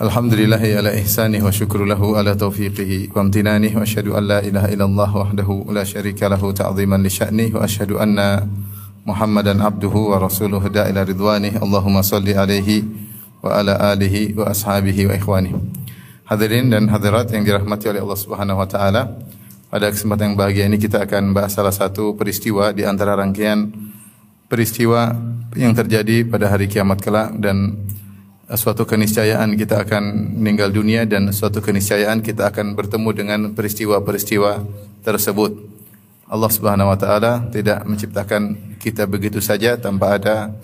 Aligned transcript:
Alhamdulillahi 0.00 0.80
ala 0.80 0.96
ihsanih 0.96 1.44
wa 1.44 1.52
syukru 1.52 1.84
lahu 1.84 2.16
ala 2.16 2.32
taufiqihi 2.32 3.12
wa 3.12 3.20
amtinanih 3.20 3.76
wa 3.76 3.84
asyhadu 3.84 4.16
an 4.16 4.32
la 4.32 4.40
ilaha 4.40 4.72
illallah 4.72 5.10
wahdahu 5.12 5.68
la 5.76 5.84
syarika 5.84 6.24
lahu 6.24 6.56
ta'ziman 6.56 7.04
li 7.04 7.12
sya'nih 7.12 7.52
wa 7.52 7.68
asyhadu 7.68 8.00
anna 8.00 8.48
Muhammadan 9.04 9.60
abduhu 9.60 10.16
wa 10.16 10.16
rasuluhu 10.16 10.72
da 10.72 10.88
ila 10.88 11.04
ridwanih. 11.04 11.60
Allahumma 11.60 12.00
salli 12.00 12.32
alaihi 12.32 12.88
wa 13.44 13.52
ala 13.52 13.76
alihi 13.92 14.32
wa 14.40 14.48
ashabihi 14.48 15.04
wa 15.04 15.12
ikhwanih. 15.20 15.52
Hadirin 16.24 16.72
dan 16.72 16.88
hadirat 16.88 17.28
yang 17.36 17.44
dirahmati 17.44 17.92
oleh 17.92 18.00
Allah 18.00 18.20
Subhanahu 18.24 18.56
wa 18.56 18.64
taala. 18.64 19.20
Pada 19.68 19.92
kesempatan 19.92 20.32
yang 20.32 20.36
bahagia 20.40 20.64
ini 20.64 20.80
kita 20.80 21.04
akan 21.04 21.36
bahas 21.36 21.52
salah 21.52 21.76
satu 21.76 22.16
peristiwa 22.16 22.72
di 22.72 22.88
antara 22.88 23.20
rangkaian 23.20 23.68
peristiwa 24.48 25.12
yang 25.52 25.76
terjadi 25.76 26.24
pada 26.24 26.48
hari 26.48 26.72
kiamat 26.72 27.04
kelak 27.04 27.36
dan 27.36 27.84
suatu 28.58 28.82
keniscayaan 28.82 29.54
kita 29.54 29.86
akan 29.86 30.34
meninggal 30.42 30.74
dunia 30.74 31.06
dan 31.06 31.30
suatu 31.30 31.62
keniscayaan 31.62 32.18
kita 32.18 32.50
akan 32.50 32.74
bertemu 32.74 33.08
dengan 33.14 33.40
peristiwa-peristiwa 33.54 34.66
tersebut. 35.06 35.54
Allah 36.30 36.50
Subhanahu 36.50 36.90
wa 36.90 36.98
taala 36.98 37.46
tidak 37.54 37.86
menciptakan 37.86 38.74
kita 38.82 39.06
begitu 39.06 39.38
saja 39.38 39.78
tanpa 39.78 40.18
ada 40.18 40.54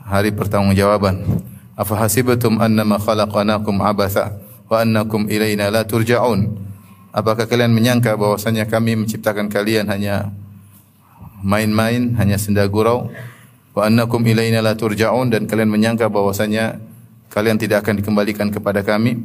hari 0.00 0.32
pertanggungjawaban. 0.32 1.44
Afa 1.76 1.94
hasibatum 2.00 2.60
annama 2.60 2.96
khalaqnakum 2.96 3.76
abatha 3.80 4.36
wa 4.68 4.80
annakum 4.80 5.28
ilaina 5.28 5.68
la 5.68 5.84
turja'un? 5.84 6.48
Apakah 7.16 7.48
kalian 7.48 7.72
menyangka 7.72 8.12
bahwasanya 8.16 8.68
kami 8.68 8.92
menciptakan 9.04 9.48
kalian 9.48 9.88
hanya 9.88 10.32
main-main, 11.40 12.12
hanya 12.20 12.36
senda 12.36 12.64
gurau? 12.68 13.08
Wa 13.76 13.88
annakum 13.88 14.20
ilaina 14.24 14.60
la 14.60 14.76
turja'un 14.76 15.32
dan 15.32 15.44
kalian 15.44 15.68
menyangka 15.68 16.08
bahwasanya 16.08 16.80
kalian 17.36 17.60
tidak 17.60 17.84
akan 17.84 18.00
dikembalikan 18.00 18.48
kepada 18.48 18.80
kami? 18.80 19.20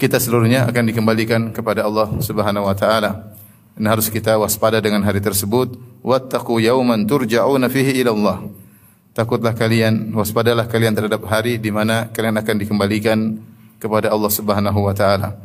Kita 0.00 0.16
seluruhnya 0.16 0.64
akan 0.64 0.88
dikembalikan 0.88 1.52
kepada 1.52 1.84
Allah 1.84 2.08
Subhanahu 2.16 2.64
wa 2.64 2.72
taala. 2.72 3.36
Dan 3.76 3.84
harus 3.92 4.08
kita 4.08 4.40
waspada 4.40 4.80
dengan 4.80 5.04
hari 5.04 5.20
tersebut. 5.20 5.76
Wattaqu 6.00 6.56
yauman 6.64 7.04
turja'una 7.04 7.68
fihi 7.68 8.00
ila 8.00 8.16
Allah. 8.16 8.38
Takutlah 9.12 9.52
kalian, 9.52 10.16
waspadalah 10.16 10.64
kalian 10.64 10.96
terhadap 10.96 11.20
hari 11.28 11.60
di 11.60 11.68
mana 11.68 12.08
kalian 12.16 12.40
akan 12.40 12.56
dikembalikan 12.64 13.18
kepada 13.76 14.08
Allah 14.08 14.32
Subhanahu 14.32 14.80
wa 14.80 14.96
taala. 14.96 15.36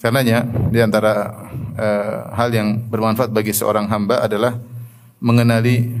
Karenanya 0.00 0.48
di 0.72 0.80
antara 0.80 1.44
uh, 1.76 2.32
hal 2.32 2.50
yang 2.56 2.88
bermanfaat 2.88 3.28
bagi 3.28 3.52
seorang 3.52 3.92
hamba 3.92 4.24
adalah 4.24 4.56
mengenali 5.20 5.92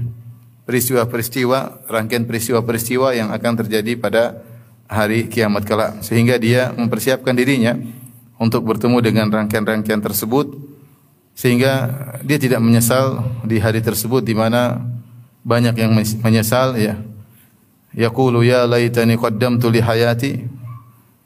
peristiwa-peristiwa, 0.64 1.84
rangkaian 1.92 2.24
peristiwa-peristiwa 2.24 3.12
yang 3.12 3.28
akan 3.28 3.52
terjadi 3.60 3.92
pada 4.00 4.53
hari 4.94 5.26
kiamat 5.26 5.66
kelak 5.66 6.06
sehingga 6.06 6.38
dia 6.38 6.70
mempersiapkan 6.70 7.34
dirinya 7.34 7.74
untuk 8.38 8.62
bertemu 8.62 8.98
dengan 9.02 9.26
rangkaian-rangkaian 9.28 9.98
tersebut 9.98 10.54
sehingga 11.34 11.90
dia 12.22 12.38
tidak 12.38 12.62
menyesal 12.62 13.26
di 13.42 13.58
hari 13.58 13.82
tersebut 13.82 14.22
di 14.22 14.38
mana 14.38 14.86
banyak 15.42 15.74
yang 15.74 15.90
menyesal 16.22 16.78
ya 16.78 16.94
yaqulu 17.90 18.46
ya 18.46 18.70
laitani 18.70 19.18
qaddamtu 19.18 19.66
li 19.74 19.82
hayati 19.82 20.46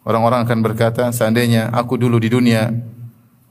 orang-orang 0.09 0.49
akan 0.49 0.59
berkata 0.65 1.13
seandainya 1.13 1.69
aku 1.69 2.01
dulu 2.01 2.17
di 2.17 2.33
dunia 2.33 2.73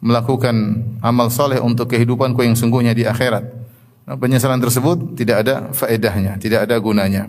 melakukan 0.01 0.81
amal 1.05 1.29
soleh 1.29 1.61
untuk 1.61 1.93
kehidupanku 1.93 2.41
yang 2.41 2.57
sungguhnya 2.57 2.97
di 2.97 3.05
akhirat 3.05 3.57
penyesalan 4.15 4.63
tersebut 4.63 5.19
tidak 5.19 5.43
ada 5.43 5.55
faedahnya, 5.75 6.39
tidak 6.39 6.63
ada 6.63 6.79
gunanya. 6.79 7.27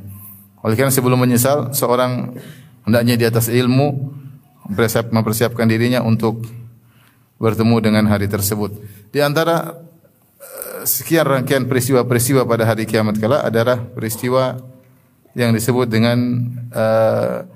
Oleh 0.62 0.78
karena 0.78 0.94
sebelum 0.94 1.18
menyesal, 1.18 1.74
seorang 1.74 2.38
hendaknya 2.88 3.20
di 3.20 3.24
atas 3.28 3.52
ilmu 3.52 4.16
mempersiap, 4.68 5.12
mempersiapkan 5.12 5.68
dirinya 5.68 6.00
untuk 6.00 6.44
bertemu 7.36 7.76
dengan 7.84 8.04
hari 8.08 8.26
tersebut. 8.26 8.72
Di 9.12 9.20
antara 9.20 9.76
uh, 9.76 10.80
sekian 10.88 11.28
rangkaian 11.28 11.68
peristiwa-peristiwa 11.68 12.48
pada 12.48 12.64
hari 12.64 12.88
kiamat 12.88 13.20
kala 13.20 13.44
adalah 13.44 13.78
peristiwa 13.78 14.56
yang 15.36 15.52
disebut 15.52 15.86
dengan 15.86 16.18
uh, 16.72 17.46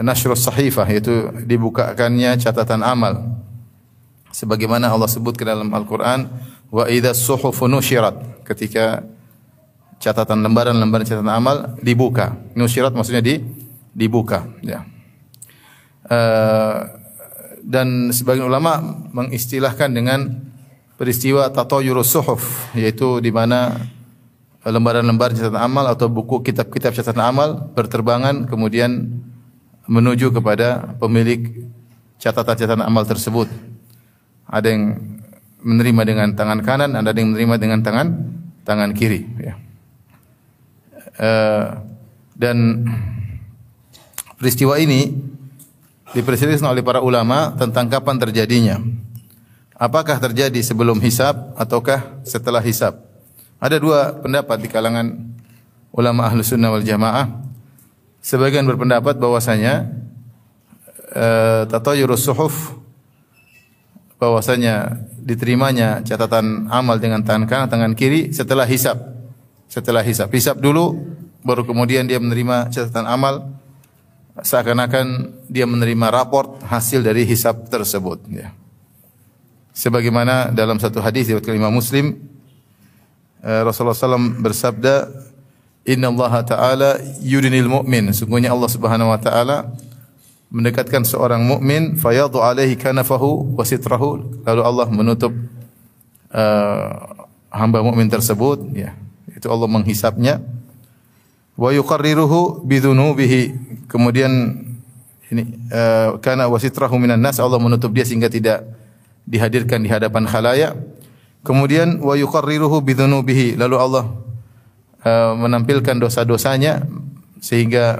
nashrus 0.00 0.42
sahifah 0.42 0.88
yaitu 0.88 1.30
dibukakannya 1.44 2.40
catatan 2.40 2.80
amal. 2.82 3.38
Sebagaimana 4.32 4.88
Allah 4.88 5.12
sebut 5.12 5.36
ke 5.36 5.44
dalam 5.44 5.68
Al-Qur'an 5.76 6.24
wa 6.72 6.88
idza 6.88 7.12
suhufu 7.12 7.68
nusyirat 7.68 8.42
ketika 8.48 9.04
catatan 10.00 10.40
lembaran-lembaran 10.40 11.04
catatan 11.04 11.30
amal 11.30 11.56
dibuka. 11.84 12.34
Nusyirat 12.56 12.96
maksudnya 12.96 13.20
di 13.20 13.61
dibuka 13.92 14.48
ya. 14.64 14.84
Uh, 16.08 17.00
dan 17.62 18.10
sebagian 18.10 18.50
ulama 18.50 18.82
mengistilahkan 19.14 19.94
dengan 19.94 20.50
peristiwa 20.98 21.48
tatoyurus 21.48 22.10
suhuf 22.10 22.42
yaitu 22.74 23.22
di 23.22 23.30
mana 23.30 23.86
lembaran-lembaran 24.62 25.34
catatan 25.34 25.62
amal 25.62 25.86
atau 25.90 26.06
buku 26.06 26.42
kitab-kitab 26.42 26.94
catatan 26.94 27.22
amal 27.22 27.48
berterbangan 27.74 28.46
kemudian 28.46 29.22
menuju 29.90 30.30
kepada 30.30 30.94
pemilik 31.02 31.66
catatan-catatan 32.22 32.86
amal 32.86 33.02
tersebut. 33.02 33.50
Ada 34.46 34.70
yang 34.70 34.98
menerima 35.62 36.02
dengan 36.06 36.28
tangan 36.38 36.60
kanan, 36.62 36.90
ada 36.94 37.10
yang 37.14 37.34
menerima 37.34 37.56
dengan 37.58 37.78
tangan 37.82 38.06
tangan 38.62 38.90
kiri. 38.94 39.26
Ya. 39.42 39.54
Uh, 41.18 41.66
dan 42.38 42.86
peristiwa 44.42 44.74
ini 44.74 45.14
diperselisihkan 46.10 46.74
oleh 46.74 46.82
para 46.82 46.98
ulama 46.98 47.54
tentang 47.54 47.86
kapan 47.86 48.18
terjadinya. 48.18 48.82
Apakah 49.78 50.18
terjadi 50.18 50.58
sebelum 50.66 50.98
hisab 50.98 51.54
ataukah 51.54 52.18
setelah 52.26 52.58
hisab? 52.58 52.98
Ada 53.62 53.78
dua 53.78 54.18
pendapat 54.18 54.58
di 54.58 54.66
kalangan 54.66 55.14
ulama 55.94 56.26
ahlu 56.26 56.42
sunnah 56.42 56.74
wal 56.74 56.82
jamaah. 56.82 57.30
Sebagian 58.18 58.66
berpendapat 58.66 59.14
bahwasanya 59.14 59.86
uh, 61.14 61.62
tatayurus 61.70 62.26
suhuf 62.26 62.74
bahwasanya 64.18 65.06
diterimanya 65.22 66.02
catatan 66.02 66.66
amal 66.70 66.98
dengan 66.98 67.22
tangan 67.22 67.46
kanan 67.46 67.70
tangan 67.70 67.94
kiri 67.94 68.34
setelah 68.34 68.66
hisab. 68.66 68.98
Setelah 69.70 70.02
hisab. 70.02 70.34
Hisab 70.34 70.58
dulu 70.58 70.98
baru 71.46 71.62
kemudian 71.62 72.10
dia 72.10 72.18
menerima 72.18 72.74
catatan 72.74 73.06
amal 73.06 73.61
seakan-akan 74.40 75.28
dia 75.52 75.68
menerima 75.68 76.08
raport 76.08 76.64
hasil 76.64 77.04
dari 77.04 77.28
hisab 77.28 77.68
tersebut 77.68 78.24
ya. 78.32 78.54
Sebagaimana 79.72 80.52
dalam 80.52 80.80
satu 80.80 81.00
hadis 81.04 81.28
riwayat 81.28 81.48
Imam 81.52 81.72
Muslim 81.72 82.16
Rasulullah 83.42 83.96
SAW 83.96 84.38
bersabda 84.38 85.10
Inna 85.82 86.14
Allah 86.14 86.46
Ta'ala 86.46 86.90
yudinil 87.18 87.66
mu'min. 87.66 88.14
Sungguhnya 88.14 88.54
Allah 88.54 88.70
Subhanahu 88.70 89.10
Wa 89.10 89.18
Ta'ala 89.18 89.56
mendekatkan 90.52 91.02
seorang 91.02 91.42
mukmin 91.42 91.98
fayadu 91.98 92.38
alaihi 92.38 92.78
kanafahu 92.78 93.58
wa 93.58 93.64
sitrahu. 93.66 94.44
Lalu 94.46 94.62
Allah 94.62 94.86
menutup 94.94 95.34
uh, 96.30 96.86
hamba 97.50 97.82
mukmin 97.82 98.06
tersebut 98.06 98.62
ya. 98.76 98.94
Itu 99.34 99.50
Allah 99.50 99.66
menghisapnya 99.66 100.38
wa 101.56 101.70
yuqarriruhu 101.72 102.64
bidunubihi. 102.64 103.42
Kemudian 103.88 104.30
ini 105.32 105.42
uh, 105.72 106.16
kana 106.20 106.48
wa 106.48 106.58
sitrahu 106.60 106.96
minan 106.96 107.20
nas. 107.20 107.40
Allah 107.40 107.60
menutup 107.60 107.92
dia 107.92 108.04
sehingga 108.04 108.28
tidak 108.28 108.64
dihadirkan 109.24 109.80
di 109.84 109.88
hadapan 109.88 110.28
khalayak. 110.28 110.76
Kemudian 111.42 111.98
wa 112.00 112.14
yuqarriruhu 112.14 112.80
bidunubihi. 112.84 113.58
Lalu 113.58 113.76
Allah 113.76 114.04
uh, 115.02 115.32
menampilkan 115.36 115.98
dosa-dosanya 115.98 116.86
sehingga 117.42 117.98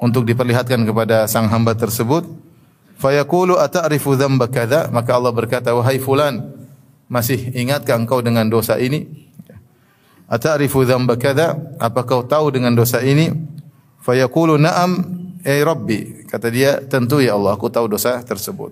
untuk 0.00 0.24
diperlihatkan 0.26 0.82
kepada 0.88 1.28
sang 1.28 1.46
hamba 1.52 1.76
tersebut. 1.76 2.24
Fayaqulu 3.00 3.56
ata'rifu 3.56 4.12
dzamba 4.12 4.52
kadza? 4.52 4.92
Maka 4.92 5.16
Allah 5.16 5.32
berkata 5.32 5.72
wahai 5.72 5.96
fulan 5.96 6.52
masih 7.08 7.48
ingatkah 7.56 7.96
engkau 7.96 8.20
dengan 8.20 8.44
dosa 8.46 8.76
ini 8.76 9.29
ata'rifu 10.30 10.86
dzamba 10.86 11.18
kadza 11.18 11.58
apa 11.82 12.06
kau 12.06 12.22
tahu 12.22 12.54
dengan 12.54 12.72
dosa 12.72 13.02
ini 13.02 13.34
fayaqulu 14.06 14.56
na'am 14.56 14.92
ay 15.42 15.60
rabbi 15.66 16.24
kata 16.30 16.48
dia 16.48 16.78
tentu 16.86 17.18
ya 17.18 17.34
Allah 17.34 17.58
aku 17.58 17.66
tahu 17.66 17.90
dosa 17.90 18.22
tersebut 18.22 18.70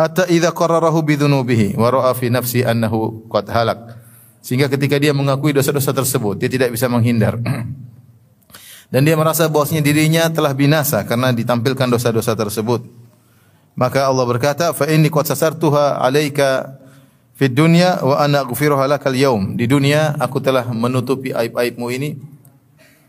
hatta 0.00 0.26
idza 0.30 0.54
qarrarahu 0.54 1.02
bidzunubihi 1.02 1.74
wa 1.76 1.88
ra'a 1.90 2.12
fi 2.14 2.30
nafsi 2.30 2.64
annahu 2.64 3.26
qad 3.28 3.50
halak. 3.50 4.00
Sehingga 4.40 4.72
ketika 4.72 4.96
dia 4.96 5.12
mengakui 5.12 5.52
dosa-dosa 5.52 5.92
tersebut, 5.92 6.40
dia 6.40 6.48
tidak 6.48 6.72
bisa 6.72 6.88
menghindar. 6.88 7.36
Dan 8.92 9.04
dia 9.04 9.14
merasa 9.14 9.46
bahwasanya 9.46 9.84
dirinya 9.84 10.26
telah 10.32 10.56
binasa 10.56 11.04
karena 11.04 11.30
ditampilkan 11.30 11.86
dosa-dosa 11.92 12.32
tersebut. 12.34 12.82
Maka 13.76 14.08
Allah 14.08 14.24
berkata, 14.26 14.72
"Fa 14.72 14.88
inni 14.88 15.12
qad 15.12 15.28
sasartuha 15.28 16.00
'alaika 16.00 16.80
fid 17.40 17.56
dunya 17.56 17.96
wa 18.04 18.20
ana 18.20 18.44
aghfiruha 18.44 18.84
lakal 18.84 19.16
yaum." 19.16 19.56
Di 19.56 19.64
dunia 19.64 20.12
aku 20.20 20.44
telah 20.44 20.68
menutupi 20.68 21.32
aib-aibmu 21.32 21.88
ini 21.88 22.20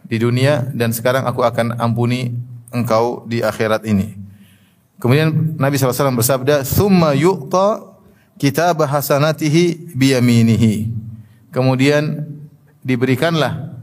di 0.08 0.16
dunia 0.16 0.72
dan 0.72 0.96
sekarang 0.96 1.28
aku 1.28 1.44
akan 1.44 1.76
ampuni 1.76 2.32
engkau 2.72 3.28
di 3.28 3.44
akhirat 3.44 3.84
ini. 3.84 4.16
Kemudian 5.04 5.60
Nabi 5.60 5.76
SAW 5.76 6.16
bersabda, 6.16 6.64
"Thumma 6.64 7.12
yu'ta 7.12 7.84
kitab 8.40 8.80
hasanatihi 8.88 9.92
biyaminihi." 9.92 10.88
Kemudian 11.52 12.24
diberikanlah 12.80 13.76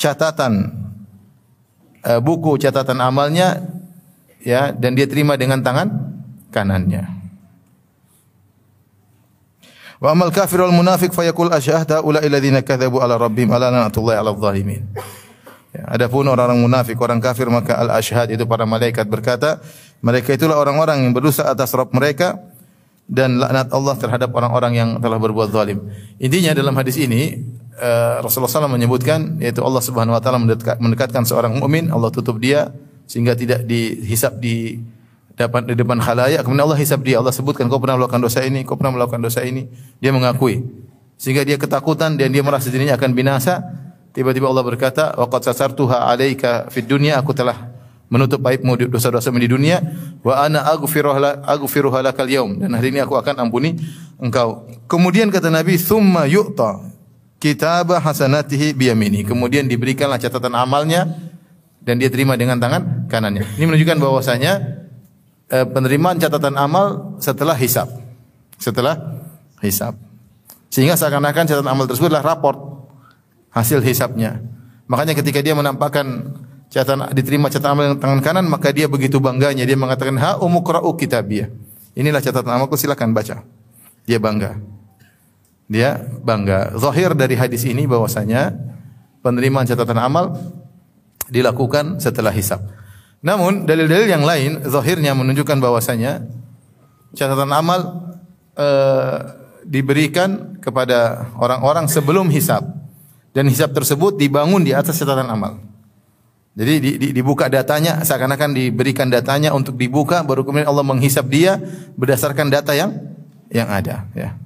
catatan 0.00 0.72
uh, 2.06 2.20
buku 2.22 2.58
catatan 2.58 2.98
amalnya 2.98 3.62
ya 4.42 4.74
dan 4.74 4.96
dia 4.96 5.06
terima 5.06 5.38
dengan 5.38 5.62
tangan 5.62 5.88
kanannya. 6.50 7.21
Wa 10.02 10.18
amal 10.18 10.34
kafir 10.34 10.58
wal 10.58 10.74
munafiq 10.74 11.14
fayaqul 11.14 11.54
asyhadu 11.54 12.02
ula 12.02 12.18
alladziina 12.18 12.66
kadzabu 12.66 12.98
ala 12.98 13.14
rabbihim 13.14 13.54
ala 13.54 13.70
lanatullahi 13.70 14.18
ala 14.18 14.34
zalimin. 14.34 14.82
Ya, 15.72 15.88
adapun 15.88 16.28
orang-orang 16.28 16.60
munafik, 16.60 17.00
orang 17.00 17.16
kafir 17.16 17.48
maka 17.48 17.80
al-asyhad 17.80 18.28
itu 18.28 18.44
para 18.44 18.68
malaikat 18.68 19.08
berkata, 19.08 19.62
mereka 20.04 20.36
itulah 20.36 20.60
orang-orang 20.60 21.00
yang 21.00 21.16
berdosa 21.16 21.48
atas 21.48 21.72
mereka 21.96 22.36
dan 23.08 23.40
laknat 23.40 23.72
Allah 23.72 23.94
terhadap 23.96 24.28
orang-orang 24.36 24.72
yang 24.76 24.88
telah 25.00 25.16
berbuat 25.16 25.48
zalim. 25.48 25.80
Intinya 26.20 26.52
dalam 26.52 26.76
hadis 26.76 27.00
ini 27.00 27.40
uh, 27.80 28.20
Rasulullah 28.20 28.52
SAW 28.52 28.68
menyebutkan 28.68 29.40
yaitu 29.40 29.64
Allah 29.64 29.80
Subhanahu 29.80 30.12
wa 30.12 30.20
taala 30.20 30.42
mendekatkan 30.76 31.24
seorang 31.24 31.56
mukmin, 31.56 31.88
Allah 31.88 32.12
tutup 32.12 32.36
dia 32.36 32.68
sehingga 33.08 33.32
tidak 33.32 33.64
dihisap 33.64 34.36
di 34.44 34.76
depan 35.36 35.64
di 35.64 35.74
depan 35.76 35.98
khalayak 35.98 36.44
kemudian 36.44 36.64
Allah 36.68 36.78
hisab 36.78 37.00
dia. 37.04 37.18
Allah 37.18 37.32
sebutkan 37.32 37.66
kau 37.68 37.80
pernah 37.80 38.00
melakukan 38.00 38.20
dosa 38.20 38.44
ini? 38.44 38.64
Kau 38.64 38.76
pernah 38.76 38.96
melakukan 39.00 39.20
dosa 39.20 39.40
ini? 39.44 39.68
Dia 39.98 40.12
mengakui. 40.12 40.64
Sehingga 41.16 41.46
dia 41.46 41.54
ketakutan 41.54 42.18
dan 42.18 42.34
dia 42.34 42.42
merasa 42.42 42.68
dirinya 42.68 42.98
akan 42.98 43.10
binasa. 43.14 43.62
Tiba-tiba 44.12 44.50
Allah 44.50 44.64
berkata 44.66 45.14
wa 45.16 45.30
qad 45.30 45.46
sasartuha 45.46 46.10
alayka 46.10 46.68
fid 46.68 46.84
dunya. 46.84 47.16
Aku 47.16 47.32
telah 47.32 47.72
menutup 48.12 48.44
aibmu 48.44 48.76
dosa-dosa 48.76 49.32
di 49.32 49.48
dunia. 49.48 49.80
Wa 50.20 50.44
ana 50.44 50.68
aghfiruha 50.68 51.46
aghfiruha 51.48 52.04
lakal 52.04 52.28
yaum. 52.28 52.60
Dan 52.60 52.76
hari 52.76 52.92
ini 52.92 53.00
aku 53.00 53.16
akan 53.16 53.48
ampuni 53.48 53.78
engkau. 54.20 54.68
Kemudian 54.84 55.32
kata 55.32 55.48
Nabi 55.48 55.80
thumma 55.80 56.28
yu'ta 56.28 56.92
kitab 57.40 57.96
hasanatihi 57.96 58.76
biyamini. 58.76 59.24
Kemudian 59.24 59.64
diberikanlah 59.64 60.20
catatan 60.20 60.52
amalnya 60.52 61.08
dan 61.82 61.98
dia 61.98 62.06
terima 62.06 62.38
dengan 62.38 62.62
tangan 62.62 63.10
kanannya. 63.10 63.42
Ini 63.58 63.64
menunjukkan 63.66 63.98
bahwasanya 63.98 64.52
penerimaan 65.52 66.16
catatan 66.16 66.56
amal 66.56 67.16
setelah 67.20 67.52
hisab. 67.52 67.92
Setelah 68.56 68.96
hisab. 69.60 70.00
Sehingga 70.72 70.96
seakan-akan 70.96 71.44
catatan 71.44 71.68
amal 71.68 71.84
tersebut 71.84 72.08
adalah 72.08 72.32
raport 72.32 72.56
hasil 73.52 73.84
hisabnya. 73.84 74.40
Makanya 74.88 75.12
ketika 75.12 75.44
dia 75.44 75.52
menampakkan 75.52 76.32
catatan 76.72 77.12
diterima 77.12 77.52
catatan 77.52 77.76
amal 77.76 77.84
dengan 77.92 78.00
tangan 78.00 78.20
kanan, 78.24 78.46
maka 78.48 78.72
dia 78.72 78.88
begitu 78.88 79.20
bangganya 79.20 79.68
dia 79.68 79.76
mengatakan 79.76 80.16
ha 80.16 80.40
umukra'u 80.40 80.96
kitabiyah. 80.96 81.52
Inilah 81.92 82.24
catatan 82.24 82.56
amalku 82.56 82.80
silakan 82.80 83.12
baca. 83.12 83.44
Dia 84.08 84.16
bangga. 84.16 84.56
Dia 85.68 86.00
bangga. 86.00 86.72
Zahir 86.80 87.12
dari 87.12 87.36
hadis 87.36 87.68
ini 87.68 87.84
bahwasanya 87.84 88.56
penerimaan 89.20 89.68
catatan 89.68 90.00
amal 90.00 90.32
dilakukan 91.28 92.00
setelah 92.00 92.32
hisab. 92.32 92.64
Namun 93.22 93.64
dalil-dalil 93.70 94.10
yang 94.10 94.26
lain 94.26 94.66
zahirnya 94.66 95.14
menunjukkan 95.14 95.62
bahwasanya 95.62 96.26
catatan 97.14 97.54
amal 97.54 98.10
e, 98.58 98.68
diberikan 99.62 100.58
kepada 100.58 101.30
orang-orang 101.38 101.86
sebelum 101.86 102.26
hisab 102.34 102.66
dan 103.30 103.46
hisab 103.46 103.70
tersebut 103.70 104.18
dibangun 104.18 104.66
di 104.66 104.74
atas 104.74 104.98
catatan 104.98 105.30
amal. 105.30 105.62
Jadi 106.52 106.74
di, 106.82 106.90
di, 107.00 107.08
dibuka 107.16 107.48
datanya 107.48 108.02
seakan-akan 108.04 108.52
diberikan 108.52 109.08
datanya 109.08 109.56
untuk 109.56 109.78
dibuka 109.78 110.20
baru 110.20 110.44
kemudian 110.44 110.68
Allah 110.68 110.84
menghisap 110.84 111.24
dia 111.30 111.56
berdasarkan 111.96 112.52
data 112.52 112.76
yang 112.76 112.92
yang 113.48 113.70
ada 113.70 114.04
ya. 114.12 114.36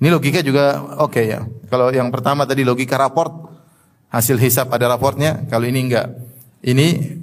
Ini 0.00 0.08
logika 0.12 0.44
juga 0.44 0.78
oke 1.02 1.12
okay, 1.12 1.24
ya. 1.34 1.40
Kalau 1.72 1.90
yang 1.90 2.12
pertama 2.12 2.44
tadi 2.44 2.62
logika 2.68 3.00
raport 3.00 3.50
hasil 4.10 4.36
hisap 4.42 4.68
ada 4.74 4.90
raportnya, 4.90 5.46
kalau 5.48 5.64
ini 5.64 5.88
enggak. 5.88 6.06
Ini 6.60 7.18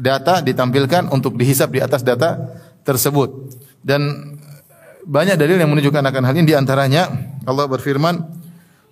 data 0.00 0.40
ditampilkan 0.40 1.12
untuk 1.12 1.36
dihisap 1.36 1.76
di 1.76 1.80
atas 1.84 2.00
data 2.00 2.40
tersebut. 2.82 3.52
Dan 3.84 4.34
banyak 5.04 5.36
dalil 5.36 5.60
yang 5.60 5.68
menunjukkan 5.68 6.00
akan 6.00 6.22
hal 6.24 6.34
ini 6.36 6.48
di 6.48 6.56
antaranya 6.56 7.08
Allah 7.44 7.68
berfirman, 7.68 8.20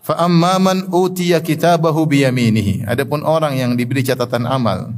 "Fa 0.04 0.20
amman 0.28 0.92
utiya 0.92 1.40
kitabahu 1.40 2.04
biyaminihi." 2.08 2.84
Adapun 2.84 3.24
orang 3.24 3.56
yang 3.56 3.72
diberi 3.76 4.04
catatan 4.04 4.44
amal 4.44 4.92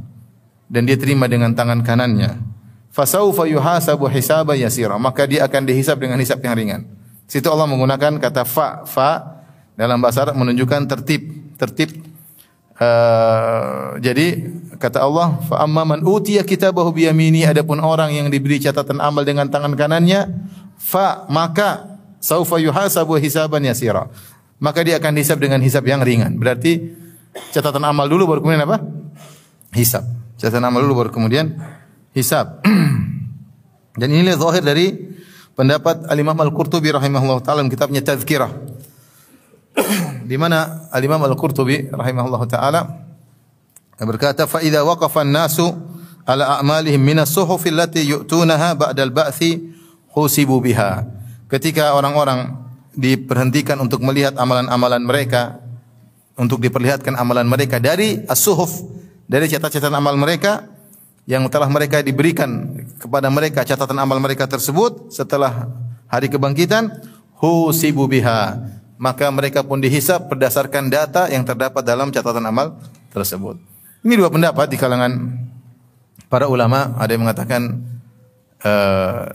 dan 0.67 0.87
dia 0.87 0.95
terima 0.99 1.27
dengan 1.27 1.51
tangan 1.55 1.83
kanannya, 1.83 2.39
fasaufa 2.91 3.47
yuhasabu 3.47 4.07
hisaba 4.11 4.55
yasira, 4.55 4.95
maka 4.99 5.27
dia 5.27 5.47
akan 5.47 5.67
dihisap 5.67 5.99
dengan 5.99 6.19
hisap 6.19 6.39
yang 6.43 6.55
ringan. 6.55 6.81
Situ 7.27 7.47
Allah 7.47 7.67
menggunakan 7.67 8.19
kata 8.19 8.43
fa 8.43 8.83
fa 8.83 9.39
dalam 9.79 10.03
bahasa 10.03 10.27
Arab 10.27 10.35
menunjukkan 10.35 10.87
tertib, 10.87 11.55
tertib 11.55 12.10
Uh, 12.81 14.01
jadi 14.01 14.41
kata 14.81 15.05
Allah, 15.05 15.37
fa 15.45 15.61
amma 15.61 15.85
man 15.85 16.01
utiya 16.01 16.41
kitabahu 16.41 16.89
bi 16.89 17.05
yamini 17.05 17.45
adapun 17.45 17.77
orang 17.77 18.09
yang 18.09 18.25
diberi 18.33 18.57
catatan 18.57 18.97
amal 18.97 19.21
dengan 19.21 19.45
tangan 19.53 19.77
kanannya, 19.77 20.25
fa 20.81 21.29
maka 21.29 22.01
saufa 22.17 22.57
yuhasabu 22.57 23.21
hisaban 23.21 23.61
yasira. 23.69 24.09
Maka 24.57 24.81
dia 24.81 24.97
akan 24.97 25.13
hisab 25.21 25.37
dengan 25.37 25.61
hisab 25.61 25.85
yang 25.85 26.01
ringan. 26.01 26.41
Berarti 26.41 26.97
catatan 27.53 27.85
amal 27.85 28.09
dulu 28.09 28.25
baru 28.33 28.41
kemudian 28.41 28.65
apa? 28.65 28.81
Hisab. 29.77 30.01
Catatan 30.41 30.65
amal 30.65 30.81
dulu 30.81 31.05
baru 31.05 31.09
kemudian 31.13 31.53
hisab. 32.17 32.65
Dan 33.99 34.09
inilah 34.09 34.41
zahir 34.41 34.65
dari 34.65 34.89
pendapat 35.53 36.09
Al-Imam 36.09 36.33
Al-Qurtubi 36.33 36.89
rahimahullah 36.89 37.45
taala 37.45 37.61
dalam 37.61 37.69
kitabnya 37.69 38.01
Tazkirah 38.01 38.70
di 40.29 40.35
mana 40.35 40.87
Al-Imam 40.91 41.21
Al-Qurtubi 41.23 41.91
rahimahullahu 41.91 42.45
taala 42.47 43.07
berkata 44.01 44.49
fa 44.49 44.59
idza 44.65 44.81
waqafa 44.81 45.21
an-nasu 45.21 45.69
ala 46.25 46.57
a'malihim 46.57 47.01
min 47.01 47.17
as-suhuf 47.21 47.61
allati 47.69 48.01
yu'tunaha 48.05 48.73
ba'da 48.77 49.01
al-ba'thi 49.05 49.71
husibu 50.13 50.57
biha. 50.61 51.05
Ketika 51.51 51.93
orang-orang 51.93 52.57
diperhentikan 52.95 53.79
untuk 53.79 54.03
melihat 54.03 54.35
amalan-amalan 54.35 55.03
mereka 55.03 55.61
untuk 56.35 56.59
diperlihatkan 56.63 57.15
amalan 57.15 57.47
mereka 57.47 57.79
dari 57.79 58.23
as-suhuf 58.27 58.83
dari 59.27 59.47
catatan 59.47 59.95
amal 59.95 60.15
mereka 60.19 60.67
yang 61.29 61.45
telah 61.47 61.69
mereka 61.69 62.01
diberikan 62.03 62.81
kepada 62.99 63.29
mereka 63.31 63.63
catatan 63.63 63.95
amal 64.01 64.19
mereka 64.19 64.49
tersebut 64.49 65.13
setelah 65.13 65.69
hari 66.09 66.27
kebangkitan 66.27 66.91
husibu 67.39 68.09
biha 68.09 68.57
maka 69.01 69.33
mereka 69.33 69.65
pun 69.65 69.81
dihisap 69.81 70.29
berdasarkan 70.29 70.93
data 70.93 71.25
yang 71.33 71.41
terdapat 71.41 71.81
dalam 71.81 72.13
catatan 72.13 72.45
amal 72.45 72.77
tersebut. 73.09 73.57
Ini 74.05 74.13
dua 74.13 74.29
pendapat 74.29 74.69
di 74.69 74.77
kalangan 74.77 75.41
para 76.29 76.45
ulama, 76.45 76.93
ada 77.01 77.09
yang 77.09 77.25
mengatakan 77.25 77.81
uh, 78.61 79.25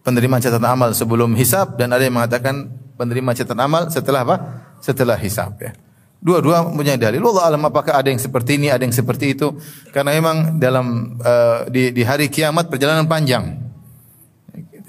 catatan 0.00 0.64
amal 0.64 0.96
sebelum 0.96 1.36
hisap 1.36 1.76
dan 1.76 1.92
ada 1.92 2.08
yang 2.08 2.16
mengatakan 2.16 2.72
penerima 2.96 3.36
catatan 3.36 3.60
amal 3.68 3.82
setelah 3.92 4.24
apa? 4.24 4.36
Setelah 4.80 5.20
hisap 5.20 5.60
ya. 5.60 5.76
Dua-dua 6.16 6.64
punya 6.72 6.96
dalil. 6.96 7.20
Allah 7.20 7.52
alam 7.52 7.68
apakah 7.68 8.00
ada 8.00 8.08
yang 8.08 8.16
seperti 8.18 8.56
ini, 8.56 8.72
ada 8.72 8.80
yang 8.80 8.96
seperti 8.96 9.36
itu. 9.36 9.60
Karena 9.92 10.16
memang 10.16 10.56
dalam 10.56 11.20
uh, 11.20 11.68
di, 11.68 11.92
di 11.92 12.00
hari 12.00 12.32
kiamat 12.32 12.72
perjalanan 12.72 13.04
panjang 13.04 13.65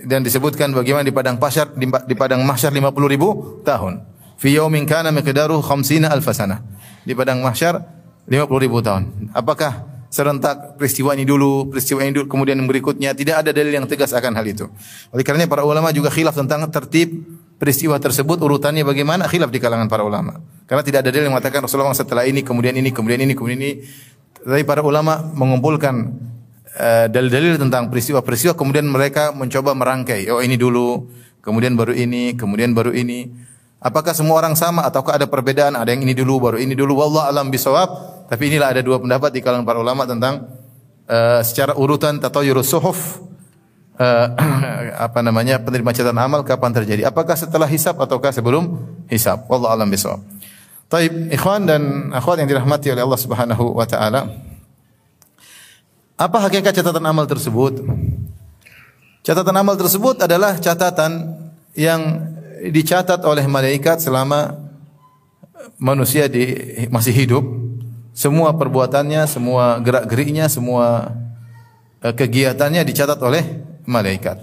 dan 0.07 0.23
disebutkan 0.23 0.71
bagaimana 0.71 1.03
di 1.03 1.11
padang 1.11 1.35
pasar 1.35 1.75
di, 1.75 2.15
padang 2.15 2.47
mahsyar 2.47 2.71
50 2.71 2.95
ribu 3.11 3.59
tahun. 3.67 4.07
Fi 4.39 4.55
yaumin 4.55 4.87
kana 4.87 5.11
miqdaruhu 5.11 5.59
khamsina 5.59 6.07
alf 6.07 6.31
sana. 6.31 6.63
Di 7.03 7.11
padang 7.11 7.43
mahsyar 7.43 7.83
50 8.23 8.63
ribu 8.63 8.79
tahun. 8.79 9.35
Apakah 9.35 9.83
serentak 10.07 10.79
peristiwa 10.79 11.11
ini 11.11 11.27
dulu, 11.27 11.67
peristiwa 11.67 11.99
ini 12.07 12.15
dulu, 12.15 12.31
kemudian 12.31 12.55
berikutnya 12.63 13.11
tidak 13.11 13.43
ada 13.43 13.51
dalil 13.51 13.75
yang 13.75 13.85
tegas 13.85 14.15
akan 14.15 14.39
hal 14.39 14.45
itu. 14.47 14.65
Oleh 15.11 15.27
karena 15.27 15.43
para 15.43 15.67
ulama 15.67 15.91
juga 15.91 16.07
khilaf 16.07 16.39
tentang 16.39 16.63
tertib 16.71 17.11
peristiwa 17.59 17.99
tersebut 17.99 18.39
urutannya 18.39 18.87
bagaimana 18.87 19.27
khilaf 19.27 19.51
di 19.51 19.59
kalangan 19.59 19.91
para 19.91 20.07
ulama. 20.07 20.39
Karena 20.63 20.83
tidak 20.87 21.03
ada 21.03 21.09
dalil 21.11 21.27
yang 21.27 21.35
mengatakan 21.35 21.59
Rasulullah 21.59 21.91
setelah 21.91 22.23
ini 22.23 22.43
kemudian 22.45 22.75
ini 22.79 22.95
kemudian 22.95 23.19
ini 23.19 23.33
kemudian 23.35 23.59
ini. 23.59 23.73
Tapi 24.47 24.63
para 24.63 24.79
ulama 24.79 25.27
mengumpulkan 25.35 26.07
dalil-dalil 27.09 27.57
tentang 27.57 27.89
peristiwa-peristiwa 27.89 28.53
kemudian 28.53 28.85
mereka 28.85 29.33
mencoba 29.33 29.73
merangkai. 29.73 30.29
Oh 30.29 30.39
ini 30.39 30.55
dulu, 30.55 31.09
kemudian 31.41 31.73
baru 31.73 31.97
ini, 31.97 32.37
kemudian 32.37 32.77
baru 32.77 32.93
ini. 32.93 33.29
Apakah 33.77 34.13
semua 34.17 34.41
orang 34.41 34.57
sama 34.57 34.85
ataukah 34.89 35.21
ada 35.21 35.29
perbedaan? 35.29 35.77
Ada 35.77 35.93
yang 35.93 36.01
ini 36.01 36.17
dulu, 36.17 36.41
baru 36.41 36.57
ini 36.57 36.73
dulu. 36.73 36.97
Wallah 36.97 37.29
alam 37.29 37.53
bisawab. 37.53 38.17
Tapi 38.27 38.51
inilah 38.51 38.73
ada 38.73 38.81
dua 38.81 38.97
pendapat 38.97 39.31
di 39.31 39.39
kalangan 39.39 39.63
para 39.63 39.79
ulama 39.79 40.03
tentang 40.03 40.49
uh, 41.07 41.39
secara 41.45 41.77
urutan 41.77 42.19
tatayurus 42.19 42.67
suhuf 42.67 43.23
uh, 43.95 44.27
apa 45.07 45.19
namanya 45.23 45.61
penerima 45.61 45.93
catatan 45.93 46.19
amal 46.19 46.41
kapan 46.43 46.71
terjadi? 46.73 47.07
Apakah 47.07 47.37
setelah 47.37 47.69
hisab 47.69 47.95
ataukah 48.01 48.33
sebelum 48.33 48.83
hisab? 49.07 49.45
Wallah 49.47 49.77
alam 49.77 49.87
bisawab. 49.87 50.19
Taib, 50.87 51.31
ikhwan 51.35 51.67
dan 51.67 52.11
akhwat 52.15 52.39
yang 52.39 52.47
dirahmati 52.47 52.95
oleh 52.95 53.03
Allah 53.03 53.19
Subhanahu 53.19 53.75
wa 53.75 53.83
taala. 53.83 54.46
Apa 56.17 56.49
hakikat 56.49 56.73
catatan 56.73 57.05
amal 57.05 57.29
tersebut? 57.29 57.85
Catatan 59.21 59.53
amal 59.53 59.77
tersebut 59.77 60.17
adalah 60.17 60.57
catatan 60.57 61.37
yang 61.77 62.25
dicatat 62.73 63.21
oleh 63.21 63.45
malaikat 63.45 64.01
selama 64.01 64.57
manusia 65.77 66.25
di, 66.25 66.57
masih 66.89 67.13
hidup. 67.13 67.45
Semua 68.17 68.49
perbuatannya, 68.57 69.29
semua 69.29 69.77
gerak-geriknya, 69.77 70.49
semua 70.49 71.13
eh, 72.01 72.09
kegiatannya 72.17 72.81
dicatat 72.81 73.21
oleh 73.21 73.61
malaikat. 73.85 74.41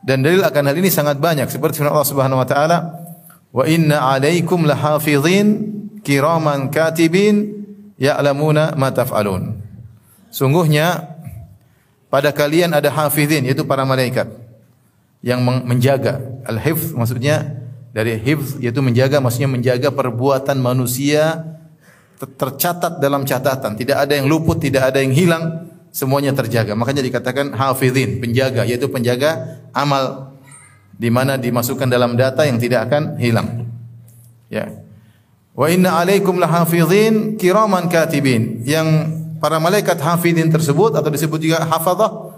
Dan 0.00 0.24
dalil 0.24 0.40
akan 0.40 0.72
hal 0.72 0.76
ini 0.80 0.88
sangat 0.88 1.20
banyak 1.20 1.52
seperti 1.52 1.84
firman 1.84 1.92
Allah 1.92 2.08
Subhanahu 2.08 2.40
wa 2.40 2.48
taala, 2.48 2.78
"Wa 3.52 3.68
inna 3.68 4.00
'alaikum 4.08 4.64
lahafizin 4.64 5.68
kiraman 6.00 6.72
katibin 6.72 7.60
ya'lamuna 8.00 8.72
ma 8.72 8.88
taf'alun." 8.88 9.63
Sungguhnya 10.34 11.14
pada 12.10 12.34
kalian 12.34 12.74
ada 12.74 12.90
hafizin 12.90 13.46
yaitu 13.46 13.62
para 13.62 13.86
malaikat 13.86 14.26
yang 15.22 15.38
menjaga. 15.46 16.18
Al-hifz 16.42 16.90
maksudnya 16.90 17.62
dari 17.94 18.18
hifz 18.18 18.58
yaitu 18.58 18.82
menjaga 18.82 19.22
maksudnya 19.22 19.46
menjaga 19.46 19.94
perbuatan 19.94 20.58
manusia 20.58 21.54
tercatat 22.18 22.98
dalam 22.98 23.22
catatan, 23.22 23.78
tidak 23.78 24.06
ada 24.06 24.16
yang 24.16 24.26
luput, 24.26 24.58
tidak 24.58 24.90
ada 24.90 24.98
yang 24.98 25.14
hilang 25.14 25.70
semuanya 25.94 26.34
terjaga. 26.34 26.74
Makanya 26.74 27.04
dikatakan 27.04 27.54
hafizin, 27.54 28.18
penjaga, 28.18 28.66
yaitu 28.66 28.90
penjaga 28.90 29.62
amal 29.70 30.34
di 30.94 31.10
mana 31.10 31.38
dimasukkan 31.38 31.86
dalam 31.86 32.18
data 32.18 32.42
yang 32.42 32.58
tidak 32.58 32.90
akan 32.90 33.18
hilang. 33.22 33.70
Ya. 34.50 34.82
Wa 35.54 35.70
inna 35.70 35.94
alaikum 36.02 36.38
lahafizin 36.38 37.38
kiraman 37.38 37.86
katibin. 37.86 38.66
Yang 38.66 39.22
para 39.44 39.60
malaikat 39.60 40.00
hafizin 40.00 40.48
tersebut 40.48 40.96
atau 40.96 41.12
disebut 41.12 41.36
juga 41.36 41.68
hafadzah 41.68 42.32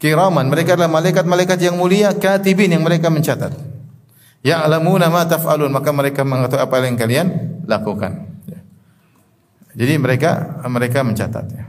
kiraman. 0.00 0.48
Mereka 0.48 0.80
adalah 0.80 0.88
malaikat-malaikat 0.88 1.60
yang 1.60 1.76
mulia 1.76 2.16
katibin 2.16 2.72
yang 2.72 2.80
mereka 2.80 3.12
mencatat. 3.12 3.52
Ya'lamuna 4.40 5.12
ma 5.12 5.28
taf'alun, 5.28 5.68
maka 5.68 5.92
mereka 5.92 6.24
mengetahui 6.24 6.64
apa 6.64 6.74
yang 6.88 6.96
kalian 6.96 7.26
lakukan. 7.68 8.32
Ya. 8.48 8.64
Jadi 9.76 9.94
mereka 10.00 10.64
mereka 10.64 11.04
mencatat 11.04 11.44
ya. 11.52 11.68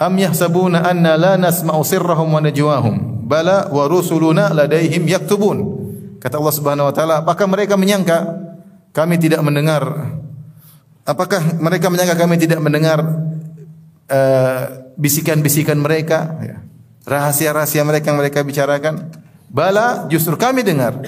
Am 0.00 0.16
yahsabuna 0.16 0.80
anna 0.80 1.20
la 1.20 1.36
nasma'u 1.36 1.84
sirrahum 1.84 2.32
wa 2.32 2.40
najwahum. 2.40 3.28
Bala 3.28 3.68
wa 3.68 3.84
rusuluna 3.84 4.48
ladaihim 4.48 5.04
yaktubun. 5.04 5.76
Kata 6.24 6.40
Allah 6.40 6.54
Subhanahu 6.56 6.88
wa 6.88 6.94
taala, 6.96 7.14
apakah 7.20 7.44
mereka 7.44 7.76
menyangka 7.76 8.48
kami 8.96 9.20
tidak 9.20 9.44
mendengar 9.44 10.16
apakah 11.04 11.40
mereka 11.58 11.88
menyangka 11.88 12.16
kami 12.16 12.36
tidak 12.40 12.60
mendengar 12.60 13.00
uh, 14.10 14.62
bisikan-bisikan 14.96 15.78
uh, 15.80 15.84
mereka 15.84 16.18
ya. 16.44 16.58
Rahasia-rahasia 17.00 17.82
mereka 17.82 18.12
yang 18.12 18.20
mereka 18.20 18.44
bicarakan? 18.44 19.08
Bala 19.50 20.06
justru 20.06 20.36
kami 20.36 20.62
dengar. 20.62 21.00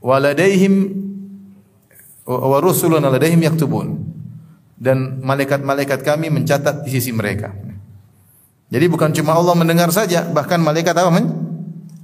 Waladaihim 0.00 0.96
wa 2.24 2.62
ladaihim 3.10 3.42
yaktubun. 3.42 4.00
Dan 4.80 5.20
malaikat-malaikat 5.20 6.00
kami 6.00 6.32
mencatat 6.32 6.88
di 6.88 6.90
sisi 6.94 7.12
mereka. 7.12 7.52
Jadi 8.70 8.86
bukan 8.86 9.12
cuma 9.12 9.36
Allah 9.36 9.52
mendengar 9.58 9.92
saja, 9.92 10.24
bahkan 10.30 10.62
malaikat 10.62 10.96
apa 10.96 11.10
men 11.12 11.26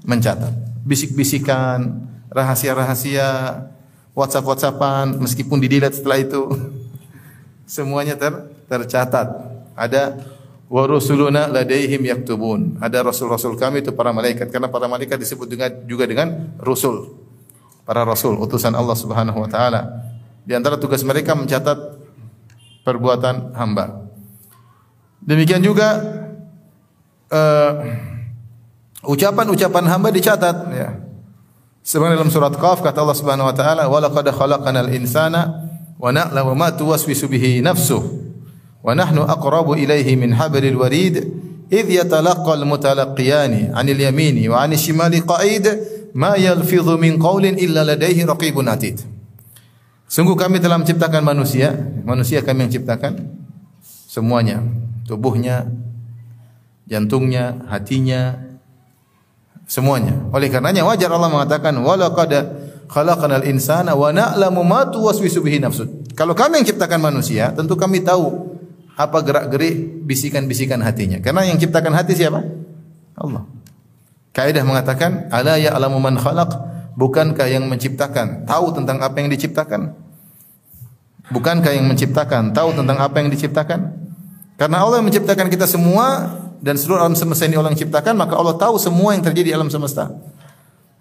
mencatat. 0.05 0.53
Bisik-bisikan, 0.85 2.05
rahasia-rahasia, 2.29 3.65
WhatsApp-WhatsAppan 4.13 5.21
meskipun 5.21 5.57
didilat 5.61 5.93
setelah 5.93 6.21
itu 6.21 6.43
semuanya 7.67 8.17
ter 8.17 8.33
tercatat. 8.71 9.29
Ada 9.77 10.17
wa 10.71 10.83
rusuluna 10.89 11.51
ladaihim 11.51 12.01
yaktubun. 12.07 12.81
Ada 12.81 13.05
rasul-rasul 13.05 13.61
kami 13.61 13.85
itu 13.85 13.93
para 13.93 14.15
malaikat 14.15 14.49
karena 14.49 14.73
para 14.73 14.89
malaikat 14.89 15.21
disebut 15.21 15.51
dengan 15.51 15.71
juga 15.85 16.09
dengan 16.09 16.57
rusul. 16.63 17.19
Para 17.85 18.03
rasul 18.07 18.41
utusan 18.41 18.73
Allah 18.73 18.97
Subhanahu 18.97 19.43
wa 19.43 19.51
taala. 19.51 19.83
Di 20.47 20.55
antara 20.55 20.81
tugas 20.81 21.03
mereka 21.03 21.35
mencatat 21.35 21.77
perbuatan 22.87 23.53
hamba. 23.59 24.07
Demikian 25.21 25.59
juga 25.59 26.23
Eh, 27.27 27.73
ucapan-ucapan 29.03 29.85
uh, 29.87 29.91
hamba 29.91 30.15
dicatat 30.15 30.57
ya. 30.71 30.95
Sebenarnya 31.83 32.23
dalam 32.23 32.31
surat 32.31 32.55
Qaf 32.55 32.87
kata 32.87 33.03
Allah 33.03 33.19
Subhanahu 33.19 33.51
wa 33.51 33.55
taala, 33.55 33.83
"Wa 33.91 33.99
laqad 33.99 34.31
khalaqnal 34.31 34.91
insana 34.95 35.67
wa 35.97 36.13
na'lamu 36.13 36.53
ma 36.53 36.73
tuwaswisu 36.73 37.29
bihi 37.29 37.65
nafsuh 37.65 38.05
wa 38.85 38.93
nahnu 38.95 39.25
aqrabu 39.25 39.75
ilayhi 39.75 40.17
min 40.17 40.37
hablil 40.37 40.77
warid 40.77 41.25
idh 41.73 41.89
yatalaqqal 41.91 42.63
mutalaqiyani 42.69 43.73
'anil 43.75 44.01
yamini 44.01 44.47
wa 44.47 44.63
'anil 44.63 44.79
shimali 44.79 45.25
qa'id 45.25 45.65
ma 46.15 46.37
yalfidhu 46.39 47.01
min 47.01 47.19
qawlin 47.19 47.59
illa 47.59 47.83
ladayhi 47.83 48.23
raqibun 48.23 48.69
atid." 48.69 49.03
Sungguh 50.07 50.39
kami 50.39 50.63
telah 50.63 50.79
menciptakan 50.79 51.27
manusia, 51.27 51.75
manusia 52.07 52.39
kami 52.39 52.71
yang 52.71 52.73
ciptakan 52.79 53.27
semuanya, 54.07 54.63
tubuhnya, 55.03 55.67
jantungnya, 56.87 57.67
hatinya, 57.67 58.39
semuanya. 59.67 60.15
Oleh 60.31 60.47
karenanya 60.47 60.87
wajar 60.87 61.11
Allah 61.11 61.27
mengatakan 61.27 61.75
walaqad 61.83 62.33
khalaqnal 62.87 63.45
insana 63.47 63.95
wa 63.95 64.11
na'lamu 64.11 64.63
ma 64.63 64.87
tuwaswisu 64.87 65.43
bihi. 65.43 65.63
Kalau 66.17 66.33
kami 66.33 66.63
yang 66.63 66.67
ciptakan 66.75 67.01
manusia, 67.03 67.53
tentu 67.53 67.77
kami 67.77 68.03
tahu 68.03 68.57
apa 68.97 69.19
gerak-gerik 69.21 70.07
bisikan-bisikan 70.09 70.81
hatinya. 70.81 71.21
Karena 71.21 71.45
yang 71.45 71.61
ciptakan 71.61 71.93
hati 71.93 72.17
siapa? 72.17 72.41
Allah. 73.17 73.45
Kaidah 74.33 74.65
mengatakan 74.65 75.29
ala 75.33 75.61
ya'lamu 75.61 76.01
man 76.01 76.17
khalaq, 76.17 76.53
bukankah 76.97 77.49
yang 77.49 77.69
menciptakan 77.69 78.49
tahu 78.49 78.73
tentang 78.73 79.01
apa 79.05 79.17
yang 79.21 79.29
diciptakan? 79.29 79.93
Bukankah 81.33 81.73
yang 81.75 81.91
menciptakan 81.91 82.55
tahu 82.55 82.77
tentang 82.77 82.97
apa 83.03 83.19
yang 83.19 83.29
diciptakan? 83.29 83.97
Karena 84.57 84.81
Allah 84.81 85.03
yang 85.03 85.09
menciptakan 85.11 85.53
kita 85.53 85.69
semua 85.69 86.33
dan 86.63 86.81
seluruh 86.81 87.05
alam 87.05 87.19
semesta 87.19 87.45
ini 87.45 87.61
Allah 87.61 87.77
yang 87.77 87.81
ciptakan, 87.81 88.15
maka 88.17 88.39
Allah 88.39 88.57
tahu 88.57 88.81
semua 88.81 89.13
yang 89.13 89.21
terjadi 89.21 89.53
di 89.53 89.55
alam 89.57 89.69
semesta. 89.69 90.09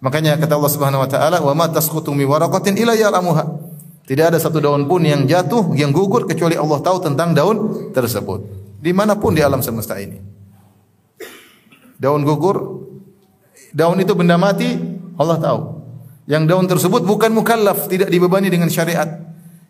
Makanya 0.06 0.38
kata 0.38 0.54
Allah 0.54 0.70
Subhanahu 0.70 1.02
wa 1.02 1.10
taala, 1.10 1.42
"Wa 1.42 1.58
ma 1.58 1.66
tasqutu 1.66 2.14
mi 2.14 2.30
waraqatin 2.30 2.78
illa 2.78 2.94
ya'lamuha." 2.94 3.74
Tidak 4.06 4.22
ada 4.30 4.38
satu 4.38 4.62
daun 4.62 4.86
pun 4.86 5.02
yang 5.02 5.26
jatuh, 5.26 5.74
yang 5.74 5.90
gugur 5.90 6.30
kecuali 6.30 6.54
Allah 6.54 6.78
tahu 6.78 7.02
tentang 7.02 7.34
daun 7.34 7.90
tersebut. 7.90 8.46
Di 8.78 8.94
mana 8.94 9.18
pun 9.18 9.34
di 9.34 9.42
alam 9.42 9.66
semesta 9.66 9.98
ini. 9.98 10.22
Daun 11.98 12.22
gugur, 12.22 12.86
daun 13.74 13.98
itu 13.98 14.14
benda 14.14 14.38
mati, 14.38 14.78
Allah 15.18 15.42
tahu. 15.42 15.60
Yang 16.30 16.44
daun 16.54 16.66
tersebut 16.70 17.02
bukan 17.02 17.34
mukallaf, 17.34 17.90
tidak 17.90 18.14
dibebani 18.14 18.54
dengan 18.54 18.70
syariat. 18.70 19.10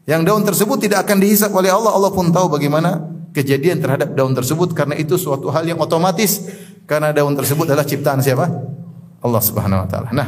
Yang 0.03 0.21
daun 0.27 0.43
tersebut 0.43 0.83
tidak 0.83 1.07
akan 1.07 1.23
dihisap 1.23 1.55
oleh 1.55 1.71
Allah, 1.71 1.95
Allah 1.95 2.11
pun 2.11 2.27
tahu 2.35 2.51
bagaimana 2.51 3.07
kejadian 3.31 3.79
terhadap 3.79 4.11
daun 4.11 4.35
tersebut 4.35 4.75
karena 4.75 4.99
itu 4.99 5.15
suatu 5.15 5.47
hal 5.47 5.63
yang 5.63 5.79
otomatis 5.79 6.43
karena 6.83 7.15
daun 7.15 7.39
tersebut 7.39 7.71
adalah 7.71 7.87
ciptaan 7.87 8.19
siapa? 8.19 8.74
Allah 9.25 9.41
Subhanahu 9.41 9.83
wa 9.83 9.87
taala. 9.89 10.09
Nah, 10.13 10.27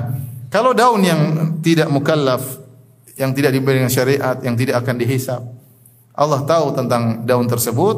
kalau 0.50 0.74
daun 0.74 1.06
yang 1.06 1.22
tidak 1.62 1.86
mukallaf, 1.94 2.42
yang 3.13 3.38
tidak 3.38 3.54
diberi 3.54 3.77
dengan 3.77 3.94
syariat, 3.94 4.42
yang 4.42 4.58
tidak 4.58 4.82
akan 4.82 4.96
dihisap, 4.98 5.42
Allah 6.18 6.42
tahu 6.42 6.74
tentang 6.74 7.22
daun 7.30 7.46
tersebut 7.46 7.98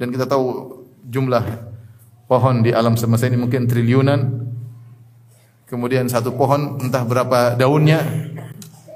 dan 0.00 0.08
kita 0.08 0.24
tahu 0.24 0.80
jumlah 1.04 1.44
pohon 2.24 2.64
di 2.64 2.72
alam 2.72 2.96
semesta 2.96 3.28
ini 3.28 3.36
mungkin 3.36 3.68
triliunan. 3.68 4.48
Kemudian 5.68 6.08
satu 6.10 6.34
pohon 6.34 6.82
entah 6.82 7.06
berapa 7.06 7.54
daunnya, 7.54 8.02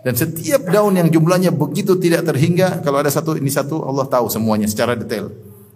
dan 0.04 0.12
setiap 0.18 0.68
daun 0.68 0.98
yang 0.98 1.08
jumlahnya 1.08 1.48
begitu 1.54 1.96
tidak 1.96 2.28
terhingga, 2.28 2.82
kalau 2.82 2.98
ada 2.98 3.08
satu 3.08 3.38
ini 3.40 3.48
satu, 3.48 3.80
Allah 3.86 4.04
tahu 4.04 4.26
semuanya 4.28 4.68
secara 4.68 4.92
detail. 4.98 5.32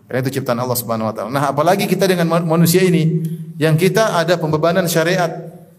Karena 0.08 0.24
itu 0.24 0.40
ciptaan 0.40 0.56
Allah 0.56 0.78
Subhanahu 0.80 1.12
wa 1.12 1.14
taala. 1.14 1.28
Nah, 1.28 1.52
apalagi 1.52 1.84
kita 1.84 2.08
dengan 2.08 2.40
manusia 2.48 2.80
ini 2.80 3.20
yang 3.60 3.76
kita 3.76 4.16
ada 4.16 4.40
pembebanan 4.40 4.88
syariat 4.88 5.28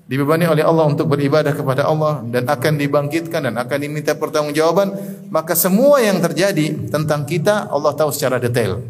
dibebani 0.05 0.45
oleh 0.45 0.61
Allah 0.61 0.85
untuk 0.85 1.09
beribadah 1.09 1.49
kepada 1.49 1.89
Allah 1.89 2.21
dan 2.29 2.45
akan 2.45 2.77
dibangkitkan 2.77 3.49
dan 3.49 3.57
akan 3.57 3.77
diminta 3.81 4.13
pertanggungjawaban, 4.13 4.93
maka 5.33 5.57
semua 5.57 5.97
yang 6.05 6.21
terjadi 6.21 6.93
tentang 6.93 7.25
kita 7.25 7.73
Allah 7.73 7.97
tahu 7.97 8.13
secara 8.13 8.37
detail. 8.37 8.85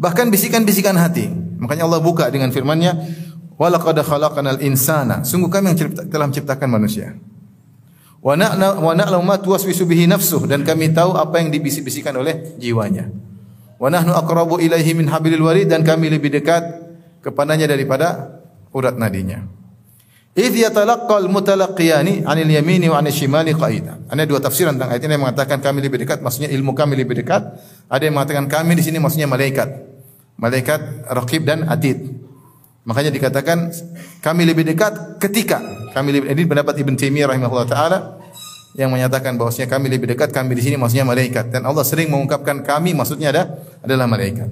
Bahkan 0.00 0.32
bisikan-bisikan 0.32 0.96
hati. 0.96 1.28
Makanya 1.60 1.84
Allah 1.84 2.00
buka 2.00 2.32
dengan 2.32 2.48
firman-Nya, 2.48 2.96
"Walaqad 3.60 4.00
khalaqnal 4.08 4.64
insana." 4.64 5.20
Sungguh 5.20 5.52
kami 5.52 5.76
yang 5.76 5.78
telah 6.08 6.24
menciptakan 6.32 6.68
manusia. 6.70 7.12
Wa 8.24 8.40
na'lamu 8.40 9.20
ma 9.20 9.36
tuwaswisu 9.36 9.84
bihi 9.84 10.08
nafsuh 10.08 10.48
dan 10.48 10.64
kami 10.64 10.96
tahu 10.96 11.12
apa 11.12 11.44
yang 11.44 11.52
dibisik-bisikan 11.52 12.16
oleh 12.16 12.56
jiwanya. 12.56 13.27
Wa 13.78 13.88
nahnu 13.88 14.10
aqrabu 14.10 14.58
ilaihi 14.58 14.92
min 14.98 15.06
hablil 15.06 15.38
warid 15.38 15.70
dan 15.70 15.86
kami 15.86 16.10
lebih 16.10 16.34
dekat 16.34 16.66
kepadanya 17.22 17.70
daripada 17.70 18.38
urat 18.74 18.98
nadinya. 18.98 19.46
Idh 20.38 20.54
yatalaqqal 20.70 21.26
mutalaqiyani 21.30 22.26
'anil 22.26 22.50
yamini 22.50 22.90
wa 22.90 22.98
'anil 22.98 23.14
shimali 23.14 23.54
qaida. 23.54 24.02
Ada 24.10 24.22
dua 24.26 24.38
tafsiran 24.42 24.74
tentang 24.78 24.94
ayat 24.94 25.02
ini 25.06 25.12
yang 25.18 25.22
mengatakan 25.26 25.58
kami 25.62 25.78
lebih 25.82 25.98
dekat 26.02 26.22
maksudnya 26.22 26.50
ilmu 26.50 26.74
kami 26.74 26.94
lebih 26.98 27.22
dekat. 27.22 27.42
Ada 27.90 28.02
yang 28.06 28.14
mengatakan 28.18 28.46
kami 28.50 28.78
di 28.78 28.82
sini 28.82 28.98
maksudnya 28.98 29.30
malaikat. 29.30 29.70
Malaikat 30.38 31.10
raqib 31.10 31.42
dan 31.46 31.66
atid. 31.66 32.02
Makanya 32.86 33.10
dikatakan 33.10 33.74
kami 34.22 34.42
lebih 34.46 34.66
dekat 34.66 35.18
ketika 35.22 35.58
kami 35.94 36.14
lebih 36.14 36.30
ini 36.34 36.46
pendapat 36.46 36.74
Ibn 36.78 36.94
Taimiyah 36.94 37.28
rahimahullah 37.34 37.66
taala 37.66 37.98
yang 38.76 38.92
menyatakan 38.92 39.40
bahwasanya 39.40 39.70
kami 39.70 39.88
lebih 39.88 40.12
dekat 40.12 40.28
kami 40.28 40.52
di 40.52 40.62
sini 40.64 40.76
maksudnya 40.76 41.08
malaikat 41.08 41.48
dan 41.48 41.64
Allah 41.64 41.86
sering 41.86 42.12
mengungkapkan 42.12 42.60
kami 42.60 42.92
maksudnya 42.92 43.32
ada 43.32 43.42
adalah 43.80 44.04
malaikat. 44.04 44.50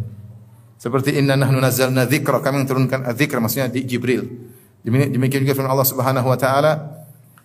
Seperti 0.77 1.17
inna 1.17 1.37
nahnu 1.37 1.57
nazzalna 1.61 2.05
dzikra 2.05 2.41
kami 2.41 2.65
menurunkan 2.65 3.13
dzikr 3.17 3.37
maksudnya 3.41 3.69
di 3.73 3.85
Jibril. 3.85 4.29
Demikian 4.87 5.43
juga 5.43 5.57
firman 5.57 5.73
Allah 5.73 5.89
Subhanahu 5.89 6.29
wa 6.31 6.39
taala, 6.39 6.73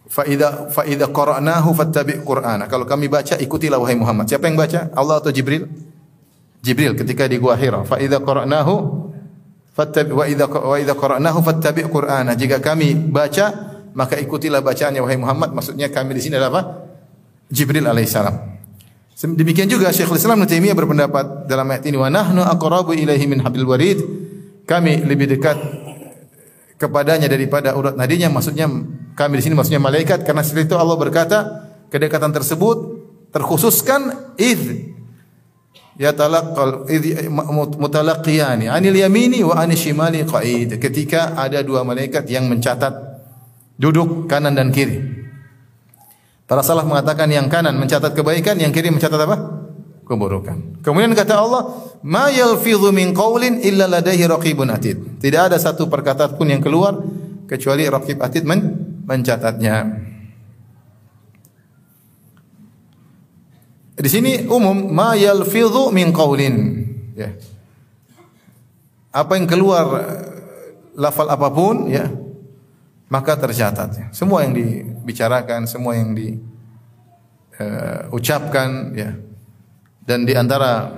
"Fa 0.06 0.28
idza 0.28 0.70
fa 0.70 0.86
idza 0.86 1.10
qara'nahu 1.10 1.70
fattabi' 1.74 2.22
Qur'ana." 2.22 2.70
Kalau 2.70 2.86
kami 2.86 3.10
baca 3.10 3.40
ikutilah 3.40 3.82
wahai 3.82 3.98
Muhammad. 3.98 4.30
Siapa 4.30 4.46
yang 4.46 4.60
baca? 4.60 4.94
Allah 4.94 5.24
atau 5.24 5.34
Jibril? 5.34 5.66
Jibril 6.62 6.94
ketika 6.94 7.26
di 7.26 7.42
Gua 7.42 7.58
Hira. 7.58 7.82
Fa 7.88 7.98
idza 7.98 8.22
qara'nahu 8.22 8.74
fattabi' 9.74 10.14
wa 10.14 10.26
idza 10.28 10.46
wa 10.46 10.76
idza 10.78 10.94
qara'nahu 10.94 11.40
fattabi' 11.42 11.88
Qur'ana. 11.88 12.38
Jika 12.38 12.62
kami 12.62 12.94
baca, 12.94 13.71
maka 13.94 14.18
ikutilah 14.20 14.64
bacaannya 14.64 15.02
wahai 15.04 15.20
Muhammad. 15.20 15.52
Maksudnya 15.56 15.92
kami 15.92 16.16
di 16.18 16.22
sini 16.24 16.40
adalah 16.40 16.52
apa? 16.52 16.62
Jibril 17.52 17.88
alaihissalam. 17.88 18.52
Demikian 19.22 19.70
juga 19.70 19.94
Syekhul 19.94 20.18
Islam 20.18 20.42
Ibnu 20.42 20.74
berpendapat 20.74 21.46
dalam 21.46 21.70
ayat 21.70 21.86
ini 21.86 21.94
wa 22.00 22.10
nahnu 22.10 22.42
aqrabu 22.42 22.98
ilaihi 22.98 23.30
min 23.30 23.44
hablil 23.44 23.70
warid. 23.70 24.00
Kami 24.66 25.06
lebih 25.06 25.38
dekat 25.38 25.58
kepadanya 26.82 27.30
daripada 27.30 27.78
urat 27.78 27.94
nadinya 27.94 28.34
maksudnya 28.34 28.66
kami 29.14 29.38
di 29.38 29.44
sini 29.46 29.54
maksudnya 29.54 29.78
malaikat 29.78 30.26
karena 30.26 30.42
setelah 30.42 30.66
itu 30.66 30.76
Allah 30.82 30.98
berkata 30.98 31.38
kedekatan 31.94 32.34
tersebut 32.34 32.78
terkhususkan 33.30 34.34
id 34.42 34.90
yatalaqqal 36.02 36.90
id 36.90 37.30
mutalaqiyani 37.78 38.66
anil 38.66 38.98
yamini 38.98 39.46
wa 39.46 39.62
anil 39.62 39.78
shimali 39.78 40.26
qaid 40.26 40.82
ketika 40.82 41.38
ada 41.38 41.62
dua 41.62 41.86
malaikat 41.86 42.26
yang 42.26 42.50
mencatat 42.50 43.11
duduk 43.82 44.30
kanan 44.30 44.54
dan 44.54 44.70
kiri 44.70 45.22
Para 46.52 46.68
salah 46.68 46.84
mengatakan 46.84 47.32
yang 47.32 47.48
kanan 47.48 47.80
mencatat 47.80 48.12
kebaikan, 48.12 48.60
yang 48.60 48.76
kiri 48.76 48.92
mencatat 48.92 49.24
apa? 49.24 49.38
keburukan. 50.04 50.84
Kemudian 50.84 51.16
kata 51.16 51.40
Allah, 51.40 51.72
"Ma 52.04 52.28
yalfidhu 52.28 52.92
min 52.92 53.16
qaulin 53.16 53.64
illa 53.64 53.88
ladaihi 53.88 54.28
raqibun 54.28 54.68
atid." 54.68 55.24
Tidak 55.24 55.48
ada 55.48 55.56
satu 55.56 55.88
perkataan 55.88 56.36
pun 56.36 56.52
yang 56.52 56.60
keluar 56.60 57.00
kecuali 57.48 57.88
raqib 57.88 58.20
atid 58.20 58.44
men 58.44 58.60
mencatatnya. 59.08 59.76
Di 63.96 64.10
sini 64.12 64.44
umum 64.52 64.92
ma 64.92 65.16
yalfidhu 65.16 65.96
min 65.96 66.12
qaulin. 66.12 66.56
Ya. 67.16 67.32
Apa 69.16 69.40
yang 69.40 69.48
keluar 69.48 69.88
lafal 71.00 71.32
apa 71.32 71.48
pun 71.48 71.88
ya 71.88 72.12
maka 73.12 73.36
tercatat. 73.36 74.16
Semua 74.16 74.48
yang 74.48 74.56
dibicarakan, 74.56 75.68
semua 75.68 76.00
yang 76.00 76.16
diucapkan 77.60 78.70
uh, 78.96 78.96
ya 78.96 79.12
dan 80.02 80.26
di 80.26 80.34
antara 80.34 80.90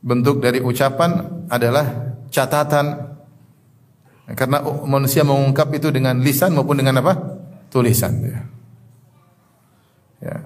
bentuk 0.00 0.40
dari 0.40 0.60
ucapan 0.60 1.44
adalah 1.52 2.16
catatan. 2.32 3.12
Karena 4.24 4.64
manusia 4.88 5.20
mengungkap 5.20 5.68
itu 5.76 5.92
dengan 5.92 6.16
lisan 6.24 6.56
maupun 6.56 6.80
dengan 6.80 7.04
apa? 7.04 7.12
Tulisan. 7.68 8.24
Ya. 8.24 8.40
ya. 10.24 10.36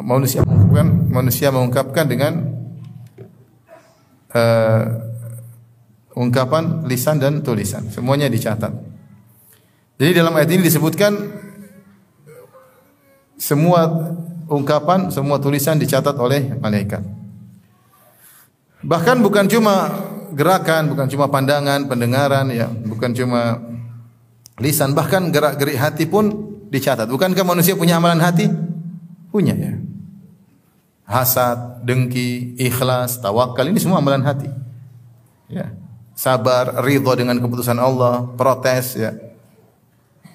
Manusia 0.00 0.40
mengungkapkan, 0.40 0.88
manusia 1.12 1.48
mengungkapkan 1.52 2.06
dengan 2.08 2.32
uh, 4.32 4.84
ungkapan 6.16 6.88
lisan 6.88 7.20
dan 7.20 7.44
tulisan. 7.44 7.92
Semuanya 7.92 8.32
dicatat. 8.32 8.89
Jadi 10.00 10.16
dalam 10.16 10.32
ayat 10.32 10.48
ini 10.48 10.64
disebutkan 10.64 11.12
semua 13.36 13.84
ungkapan, 14.48 15.12
semua 15.12 15.36
tulisan 15.36 15.76
dicatat 15.76 16.16
oleh 16.16 16.56
malaikat. 16.56 17.04
Bahkan 18.80 19.20
bukan 19.20 19.44
cuma 19.44 19.92
gerakan, 20.32 20.88
bukan 20.88 21.04
cuma 21.04 21.28
pandangan, 21.28 21.84
pendengaran 21.84 22.48
ya, 22.48 22.72
bukan 22.72 23.12
cuma 23.12 23.60
lisan, 24.56 24.96
bahkan 24.96 25.28
gerak-gerik 25.28 25.76
hati 25.76 26.08
pun 26.08 26.32
dicatat. 26.72 27.04
Bukankah 27.04 27.44
manusia 27.44 27.76
punya 27.76 28.00
amalan 28.00 28.24
hati? 28.24 28.48
Punya 29.28 29.52
ya. 29.52 29.76
Hasad, 31.04 31.84
dengki, 31.84 32.56
ikhlas, 32.56 33.20
tawakal 33.20 33.68
ini 33.68 33.76
semua 33.76 34.00
amalan 34.00 34.24
hati. 34.24 34.48
Ya. 35.52 35.76
Sabar, 36.16 36.80
ridha 36.88 37.12
dengan 37.20 37.36
keputusan 37.36 37.76
Allah, 37.76 38.24
protes 38.40 38.96
ya. 38.96 39.29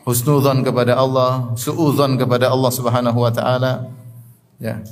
Husnudzon 0.05 0.61
kepada 0.61 1.01
Allah, 1.01 1.57
suudzon 1.57 2.21
kepada 2.21 2.53
Allah 2.53 2.69
Subhanahu 2.69 3.25
wa 3.25 3.31
taala 3.33 3.89
ya 4.61 4.85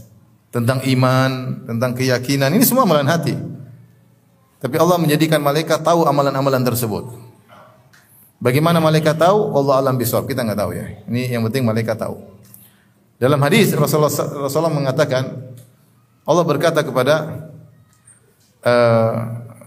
tentang 0.50 0.82
iman, 0.86 1.62
tentang 1.70 1.94
keyakinan. 1.94 2.50
Ini 2.54 2.66
semua 2.66 2.86
amalan 2.86 3.06
hati. 3.10 3.38
Tapi 4.58 4.76
Allah 4.80 4.98
menjadikan 5.02 5.38
malaikat 5.42 5.82
tahu 5.86 6.06
amalan-amalan 6.06 6.66
tersebut. 6.66 7.10
Bagaimana 8.42 8.82
malaikat 8.82 9.18
tahu? 9.18 9.54
Allah 9.54 9.86
alam 9.86 9.96
bisawab. 9.96 10.30
Kita 10.30 10.46
nggak 10.46 10.60
tahu 10.60 10.72
ya. 10.78 10.86
Ini 11.10 11.36
yang 11.38 11.44
penting 11.50 11.66
malaikat 11.66 11.96
tahu. 11.96 12.22
Dalam 13.22 13.40
hadis 13.40 13.72
Rasulullah, 13.72 14.12
Rasulullah 14.50 14.74
mengatakan 14.74 15.54
Allah 16.24 16.44
berkata 16.44 16.84
kepada 16.84 17.48
uh, 18.64 19.16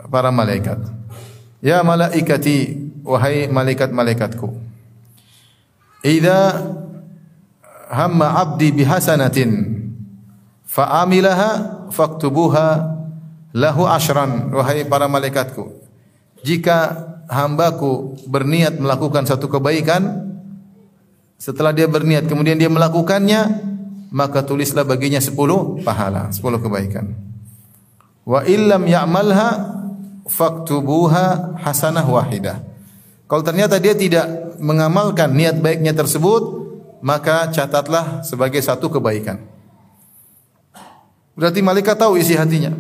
para 0.09 0.29
malaikat, 0.33 0.81
"Ya 1.61 1.81
malaikati, 1.81 2.89
wahai 3.01 3.49
malaikat-malaikatku, 3.49 4.49
idza 6.07 6.63
hamma 7.91 8.39
'abdi 8.39 8.71
bihasanatin 8.71 9.75
Fa'amilaha 10.67 11.89
faktubuha 11.95 12.95
lahu 13.55 13.87
ashran 13.87 14.51
wahai 14.51 14.85
para 14.85 15.07
malaikatku 15.07 15.73
jika 16.43 17.07
hambaku 17.31 18.19
berniat 18.27 18.77
melakukan 18.77 19.25
satu 19.25 19.47
kebaikan 19.47 20.27
setelah 21.39 21.71
dia 21.71 21.87
berniat 21.87 22.27
kemudian 22.27 22.59
dia 22.59 22.69
melakukannya 22.69 23.63
maka 24.11 24.43
tulislah 24.43 24.83
baginya 24.83 25.23
sepuluh 25.23 25.83
pahala 25.83 26.31
sepuluh 26.35 26.59
kebaikan. 26.63 27.15
Wa 28.27 28.43
illam 28.43 28.91
ya'malha 28.91 29.49
faktubuha 30.27 31.55
hasanah 31.63 32.03
wahidah 32.03 32.66
kalau 33.27 33.43
ternyata 33.43 33.79
dia 33.83 33.95
tidak 33.95 34.57
mengamalkan 34.63 35.35
niat 35.35 35.59
baiknya 35.59 35.93
tersebut 35.93 36.67
maka 37.03 37.51
catatlah 37.53 38.25
sebagai 38.25 38.63
satu 38.63 38.89
kebaikan 38.89 39.57
Berarti 41.37 41.61
malaikat 41.61 42.01
tahu 42.01 42.17
isi 42.17 42.33
hatinya. 42.33 42.73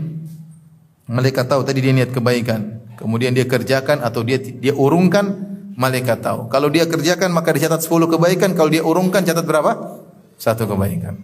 Malaikat 1.06 1.44
tahu 1.46 1.62
tadi 1.62 1.84
dia 1.84 1.92
niat 1.92 2.10
kebaikan, 2.10 2.82
kemudian 2.98 3.30
dia 3.36 3.44
kerjakan 3.46 4.02
atau 4.02 4.24
dia 4.26 4.40
dia 4.40 4.74
urungkan, 4.74 5.28
malaikat 5.76 6.24
tahu. 6.24 6.50
Kalau 6.50 6.72
dia 6.72 6.88
kerjakan 6.88 7.30
maka 7.30 7.54
dicatat 7.54 7.84
10 7.84 8.16
kebaikan, 8.16 8.56
kalau 8.58 8.72
dia 8.72 8.82
urungkan 8.82 9.22
catat 9.22 9.44
berapa? 9.46 10.02
Satu 10.40 10.66
kebaikan. 10.66 11.20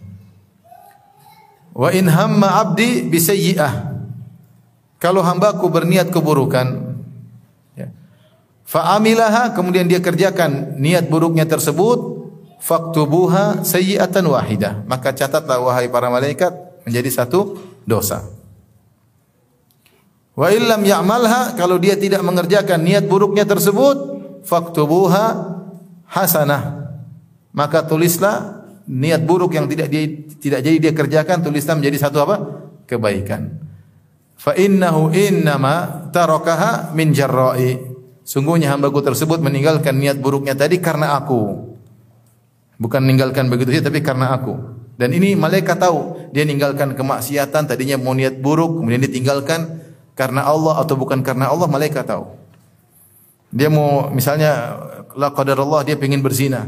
Wa 1.73 1.89
in 1.89 2.07
hamma 2.07 2.63
abdi 2.63 3.09
bisayyi'ah. 3.09 3.91
Kalau 5.01 5.25
hambaku 5.25 5.67
berniat 5.67 6.13
keburukan. 6.13 6.92
Fa'amilaha 8.73 9.53
kemudian 9.53 9.85
dia 9.85 10.01
kerjakan 10.01 10.81
niat 10.81 11.05
buruknya 11.05 11.45
tersebut, 11.45 12.25
faktubuha 12.57 13.61
sayyi'atan 13.61 14.25
wahidah. 14.25 14.81
Maka 14.89 15.13
catatlah 15.13 15.61
wahai 15.61 15.93
para 15.93 16.09
malaikat 16.09 16.49
menjadi 16.81 17.21
satu 17.21 17.61
dosa. 17.85 18.25
Wa 20.33 20.49
illam 20.49 20.81
ya'malha 20.81 21.53
kalau 21.53 21.77
dia 21.77 21.93
tidak 21.93 22.25
mengerjakan 22.25 22.81
niat 22.81 23.05
buruknya 23.05 23.45
tersebut 23.45 24.17
faktubuha 24.41 25.53
hasanah 26.09 26.89
maka 27.53 27.85
tulislah 27.85 28.65
niat 28.89 29.21
buruk 29.21 29.53
yang 29.53 29.69
tidak 29.69 29.93
dia 29.93 30.09
tidak 30.41 30.65
jadi 30.65 30.77
dia 30.81 30.93
kerjakan 30.97 31.45
tulislah 31.45 31.77
menjadi 31.77 32.09
satu 32.09 32.17
apa? 32.25 32.35
kebaikan. 32.89 33.61
Fa 34.33 34.57
innahu 34.57 35.13
innama 35.13 36.09
tarakaha 36.09 36.91
min 36.97 37.13
jarra'i. 37.13 37.92
Sungguhnya 38.23 38.71
hambaku 38.71 39.03
tersebut 39.03 39.43
meninggalkan 39.43 39.99
niat 39.99 40.19
buruknya 40.23 40.55
tadi 40.55 40.79
karena 40.79 41.19
aku. 41.19 41.75
Bukan 42.79 43.03
meninggalkan 43.03 43.51
begitu 43.51 43.75
saja 43.75 43.91
tapi 43.91 43.99
karena 43.99 44.31
aku. 44.31 44.55
Dan 44.95 45.11
ini 45.11 45.35
malaikat 45.35 45.75
tahu 45.79 46.31
dia 46.31 46.47
meninggalkan 46.47 46.95
kemaksiatan 46.95 47.67
tadinya 47.67 47.99
mau 47.99 48.15
niat 48.15 48.39
buruk 48.39 48.79
kemudian 48.79 49.03
ditinggalkan 49.03 49.83
karena 50.15 50.45
Allah 50.47 50.79
atau 50.79 50.95
bukan 50.95 51.19
karena 51.19 51.51
Allah 51.51 51.67
malaikat 51.67 52.07
tahu. 52.07 52.31
Dia 53.53 53.67
mau 53.69 54.09
misalnya 54.09 54.79
la 55.13 55.29
qadarullah 55.35 55.83
dia 55.83 55.99
ingin 55.99 56.23
berzina. 56.23 56.65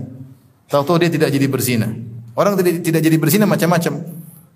Tahu-tahu 0.68 1.02
dia 1.02 1.10
tidak 1.10 1.30
jadi 1.32 1.48
berzina. 1.48 1.90
Orang 2.36 2.60
tidak 2.60 2.84
tidak 2.84 3.02
jadi 3.02 3.16
berzina 3.16 3.46
macam-macam. 3.48 4.04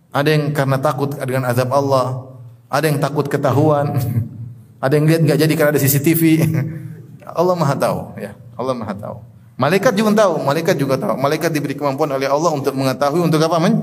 Ada 0.09 0.29
yang 0.35 0.43
karena 0.51 0.77
takut 0.81 1.13
dengan 1.15 1.45
azab 1.47 1.69
Allah, 1.69 2.27
ada 2.67 2.85
yang 2.89 2.97
takut 2.97 3.29
ketahuan, 3.29 3.93
ada 4.83 4.93
yang 4.97 5.05
lihat 5.05 5.21
nggak 5.23 5.39
jadi 5.47 5.53
karena 5.53 5.71
ada 5.77 5.81
CCTV. 5.81 6.21
Allah 7.35 7.55
Maha 7.55 7.75
tahu, 7.75 7.99
ya. 8.19 8.33
Allah 8.55 8.75
Maha 8.75 8.93
tahu. 8.95 9.17
Malaikat 9.59 9.91
juga 9.91 10.11
tahu, 10.15 10.39
malaikat 10.39 10.75
juga 10.79 10.95
tahu. 10.95 11.15
Malaikat 11.19 11.51
diberi 11.51 11.75
kemampuan 11.75 12.07
oleh 12.15 12.31
Allah 12.31 12.51
untuk 12.55 12.71
mengetahui 12.71 13.19
untuk 13.19 13.43
apa? 13.43 13.59
Men 13.59 13.75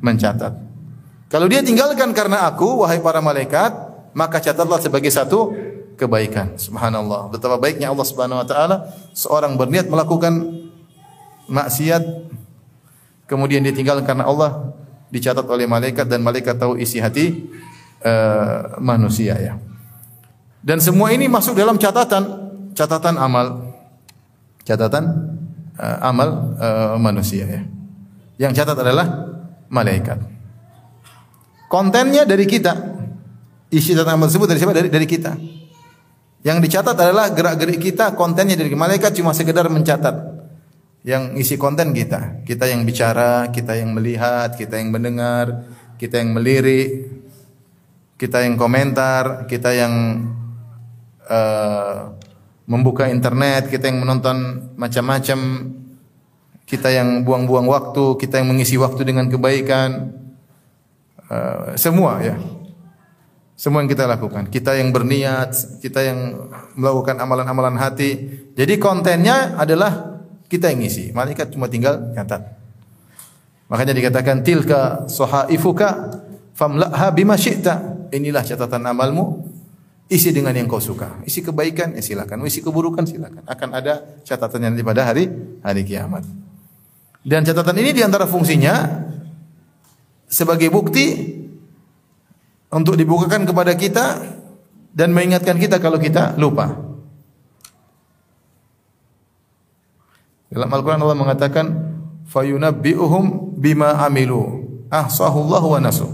mencatat. 0.00 0.56
Kalau 1.28 1.44
dia 1.44 1.60
tinggalkan 1.60 2.16
karena 2.16 2.48
aku, 2.48 2.80
wahai 2.80 3.04
para 3.04 3.20
malaikat, 3.20 3.76
maka 4.16 4.40
catatlah 4.40 4.80
sebagai 4.80 5.12
satu 5.12 5.52
kebaikan. 6.00 6.56
Subhanallah. 6.56 7.28
Betapa 7.28 7.60
baiknya 7.60 7.92
Allah 7.92 8.06
Subhanahu 8.06 8.40
wa 8.40 8.46
taala 8.48 8.76
seorang 9.12 9.58
berniat 9.60 9.90
melakukan 9.90 10.64
maksiat 11.50 12.02
kemudian 13.28 13.60
ditinggalkan 13.66 14.06
karena 14.08 14.24
Allah 14.24 14.72
dicatat 15.12 15.44
oleh 15.44 15.68
malaikat 15.68 16.08
dan 16.08 16.24
malaikat 16.24 16.56
tahu 16.56 16.80
isi 16.80 17.02
hati 17.02 17.50
uh, 18.00 18.80
manusia 18.80 19.36
ya. 19.36 19.60
Dan 20.64 20.80
semua 20.80 21.12
ini 21.12 21.28
masuk 21.28 21.52
dalam 21.52 21.76
catatan 21.76 22.47
catatan 22.78 23.18
amal 23.18 23.74
catatan 24.62 25.34
uh, 25.74 25.98
amal 26.06 26.54
uh, 26.62 26.94
manusia 27.02 27.42
ya. 27.42 27.62
Yang 28.38 28.62
catat 28.62 28.78
adalah 28.78 29.06
malaikat. 29.66 30.22
Kontennya 31.66 32.22
dari 32.22 32.46
kita. 32.46 32.70
Isi 33.74 33.98
catatan 33.98 34.14
amal 34.14 34.30
tersebut 34.30 34.46
dari 34.46 34.58
siapa? 34.62 34.74
Dari 34.78 34.86
dari 34.86 35.06
kita. 35.10 35.34
Yang 36.46 36.70
dicatat 36.70 36.94
adalah 36.94 37.34
gerak-gerik 37.34 37.82
kita, 37.82 38.14
kontennya 38.14 38.54
dari 38.54 38.70
malaikat 38.70 39.10
cuma 39.10 39.34
sekedar 39.34 39.66
mencatat 39.66 40.38
yang 41.02 41.34
isi 41.34 41.58
konten 41.58 41.90
kita. 41.90 42.46
Kita 42.46 42.70
yang 42.70 42.86
bicara, 42.86 43.50
kita 43.50 43.74
yang 43.74 43.90
melihat, 43.90 44.54
kita 44.54 44.78
yang 44.78 44.94
mendengar, 44.94 45.66
kita 45.98 46.22
yang 46.22 46.30
melirik, 46.38 47.10
kita 48.14 48.46
yang 48.46 48.54
komentar, 48.54 49.50
kita 49.50 49.74
yang 49.74 49.94
uh, 51.26 52.17
membuka 52.68 53.08
internet, 53.08 53.72
kita 53.72 53.88
yang 53.88 54.04
menonton 54.04 54.36
macam-macam, 54.76 55.38
kita 56.68 56.92
yang 56.92 57.24
buang-buang 57.24 57.64
waktu, 57.64 58.20
kita 58.20 58.44
yang 58.44 58.52
mengisi 58.52 58.76
waktu 58.76 59.08
dengan 59.08 59.32
kebaikan, 59.32 60.12
uh, 61.32 61.72
semua 61.80 62.20
ya. 62.20 62.36
Semua 63.58 63.82
yang 63.82 63.90
kita 63.90 64.06
lakukan. 64.06 64.52
Kita 64.52 64.76
yang 64.78 64.94
berniat, 64.94 65.80
kita 65.82 65.98
yang 66.06 66.46
melakukan 66.78 67.18
amalan-amalan 67.18 67.74
hati. 67.74 68.30
Jadi 68.54 68.78
kontennya 68.78 69.58
adalah 69.58 70.22
kita 70.46 70.70
yang 70.70 70.84
ngisi. 70.84 71.10
Malaikat 71.10 71.50
cuma 71.50 71.66
tinggal 71.66 72.14
catat. 72.14 72.54
Makanya 73.66 73.98
dikatakan 73.98 74.46
tilka 74.46 75.10
sohaifuka 75.10 76.22
famlaha 76.54 77.10
bima 77.10 77.34
syi'ta. 77.34 78.08
Inilah 78.14 78.46
catatan 78.46 78.86
amalmu. 78.86 79.47
Isi 80.08 80.32
dengan 80.32 80.56
yang 80.56 80.64
kau 80.64 80.80
suka. 80.80 81.20
Isi 81.28 81.44
kebaikan, 81.44 81.92
ya 81.92 82.00
silakan. 82.00 82.40
Isi 82.48 82.64
keburukan, 82.64 83.04
silakan. 83.04 83.44
Akan 83.44 83.76
ada 83.76 84.20
catatannya 84.24 84.72
nanti 84.72 84.80
pada 84.80 85.04
hari 85.04 85.28
hari 85.60 85.84
kiamat. 85.84 86.24
Dan 87.20 87.44
catatan 87.44 87.76
ini 87.76 87.92
di 87.92 88.00
antara 88.00 88.24
fungsinya 88.24 89.04
sebagai 90.24 90.72
bukti 90.72 91.36
untuk 92.72 92.96
dibukakan 92.96 93.44
kepada 93.44 93.76
kita 93.76 94.06
dan 94.96 95.12
mengingatkan 95.12 95.60
kita 95.60 95.76
kalau 95.76 96.00
kita 96.00 96.40
lupa. 96.40 96.72
Dalam 100.48 100.72
Al-Quran 100.72 101.04
Allah 101.04 101.20
mengatakan, 101.20 101.66
fayunabbi'uhum 102.32 103.56
bima 103.60 104.00
amilu 104.00 104.64
ahsahullah 104.88 105.60
wa 105.60 105.78
nasu. 105.84 106.08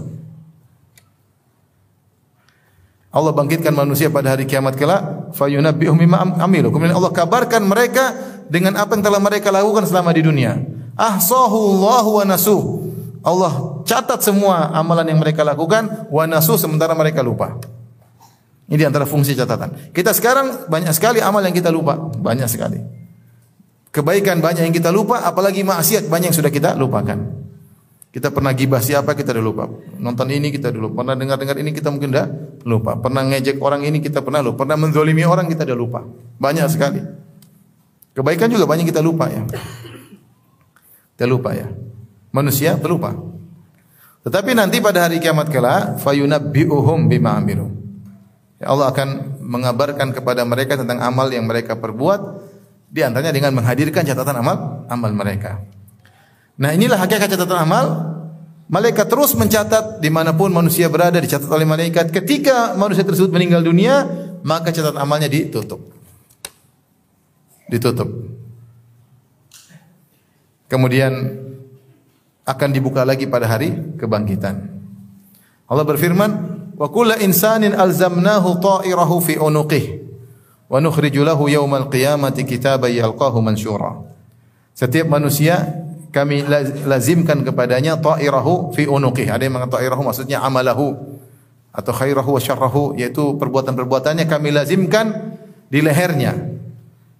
Allah 3.15 3.31
bangkitkan 3.31 3.71
manusia 3.71 4.11
pada 4.11 4.35
hari 4.35 4.43
kiamat 4.43 4.75
kelak, 4.75 5.31
fayunabbi'uhum 5.39 5.95
bima 5.95 6.19
amilu. 6.35 6.67
Kemudian 6.67 6.99
Allah 6.99 7.15
kabarkan 7.15 7.63
mereka 7.63 8.11
dengan 8.51 8.75
apa 8.75 8.99
yang 8.99 9.07
telah 9.07 9.23
mereka 9.23 9.55
lakukan 9.55 9.87
selama 9.87 10.11
di 10.11 10.19
dunia. 10.19 10.59
Ahsahullah 10.99 12.03
wa 12.03 12.23
nasu. 12.27 12.83
Allah 13.23 13.81
catat 13.87 14.19
semua 14.19 14.67
amalan 14.75 15.15
yang 15.15 15.23
mereka 15.23 15.47
lakukan, 15.47 16.11
wa 16.11 16.27
nasu 16.27 16.59
sementara 16.59 16.91
mereka 16.91 17.23
lupa. 17.23 17.55
Ini 18.67 18.91
antara 18.91 19.07
fungsi 19.07 19.31
catatan. 19.31 19.95
Kita 19.95 20.11
sekarang 20.11 20.67
banyak 20.67 20.91
sekali 20.91 21.23
amal 21.23 21.39
yang 21.39 21.55
kita 21.55 21.71
lupa, 21.71 21.95
banyak 21.95 22.51
sekali. 22.51 22.83
Kebaikan 23.95 24.43
banyak 24.43 24.67
yang 24.67 24.75
kita 24.75 24.91
lupa, 24.91 25.23
apalagi 25.23 25.63
maksiat 25.63 26.11
banyak 26.11 26.35
yang 26.35 26.37
sudah 26.37 26.51
kita 26.51 26.75
lupakan. 26.75 27.44
Kita 28.15 28.31
pernah 28.31 28.55
gibah 28.55 28.79
siapa 28.79 29.11
kita 29.11 29.35
sudah 29.35 29.43
lupa. 29.43 29.67
Nonton 29.99 30.31
ini 30.31 30.47
kita 30.47 30.71
dulu. 30.71 30.95
Pernah 30.95 31.19
dengar-dengar 31.19 31.59
ini 31.59 31.75
kita 31.75 31.91
mungkin 31.91 32.15
dah 32.15 32.23
lupa. 32.63 32.95
Pernah 32.95 33.27
ngejek 33.27 33.59
orang 33.59 33.83
ini 33.83 33.99
kita 33.99 34.23
pernah 34.23 34.39
lupa. 34.39 34.63
Pernah 34.63 34.87
menzolimi 34.87 35.27
orang 35.27 35.51
kita 35.51 35.67
sudah 35.67 35.75
lupa. 35.75 35.99
Banyak 36.39 36.63
sekali. 36.71 37.03
Kebaikan 38.15 38.47
juga 38.47 38.71
banyak 38.71 38.87
kita 38.87 39.03
lupa 39.03 39.27
ya. 39.27 39.43
Kita 41.11 41.27
lupa 41.27 41.59
ya. 41.59 41.67
Manusia 42.31 42.79
terlupa. 42.79 43.11
Tetapi 44.23 44.55
nanti 44.55 44.79
pada 44.79 45.11
hari 45.11 45.19
kiamat 45.19 45.51
kala 45.51 45.99
fayunabbi'uhum 45.99 47.11
bima 47.11 47.35
amilu. 47.35 47.67
Ya 48.63 48.71
Allah 48.71 48.95
akan 48.95 49.43
mengabarkan 49.43 50.15
kepada 50.15 50.47
mereka 50.47 50.79
tentang 50.79 51.03
amal 51.03 51.27
yang 51.27 51.43
mereka 51.43 51.75
perbuat 51.75 52.47
di 52.87 53.03
antaranya 53.03 53.35
dengan 53.35 53.59
menghadirkan 53.59 54.07
catatan 54.07 54.39
amal 54.39 54.87
amal 54.87 55.11
mereka. 55.11 55.74
Nah 56.55 56.71
inilah 56.71 56.99
hakikat 56.99 57.31
catatan 57.31 57.59
amal. 57.63 57.85
Malaikat 58.65 59.05
terus 59.05 59.37
mencatat 59.37 60.01
di 60.01 60.09
mana 60.09 60.33
pun 60.33 60.49
manusia 60.49 60.89
berada 60.89 61.21
dicatat 61.21 61.45
oleh 61.45 61.69
malaikat. 61.69 62.09
Ketika 62.09 62.73
manusia 62.73 63.05
tersebut 63.05 63.29
meninggal 63.29 63.61
dunia, 63.61 64.09
maka 64.41 64.73
catatan 64.73 64.97
amalnya 64.97 65.29
ditutup. 65.29 65.85
Ditutup. 67.69 68.09
Kemudian 70.65 71.13
akan 72.41 72.69
dibuka 72.73 73.05
lagi 73.05 73.29
pada 73.29 73.45
hari 73.45 73.69
kebangkitan. 74.01 74.65
Allah 75.69 75.85
berfirman, 75.85 76.31
"Wa 76.73 76.89
kullu 76.89 77.13
insanin 77.21 77.77
alzamnahu 77.77 78.57
ta'irahu 78.57 79.15
fi 79.21 79.37
unuqihi." 79.37 80.05
wa 80.65 80.81
nukhriju 80.81 81.21
lahu 81.21 81.45
yaumal 81.49 81.89
qiyamati 81.89 82.45
kitaban 82.45 82.93
yalqahu 82.93 83.41
mansyura. 83.41 84.01
Setiap 84.75 85.07
manusia 85.07 85.84
kami 86.15 86.47
lazimkan 86.87 87.43
kepadanya 87.43 87.99
ta'irahu 87.99 88.71
fi 88.71 88.87
unuqih. 88.87 89.27
Ada 89.27 89.43
yang 89.43 89.59
mengatakan 89.59 89.83
ta'irahu 89.83 90.01
maksudnya 90.07 90.39
amalahu 90.39 90.95
atau 91.75 91.91
khairahu 91.91 92.39
wa 92.39 92.41
syarrahu 92.41 92.95
yaitu 92.95 93.35
perbuatan-perbuatannya 93.35 94.23
kami 94.23 94.55
lazimkan 94.55 95.35
di 95.67 95.83
lehernya. 95.83 96.55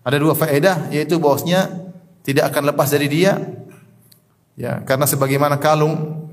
Ada 0.07 0.15
dua 0.15 0.31
faedah 0.31 0.95
yaitu 0.95 1.19
bahwasanya 1.19 1.91
tidak 2.23 2.55
akan 2.55 2.71
lepas 2.71 2.87
dari 2.87 3.11
dia 3.11 3.35
ya 4.55 4.79
karena 4.87 5.03
sebagaimana 5.03 5.59
kalung 5.59 6.23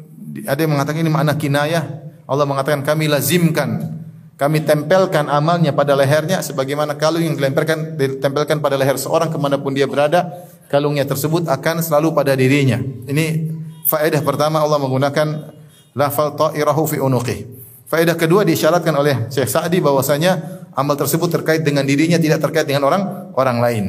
ada 0.47 0.61
yang 0.63 0.79
mengatakan 0.79 1.03
ini 1.03 1.11
makna 1.11 1.35
kinayah 1.35 1.85
Allah 2.31 2.47
mengatakan 2.47 2.87
kami 2.87 3.11
lazimkan 3.11 4.01
kami 4.43 4.67
tempelkan 4.67 5.31
amalnya 5.31 5.71
pada 5.71 5.95
lehernya 5.95 6.43
sebagaimana 6.43 6.99
kalung 6.99 7.23
yang 7.23 7.39
dilemparkan 7.39 7.95
ditempelkan 7.95 8.59
pada 8.59 8.75
leher 8.75 8.99
seorang 8.99 9.31
ke 9.31 9.39
mana 9.39 9.63
pun 9.63 9.71
dia 9.71 9.87
berada 9.87 10.51
kalungnya 10.67 11.07
tersebut 11.07 11.47
akan 11.47 11.79
selalu 11.79 12.11
pada 12.11 12.35
dirinya. 12.35 12.83
Ini 12.83 13.55
faedah 13.87 14.19
pertama 14.27 14.59
Allah 14.59 14.83
menggunakan 14.83 15.55
lafal 15.95 16.35
ta'irahu 16.35 16.83
fi 16.91 16.99
unuqih. 16.99 17.39
Faedah 17.87 18.19
kedua 18.19 18.43
diisyaratkan 18.43 18.91
oleh 18.99 19.31
Syekh 19.31 19.47
Sa'di 19.47 19.79
bahwasanya 19.79 20.67
amal 20.75 20.99
tersebut 20.99 21.31
terkait 21.31 21.63
dengan 21.63 21.87
dirinya 21.87 22.19
tidak 22.19 22.43
terkait 22.43 22.67
dengan 22.67 22.91
orang 22.91 23.31
orang 23.39 23.63
lain. 23.63 23.85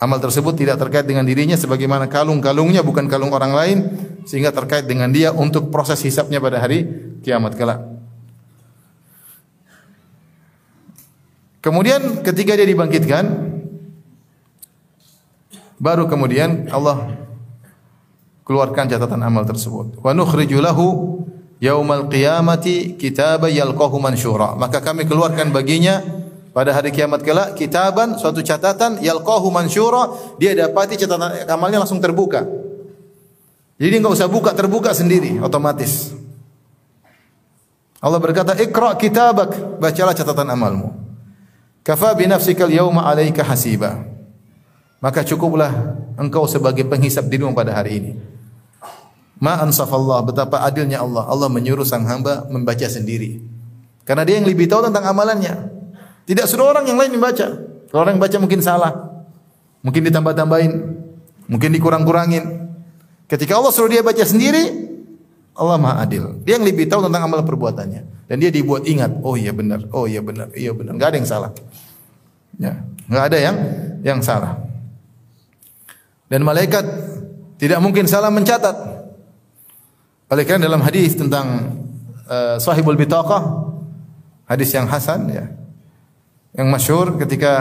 Amal 0.00 0.16
tersebut 0.16 0.56
tidak 0.56 0.80
terkait 0.80 1.04
dengan 1.04 1.28
dirinya 1.28 1.60
sebagaimana 1.60 2.08
kalung-kalungnya 2.08 2.80
bukan 2.80 3.04
kalung 3.04 3.36
orang 3.36 3.52
lain 3.52 3.78
sehingga 4.24 4.48
terkait 4.48 4.88
dengan 4.88 5.12
dia 5.12 5.28
untuk 5.28 5.68
proses 5.68 6.00
hisapnya 6.00 6.40
pada 6.40 6.56
hari 6.56 6.88
kiamat 7.20 7.52
kelak 7.52 7.95
Kemudian 11.66 12.22
ketika 12.22 12.54
dia 12.54 12.62
dibangkitkan 12.62 13.26
baru 15.82 16.06
kemudian 16.06 16.70
Allah 16.70 17.26
keluarkan 18.46 18.86
catatan 18.86 19.18
amal 19.26 19.42
tersebut. 19.42 19.98
Wa 19.98 20.14
nukhriju 20.14 20.62
lahu 20.62 20.86
yaumal 21.58 22.06
qiyamati 22.06 22.94
kitaba 22.94 23.50
yalqahu 23.50 23.98
mansyura. 23.98 24.54
Maka 24.54 24.78
kami 24.78 25.10
keluarkan 25.10 25.50
baginya 25.50 26.06
pada 26.54 26.70
hari 26.70 26.94
kiamat 26.94 27.26
kelak 27.26 27.58
kitaban 27.58 28.14
suatu 28.14 28.46
catatan 28.46 29.02
yalqahu 29.02 29.50
mansyura 29.50 30.14
dia 30.38 30.54
dapati 30.54 30.94
catatan 30.94 31.50
amalnya 31.50 31.82
langsung 31.82 31.98
terbuka. 31.98 32.46
Jadi 33.82 33.94
enggak 33.98 34.14
usah 34.14 34.30
buka 34.30 34.54
terbuka 34.54 34.94
sendiri 34.94 35.42
otomatis. 35.42 36.14
Allah 37.98 38.22
berkata 38.22 38.54
ikra 38.54 38.94
kitabak 38.94 39.82
bacalah 39.82 40.14
catatan 40.14 40.46
amalmu. 40.46 41.05
Kafa 41.86 42.18
bi 42.18 42.26
nafsikal 42.26 42.66
yauma 42.66 43.06
'alaika 43.06 43.46
hasiba. 43.46 44.02
Maka 44.98 45.22
cukuplah 45.22 45.70
engkau 46.18 46.50
sebagai 46.50 46.82
penghisap 46.82 47.30
dirimu 47.30 47.54
pada 47.54 47.70
hari 47.78 48.02
ini. 48.02 48.12
Ma 49.38 49.62
ansafallah, 49.62 50.26
betapa 50.26 50.66
adilnya 50.66 50.98
Allah. 50.98 51.30
Allah 51.30 51.46
menyuruh 51.46 51.86
sang 51.86 52.02
hamba 52.08 52.42
membaca 52.50 52.90
sendiri. 52.90 53.38
Karena 54.02 54.26
dia 54.26 54.42
yang 54.42 54.48
lebih 54.50 54.66
tahu 54.66 54.90
tentang 54.90 55.06
amalannya. 55.06 55.70
Tidak 56.26 56.42
suruh 56.50 56.74
orang 56.74 56.90
yang 56.90 56.98
lain 56.98 57.14
membaca. 57.14 57.54
Kalau 57.86 58.00
orang 58.02 58.18
yang 58.18 58.22
baca 58.26 58.36
mungkin 58.42 58.60
salah. 58.64 59.22
Mungkin 59.86 60.10
ditambah-tambahin. 60.10 60.72
Mungkin 61.46 61.70
dikurang-kurangin. 61.70 62.66
Ketika 63.30 63.62
Allah 63.62 63.70
suruh 63.70 63.92
dia 63.92 64.02
baca 64.02 64.24
sendiri, 64.26 64.90
Allah 65.54 65.78
Maha 65.78 66.02
Adil. 66.02 66.42
Dia 66.42 66.58
yang 66.58 66.66
lebih 66.66 66.90
tahu 66.90 67.06
tentang 67.06 67.30
amal 67.30 67.46
perbuatannya. 67.46 68.15
Dan 68.26 68.42
dia 68.42 68.50
dibuat 68.50 68.82
ingat, 68.90 69.22
oh 69.22 69.38
iya 69.38 69.54
benar, 69.54 69.86
oh 69.94 70.10
iya 70.10 70.18
benar, 70.18 70.50
iya 70.58 70.74
benar. 70.74 70.98
Enggak 70.98 71.14
ada 71.14 71.18
yang 71.22 71.28
salah. 71.30 71.50
Ya, 72.58 72.72
enggak 73.06 73.24
ada 73.30 73.38
yang 73.38 73.56
yang 74.02 74.20
salah. 74.22 74.58
Dan 76.26 76.42
malaikat 76.42 76.82
tidak 77.62 77.78
mungkin 77.78 78.10
salah 78.10 78.34
mencatat. 78.34 78.74
Oleh 80.26 80.42
karena 80.42 80.66
dalam 80.66 80.82
hadis 80.82 81.14
tentang 81.14 81.78
uh, 82.26 82.58
sahibul 82.58 82.98
bitaqah, 82.98 83.70
hadis 84.50 84.74
yang 84.74 84.90
hasan 84.90 85.30
ya. 85.30 85.46
Yang 86.50 86.66
masyhur 86.66 87.06
ketika 87.14 87.52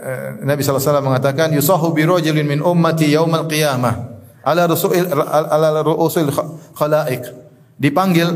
uh, 0.00 0.40
Nabi 0.40 0.64
SAW 0.64 1.04
mengatakan 1.04 1.52
yusahu 1.52 1.92
bi 1.92 2.08
rajulin 2.08 2.48
min 2.48 2.64
ummati 2.64 3.12
yaumal 3.12 3.44
qiyamah 3.44 4.08
ala 4.40 4.64
rusul 4.64 4.96
ala 5.12 5.84
ruusil 5.84 6.32
khalaiq. 6.72 7.28
Dipanggil 7.76 8.28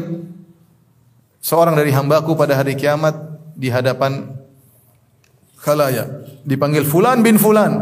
seorang 1.41 1.75
dari 1.77 1.93
hambaku 1.93 2.35
pada 2.35 2.57
hari 2.57 2.77
kiamat 2.77 3.17
di 3.57 3.73
hadapan 3.73 4.37
khalayak. 5.61 6.43
Dipanggil 6.47 6.87
fulan 6.87 7.25
bin 7.25 7.41
fulan. 7.41 7.73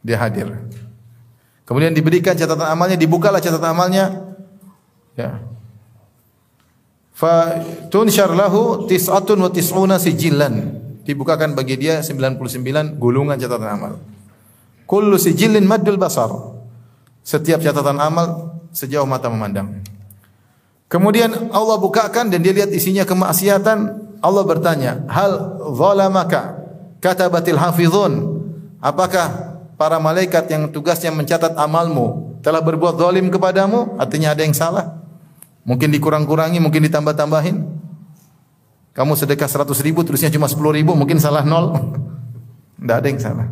Dia 0.00 0.22
hadir. 0.22 0.48
Kemudian 1.66 1.90
diberikan 1.90 2.38
catatan 2.38 2.70
amalnya, 2.70 2.94
dibukalah 2.94 3.42
catatan 3.42 3.74
amalnya. 3.74 4.22
Ya. 5.18 5.42
Fa 7.10 7.64
tunshar 7.90 8.30
lahu 8.30 8.86
tis'atun 8.86 9.42
wa 9.42 9.50
tis'una 9.50 9.98
sijillan. 9.98 10.78
Dibukakan 11.02 11.58
bagi 11.58 11.74
dia 11.78 12.02
99 12.06 12.98
gulungan 13.02 13.34
catatan 13.34 13.70
amal. 13.72 13.92
Kullu 14.86 15.18
sijillin 15.18 15.66
maddul 15.66 15.98
basar. 15.98 16.30
Setiap 17.26 17.58
catatan 17.58 17.98
amal 17.98 18.54
sejauh 18.70 19.08
mata 19.08 19.26
memandang. 19.26 19.82
Kemudian 20.86 21.50
Allah 21.50 21.78
bukakan 21.82 22.30
dan 22.30 22.40
dia 22.42 22.54
lihat 22.54 22.70
isinya 22.70 23.02
kemaksiatan. 23.02 24.06
Allah 24.22 24.44
bertanya, 24.46 25.02
"Hal 25.10 25.58
zalamaka 25.74 26.62
katabatil 27.02 27.58
hafizun?" 27.58 28.12
Apakah 28.78 29.58
para 29.74 29.98
malaikat 29.98 30.46
yang 30.46 30.70
tugasnya 30.70 31.10
mencatat 31.10 31.58
amalmu 31.58 32.38
telah 32.40 32.62
berbuat 32.62 32.94
zalim 32.96 33.26
kepadamu, 33.34 33.98
artinya 33.98 34.30
ada 34.30 34.46
yang 34.46 34.54
salah. 34.54 35.02
Mungkin 35.66 35.90
dikurang-kurangi, 35.90 36.62
mungkin 36.62 36.86
ditambah-tambahin. 36.86 37.56
Kamu 38.94 39.12
sedekah 39.18 39.50
100 39.50 39.82
ribu, 39.82 40.06
terusnya 40.06 40.30
cuma 40.30 40.46
10 40.46 40.70
ribu, 40.70 40.94
mungkin 40.94 41.18
salah 41.18 41.42
nol. 41.42 41.74
Tidak 42.80 42.96
ada 42.96 43.08
yang 43.10 43.18
salah. 43.18 43.50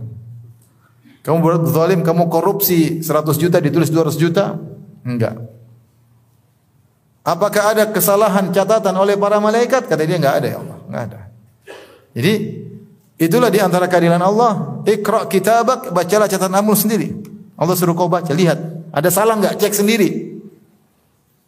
Kamu 1.27 1.42
berbuat 1.42 1.75
zalim, 1.75 2.01
kamu 2.07 2.31
korupsi 2.31 3.03
100 3.03 3.35
juta, 3.35 3.59
ditulis 3.59 3.90
200 3.90 4.14
juta? 4.14 4.55
Enggak. 5.03 5.54
Apakah 7.24 7.72
ada 7.72 7.88
kesalahan 7.88 8.52
catatan 8.52 8.92
oleh 9.00 9.16
para 9.16 9.40
malaikat? 9.40 9.88
Kata 9.88 10.04
dia 10.04 10.20
enggak 10.20 10.44
ada 10.44 10.48
ya 10.52 10.58
Allah, 10.60 10.78
enggak 10.84 11.02
ada. 11.08 11.20
Jadi 12.14 12.34
Itulah 13.14 13.46
di 13.46 13.62
antara 13.62 13.87
keadilan 13.87 14.18
Allah. 14.18 14.82
Iqra 14.82 15.30
kitabak, 15.30 15.94
bacalah 15.94 16.26
catatan 16.26 16.58
amal 16.58 16.74
sendiri. 16.74 17.14
Allah 17.54 17.78
suruh 17.78 17.94
kau 17.94 18.10
baca, 18.10 18.34
lihat. 18.34 18.58
Ada 18.90 19.08
salah 19.14 19.38
enggak? 19.38 19.54
Cek 19.62 19.74
sendiri. 19.74 20.34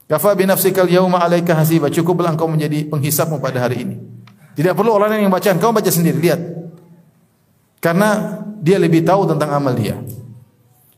Kafa 0.06 0.38
bi 0.38 0.46
nafsikal 0.46 0.86
yauma 0.86 1.18
'alaika 1.18 1.58
hasiba. 1.58 1.90
Cukuplah 1.90 2.30
engkau 2.30 2.46
menjadi 2.46 2.86
penghisapmu 2.86 3.42
pada 3.42 3.66
hari 3.66 3.82
ini. 3.82 3.96
Tidak 4.54 4.72
perlu 4.78 4.94
orang 4.94 5.18
lain 5.18 5.26
yang 5.26 5.34
baca, 5.34 5.50
engkau 5.50 5.74
baca 5.74 5.90
sendiri, 5.90 6.16
lihat. 6.22 6.40
Karena 7.82 8.40
dia 8.62 8.78
lebih 8.78 9.02
tahu 9.02 9.26
tentang 9.26 9.50
amal 9.50 9.74
dia. 9.74 9.98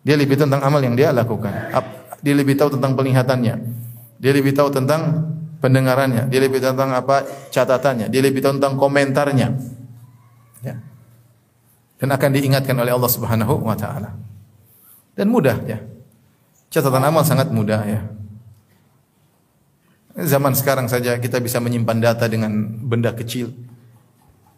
Dia 0.05 0.15
lebih 0.15 0.37
tahu 0.37 0.47
tentang 0.53 0.63
amal 0.69 0.81
yang 0.85 0.95
dia 0.95 1.11
lakukan. 1.11 1.73
Dia 2.21 2.35
lebih 2.37 2.55
tahu 2.61 2.77
tentang 2.77 2.93
penglihatannya. 2.93 3.55
Dia 4.19 4.35
lebih 4.35 4.51
tahu 4.55 4.69
tentang 4.75 5.31
pendengarannya. 5.63 6.27
Dia 6.31 6.41
lebih 6.43 6.59
tahu 6.59 6.75
tentang 6.75 6.95
apa 6.95 7.23
catatannya. 7.55 8.11
Dia 8.11 8.23
lebih 8.23 8.43
tahu 8.43 8.59
tentang 8.59 8.75
komentarnya. 8.79 9.49
Ya. 10.63 10.75
Dan 11.99 12.09
akan 12.11 12.31
diingatkan 12.35 12.75
oleh 12.79 12.91
Allah 12.95 13.11
Subhanahu 13.11 13.63
wa 13.63 13.79
taala. 13.79 14.15
Dan 15.15 15.31
mudah 15.31 15.59
ya. 15.67 15.79
Catatan 16.71 17.03
amal 17.03 17.23
sangat 17.27 17.51
mudah 17.51 17.81
ya. 17.87 18.01
Zaman 20.19 20.55
sekarang 20.59 20.91
saja 20.91 21.15
kita 21.23 21.39
bisa 21.39 21.63
menyimpan 21.63 21.99
data 22.03 22.27
dengan 22.27 22.51
benda 22.83 23.15
kecil. 23.15 23.55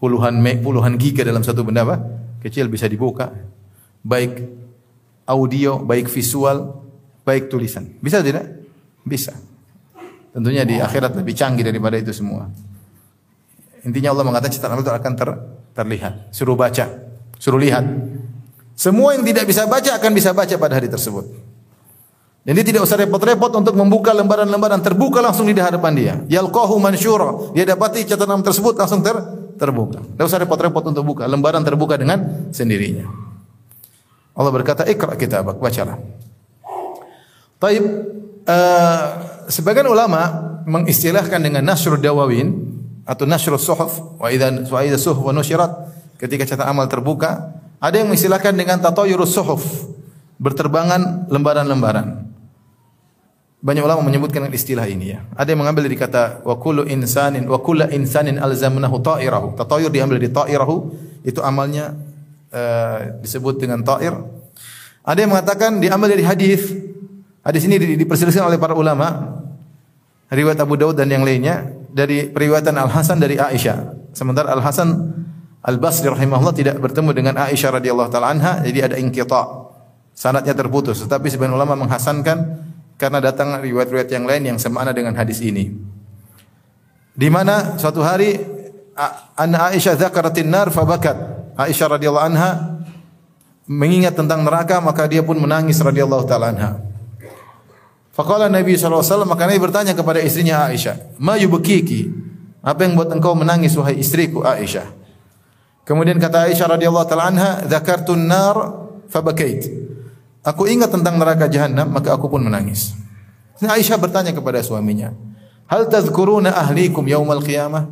Puluhan 0.01 0.40
puluhan 0.64 0.96
giga 0.96 1.20
dalam 1.20 1.44
satu 1.44 1.61
benda 1.61 1.85
apa? 1.85 2.01
Kecil 2.40 2.73
bisa 2.73 2.88
dibuka. 2.88 3.29
Baik 4.01 4.40
audio, 5.29 5.77
baik 5.77 6.09
visual, 6.09 6.81
baik 7.29 7.53
tulisan. 7.53 7.92
Bisa 8.01 8.25
tidak? 8.25 8.49
Bisa. 9.05 9.50
Tentunya 10.31 10.62
di 10.62 10.79
akhirat 10.79 11.19
lebih 11.19 11.35
canggih 11.35 11.66
daripada 11.66 11.99
itu 11.99 12.14
semua. 12.14 12.47
Intinya 13.83 14.14
Allah 14.14 14.25
mengatakan 14.29 14.53
catatan 14.55 14.73
amal 14.79 14.85
itu 14.85 14.93
akan 14.93 15.12
ter, 15.16 15.29
terlihat. 15.75 16.12
Suruh 16.31 16.55
baca, 16.55 16.87
suruh 17.40 17.59
lihat. 17.59 17.83
Semua 18.79 19.12
yang 19.16 19.27
tidak 19.27 19.45
bisa 19.51 19.66
baca 19.66 19.99
akan 19.99 20.11
bisa 20.14 20.31
baca 20.33 20.55
pada 20.57 20.75
hari 20.79 20.88
tersebut. 20.88 21.27
Jadi 22.40 22.61
tidak 22.64 22.88
usah 22.88 22.97
repot-repot 22.97 23.53
untuk 23.53 23.77
membuka 23.77 24.16
lembaran-lembaran 24.16 24.81
terbuka 24.81 25.21
langsung 25.21 25.45
di 25.45 25.53
hadapan 25.61 25.93
dia. 25.93 26.14
Yalqahu 26.25 26.81
mansyura. 26.81 27.53
Dia 27.53 27.69
dapati 27.69 28.09
catatan 28.09 28.40
tersebut 28.40 28.81
langsung 28.81 29.05
ter 29.05 29.12
terbuka. 29.61 30.01
Tidak 30.01 30.25
usah 30.25 30.40
repot-repot 30.40 30.81
untuk 30.88 31.05
buka. 31.05 31.29
Lembaran 31.29 31.61
terbuka 31.61 32.01
dengan 32.01 32.49
sendirinya. 32.49 33.05
Allah 34.33 34.53
berkata, 34.57 34.88
"Iqra 34.88 35.21
kitabak." 35.21 35.61
Bacalah. 35.61 36.01
Taib 37.61 37.85
uh, 38.51 39.03
sebagian 39.47 39.87
ulama 39.87 40.51
mengistilahkan 40.67 41.39
dengan 41.39 41.63
nasrul 41.63 42.03
dawawin 42.03 42.51
atau 43.07 43.25
nasrul 43.31 43.63
suhuf 43.63 44.19
wa 44.19 44.27
idza 44.27 44.51
wa 44.67 44.81
idza 44.83 44.99
suhuf 44.99 45.23
wa 45.23 45.35
ketika 46.19 46.43
catatan 46.43 46.75
amal 46.75 46.91
terbuka 46.91 47.55
ada 47.79 47.97
yang 47.97 48.11
mengistilahkan 48.11 48.53
dengan 48.59 48.83
tatayurus 48.83 49.31
suhuf 49.31 49.63
berterbangan 50.43 51.31
lembaran-lembaran 51.31 52.31
banyak 53.61 53.85
ulama 53.85 54.01
menyebutkan 54.01 54.49
istilah 54.57 54.89
ini 54.89 55.13
ya. 55.13 55.21
Ada 55.37 55.53
yang 55.53 55.61
mengambil 55.61 55.85
dari 55.85 55.97
kata 56.01 56.41
wa 56.49 56.57
kullu 56.57 56.89
insanin 56.89 57.45
wa 57.45 57.61
kullu 57.61 57.85
insanin 57.93 58.41
alzamnahu 58.41 59.05
ta'irahu. 59.05 59.53
Tatayur 59.53 59.93
diambil 59.93 60.17
dari 60.17 60.33
ta'irahu, 60.33 60.77
itu 61.29 61.45
amalnya 61.45 61.93
uh, 62.57 63.21
disebut 63.21 63.61
dengan 63.61 63.85
ta'ir. 63.85 64.17
Ada 65.05 65.19
yang 65.21 65.31
mengatakan 65.37 65.77
diambil 65.77 66.09
dari 66.17 66.25
hadis. 66.25 66.73
Hadis 67.40 67.64
ini 67.64 67.81
diperselisihkan 67.96 68.48
oleh 68.48 68.61
para 68.61 68.76
ulama. 68.76 69.37
Riwayat 70.31 70.62
Abu 70.62 70.79
Daud 70.79 70.94
dan 70.94 71.11
yang 71.11 71.26
lainnya 71.26 71.66
dari 71.90 72.31
periwayatan 72.31 72.76
Al 72.79 72.87
Hasan 72.87 73.18
dari 73.18 73.35
Aisyah. 73.35 74.12
Sementara 74.14 74.55
Al 74.55 74.62
Hasan 74.62 74.88
Al 75.61 75.76
Basri 75.76 76.07
rahimahullah 76.07 76.55
tidak 76.55 76.76
bertemu 76.79 77.11
dengan 77.12 77.35
Aisyah 77.37 77.83
radhiyallahu 77.83 78.09
taala 78.09 78.31
anha, 78.31 78.62
jadi 78.62 78.92
ada 78.92 78.96
inqita. 78.96 79.68
Sanadnya 80.14 80.53
terputus, 80.53 81.00
tetapi 81.00 81.33
sebagian 81.33 81.57
ulama 81.57 81.74
menghasankan 81.74 82.38
karena 83.00 83.18
datang 83.24 83.57
riwayat-riwayat 83.64 84.11
yang 84.12 84.24
lain 84.29 84.42
yang 84.55 84.59
semakna 84.61 84.92
dengan 84.92 85.16
hadis 85.16 85.40
ini. 85.40 85.72
Di 87.16 87.29
mana 87.33 87.81
suatu 87.81 88.05
hari 88.05 88.37
Anna 89.37 89.72
Aisyah 89.72 89.96
dzakaratin 89.96 90.48
nar 90.48 90.68
fabakat. 90.68 91.16
Aisyah 91.57 91.96
radhiyallahu 91.96 92.26
anha 92.29 92.81
mengingat 93.64 94.16
tentang 94.16 94.44
neraka 94.44 94.81
maka 94.81 95.09
dia 95.09 95.24
pun 95.24 95.40
menangis 95.40 95.81
radhiyallahu 95.81 96.24
taala 96.29 96.53
anha. 96.53 96.89
Faqala 98.20 98.52
Nabi 98.52 98.76
wasallam 98.76 99.33
maka 99.33 99.48
Nabi 99.48 99.56
bertanya 99.56 99.96
kepada 99.96 100.20
istrinya 100.20 100.68
Aisyah, 100.68 101.16
"Ma 101.16 101.40
yubkiki?" 101.40 102.12
Apa 102.61 102.85
yang 102.85 102.92
buat 102.92 103.09
engkau 103.09 103.33
menangis 103.33 103.72
wahai 103.80 103.96
istriku 103.96 104.44
Aisyah? 104.44 104.85
Kemudian 105.88 106.20
kata 106.20 106.52
Aisyah 106.52 106.76
radhiyallahu 106.76 107.06
taala 107.09 107.33
anha, 107.33 107.50
"Dzakartun 107.64 108.28
nar 108.28 108.56
fabakait." 109.09 109.64
Aku 110.44 110.68
ingat 110.68 110.92
tentang 110.92 111.16
neraka 111.16 111.48
jahanam, 111.48 111.88
maka 111.88 112.12
aku 112.12 112.28
pun 112.28 112.44
menangis. 112.44 112.92
Aisyah 113.64 113.96
bertanya 113.96 114.37
kepada 114.37 114.61
suaminya, 114.61 115.16
"Hal 115.64 115.88
tadhkuruna 115.88 116.52
ahlikum 116.52 117.09
yaumal 117.09 117.40
qiyamah?" 117.40 117.88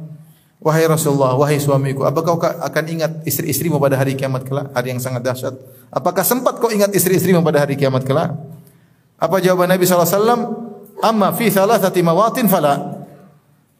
Wahai 0.60 0.84
Rasulullah, 0.90 1.38
wahai 1.38 1.62
suamiku, 1.62 2.02
apakah 2.02 2.34
kau 2.34 2.42
akan 2.42 2.84
ingat 2.90 3.22
istri-istrimu 3.22 3.78
pada 3.78 3.94
hari 3.94 4.18
kiamat 4.18 4.42
kelak, 4.42 4.74
hari 4.74 4.90
yang 4.90 4.98
sangat 4.98 5.22
dahsyat? 5.22 5.54
Apakah 5.86 6.26
sempat 6.26 6.58
kau 6.58 6.66
ingat 6.66 6.90
istri-istrimu 6.90 7.46
pada 7.46 7.62
hari 7.62 7.78
kiamat 7.78 8.02
kelak? 8.02 8.34
Apa 9.18 9.42
jawaban 9.42 9.68
Nabi 9.68 9.82
SAW? 9.82 10.06
Amma 11.02 11.34
fi 11.34 11.50
thalathati 11.50 12.00
mawatin 12.02 12.46
fala. 12.46 13.02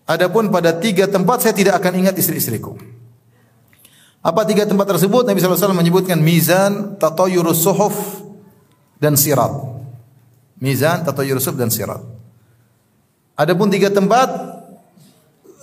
Adapun 0.09 0.51
pada 0.51 0.75
tiga 0.75 1.07
tempat 1.07 1.47
saya 1.47 1.55
tidak 1.55 1.79
akan 1.79 2.05
ingat 2.05 2.15
istri-istriku. 2.19 2.75
Apa 4.19 4.43
tiga 4.43 4.67
tempat 4.67 4.91
tersebut? 4.91 5.23
Nabi 5.23 5.39
SAW 5.39 5.73
menyebutkan 5.73 6.19
mizan, 6.19 6.99
tatayurus 6.99 7.63
suhuf, 7.63 7.95
dan 8.99 9.15
sirat. 9.15 9.55
Mizan, 10.59 11.07
tatayurus 11.07 11.47
suhuf, 11.47 11.57
dan 11.61 11.71
sirat. 11.71 12.03
Adapun 13.39 13.71
tiga 13.71 13.95
tempat 13.95 14.59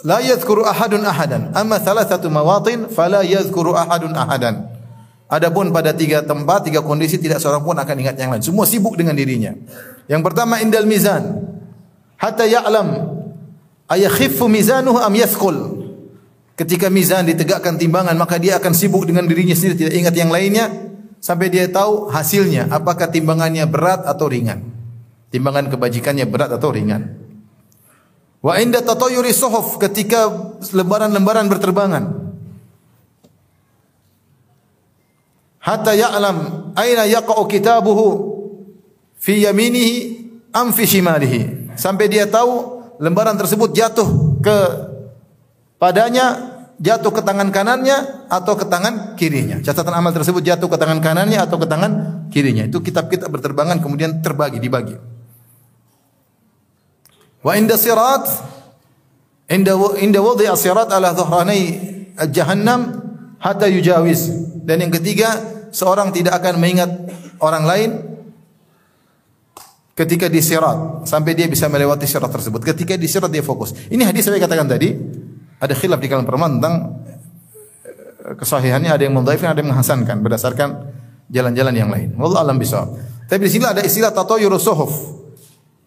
La 0.05 0.21
yadhkuru 0.21 0.61
ahadun 0.61 1.01
ahadan. 1.01 1.49
Amma 1.57 1.81
thalathatu 1.81 2.29
mawatin 2.29 2.93
fala 2.93 3.25
yadhkuru 3.25 3.73
ahadun 3.73 4.13
ahadan. 4.13 4.74
Adapun 5.25 5.73
pada 5.73 5.89
tiga 5.89 6.21
tempat, 6.21 6.69
tiga 6.69 6.85
kondisi 6.85 7.17
tidak 7.17 7.41
seorang 7.41 7.65
pun 7.65 7.73
akan 7.73 7.95
ingat 7.97 8.15
yang 8.21 8.29
lain. 8.29 8.45
Semua 8.45 8.69
sibuk 8.69 8.93
dengan 8.93 9.17
dirinya. 9.17 9.57
Yang 10.05 10.21
pertama 10.21 10.61
indal 10.61 10.85
mizan. 10.85 11.41
Hatta 12.21 12.45
ya'lam 12.45 13.09
ayakhiffu 13.89 14.45
mizanuhu 14.45 15.01
am 15.01 15.13
yathqul. 15.17 15.57
Ketika 16.55 16.88
mizan 16.88 17.27
ditegakkan 17.27 17.75
timbangan, 17.75 18.15
maka 18.15 18.39
dia 18.39 18.55
akan 18.61 18.71
sibuk 18.71 19.03
dengan 19.03 19.27
dirinya 19.27 19.51
sendiri, 19.51 19.75
tidak 19.75 19.93
ingat 19.97 20.15
yang 20.15 20.31
lainnya 20.31 20.65
sampai 21.19 21.51
dia 21.51 21.67
tahu 21.67 22.07
hasilnya 22.13 22.71
apakah 22.71 23.11
timbangannya 23.11 23.65
berat 23.67 24.05
atau 24.07 24.29
ringan. 24.29 24.61
Timbangan 25.33 25.67
kebajikannya 25.67 26.23
berat 26.29 26.53
atau 26.53 26.69
ringan. 26.71 27.17
Wa 28.45 28.61
inda 28.61 28.79
tatayuri 28.85 29.33
suhuf 29.33 29.81
ketika 29.81 30.29
lembaran-lembaran 30.69 31.49
berterbangan. 31.49 32.24
Hatta 35.65 35.97
ya'lam 35.97 36.69
aina 36.78 37.10
yaqa'u 37.10 37.49
kitabuhu 37.49 38.06
fi 39.17 39.41
yaminihi 39.49 39.93
am 40.54 40.69
fi 40.69 40.86
shimalihi. 40.86 41.73
Sampai 41.73 42.06
dia 42.06 42.30
tahu 42.30 42.86
lembaran 43.01 43.34
tersebut 43.34 43.73
jatuh 43.73 44.38
ke 44.45 44.58
padanya 45.82 46.54
jatuh 46.78 47.10
ke 47.10 47.25
tangan 47.25 47.49
kanannya 47.49 48.30
atau 48.30 48.54
ke 48.54 48.69
tangan 48.69 49.17
kirinya. 49.17 49.58
Catatan 49.65 49.97
amal 49.97 50.13
tersebut 50.13 50.45
jatuh 50.45 50.69
ke 50.69 50.78
tangan 50.78 51.01
kanannya 51.01 51.41
atau 51.41 51.58
ke 51.58 51.65
tangan 51.65 51.91
kirinya. 52.30 52.69
Itu 52.69 52.86
kitab-kitab 52.86 53.34
berterbangan 53.34 53.82
kemudian 53.82 54.21
terbagi, 54.21 54.62
dibagi. 54.62 54.93
Wa 57.41 57.58
inda 57.58 57.73
sirat 57.73 58.30
inda 59.49 59.73
inda 59.97 60.21
wadi 60.21 60.45
sirat 60.54 60.93
ala 60.93 61.10
dhuhrani 61.17 61.60
jahannam 62.30 63.01
hatta 63.41 63.65
yujawiz. 63.65 64.54
Dan 64.65 64.82
yang 64.82 64.93
ketiga, 64.97 65.54
seorang 65.75 66.15
tidak 66.15 66.39
akan 66.39 66.55
mengingat 66.55 66.88
orang 67.43 67.63
lain 67.67 67.89
ketika 69.91 70.31
di 70.31 70.39
sirat 70.39 71.03
sampai 71.03 71.35
dia 71.35 71.51
bisa 71.51 71.67
melewati 71.67 72.07
sirat 72.07 72.31
tersebut. 72.31 72.63
Ketika 72.63 72.95
di 72.95 73.11
sirat 73.11 73.27
dia 73.27 73.43
fokus. 73.43 73.75
Ini 73.91 74.07
hadis 74.07 74.23
saya 74.23 74.39
katakan 74.39 74.71
tadi 74.71 74.95
ada 75.59 75.75
khilaf 75.75 75.99
di 75.99 76.07
kalangan 76.07 76.27
perempuan 76.27 76.51
tentang 76.59 76.75
eh, 78.23 78.35
kesahihannya 78.39 78.91
ada 78.95 79.03
yang 79.03 79.15
mendhaifkan 79.19 79.51
ada 79.51 79.59
yang 79.59 79.75
menghasankan 79.75 80.15
berdasarkan 80.23 80.69
jalan-jalan 81.27 81.75
yang 81.75 81.91
lain. 81.91 82.15
Wallahu 82.15 82.47
alam 82.47 82.55
bisa. 82.55 82.88
Tapi 83.27 83.41
di 83.43 83.51
sini 83.51 83.67
ada 83.67 83.83
istilah 83.83 84.15
tatayurus 84.15 84.63
suhuf. 84.63 84.93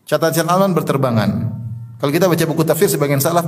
Catatan 0.08 0.48
aman 0.48 0.72
berterbangan. 0.72 1.30
Kalau 2.00 2.12
kita 2.12 2.28
baca 2.28 2.44
buku 2.48 2.64
tafsir 2.64 2.88
sebagian 2.88 3.20
salaf 3.20 3.44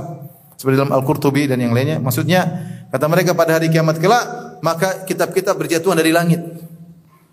seperti 0.53 0.77
dalam 0.77 0.93
Al-Qurtubi 0.93 1.49
dan 1.49 1.57
yang 1.57 1.73
lainnya, 1.73 1.97
maksudnya 1.97 2.45
kata 2.93 3.09
mereka 3.09 3.33
pada 3.33 3.57
hari 3.57 3.73
kiamat 3.73 3.97
kelak 3.97 4.50
maka 4.61 5.03
kitab-kitab 5.03 5.57
berjatuhan 5.57 5.97
dari 5.97 6.13
langit. 6.13 6.41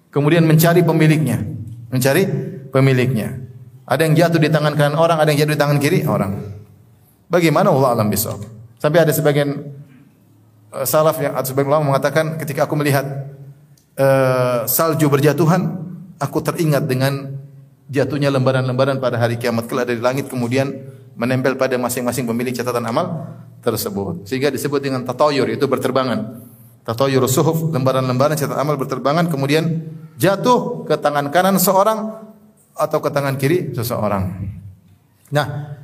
Kemudian 0.08 0.44
mencari 0.48 0.80
pemiliknya, 0.80 1.44
mencari 1.92 2.24
pemiliknya. 2.72 3.44
Ada 3.88 4.04
yang 4.08 4.14
jatuh 4.16 4.40
di 4.40 4.48
tangan 4.52 4.76
kanan 4.76 4.96
orang, 4.96 5.20
ada 5.20 5.28
yang 5.32 5.44
jatuh 5.44 5.54
di 5.56 5.60
tangan 5.60 5.78
kiri 5.80 6.04
orang. 6.08 6.32
Bagaimana 7.28 7.68
Allah 7.72 8.00
alam 8.00 8.08
bisa? 8.08 8.36
Sampai 8.80 9.04
ada 9.04 9.12
sebagian 9.12 9.68
uh, 10.72 10.84
salaf 10.88 11.20
yang 11.20 11.36
atau 11.36 11.52
sebagian 11.52 11.72
ulama 11.76 11.96
mengatakan 11.96 12.40
ketika 12.40 12.64
aku 12.64 12.76
melihat 12.76 13.04
uh, 14.00 14.64
salju 14.64 15.12
berjatuhan, 15.12 15.88
aku 16.16 16.40
teringat 16.40 16.88
dengan 16.88 17.36
jatuhnya 17.92 18.32
lembaran-lembaran 18.32 19.00
pada 19.00 19.20
hari 19.20 19.36
kiamat 19.40 19.68
kelak 19.68 19.88
dari 19.88 20.00
langit 20.00 20.28
kemudian 20.28 20.72
menempel 21.18 21.56
pada 21.58 21.74
masing-masing 21.76 22.24
pemilik 22.24 22.54
catatan 22.54 22.84
amal 22.88 23.28
tersebut. 23.60 24.24
Sehingga 24.24 24.48
disebut 24.54 24.80
dengan 24.80 25.02
tatayur 25.04 25.50
itu 25.50 25.66
berterbangan. 25.66 26.47
Tatayur 26.88 27.28
suhuf 27.28 27.68
lembaran-lembaran 27.68 28.32
catatan 28.32 28.64
amal 28.64 28.80
berterbangan 28.80 29.28
kemudian 29.28 29.92
jatuh 30.16 30.88
ke 30.88 30.96
tangan 30.96 31.28
kanan 31.28 31.60
seorang 31.60 32.16
atau 32.72 32.98
ke 33.04 33.12
tangan 33.12 33.36
kiri 33.36 33.76
seseorang. 33.76 34.24
Nah, 35.28 35.76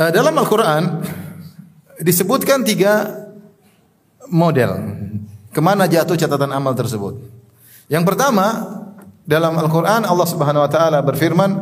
eh, 0.00 0.08
dalam 0.08 0.32
Al-Qur'an 0.40 1.04
disebutkan 2.00 2.64
tiga 2.64 3.12
model 4.32 4.72
ke 5.52 5.60
mana 5.60 5.84
jatuh 5.84 6.16
catatan 6.16 6.48
amal 6.48 6.72
tersebut. 6.72 7.20
Yang 7.92 8.08
pertama 8.08 8.46
dalam 9.28 9.52
Al-Qur'an 9.52 10.08
Allah 10.08 10.24
Subhanahu 10.24 10.64
wa 10.64 10.70
taala 10.72 11.04
berfirman, 11.04 11.60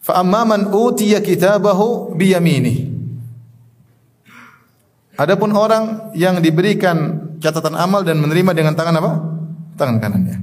"Fa 0.00 0.24
amman 0.24 0.72
utiya 0.72 1.20
kitabahu 1.20 2.16
bi 2.16 2.32
yaminih." 2.32 2.88
Adapun 5.20 5.52
orang 5.52 6.16
yang 6.16 6.40
diberikan 6.40 7.19
catatan 7.40 7.74
amal 7.74 8.04
dan 8.04 8.20
menerima 8.20 8.52
dengan 8.52 8.76
tangan 8.76 8.94
apa? 9.00 9.12
Tangan 9.80 9.96
kanannya. 9.98 10.36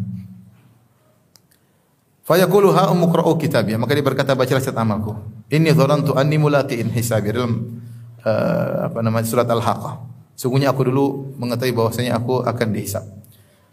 Fayaqulu 2.27 2.75
ha 2.75 2.91
umqra'u 2.91 3.39
kitabiyah. 3.39 3.79
Maka 3.79 3.95
dia 3.95 4.03
berkata 4.03 4.35
bacalah 4.35 4.59
catatan 4.59 4.83
amalku. 4.83 5.15
Inni 5.47 5.71
dhanantu 5.71 6.17
anni 6.19 6.35
mulatiin 6.35 6.91
hisabi 6.91 7.31
dalam 7.31 7.79
uh, 8.25 8.91
apa 8.91 8.99
namanya 8.99 9.23
surat 9.23 9.47
Al-Haqqah. 9.47 10.03
Sungguhnya 10.35 10.75
aku 10.75 10.91
dulu 10.91 11.33
mengetahui 11.39 11.71
bahwasanya 11.71 12.19
aku 12.19 12.43
akan 12.43 12.67
dihisab. 12.75 13.05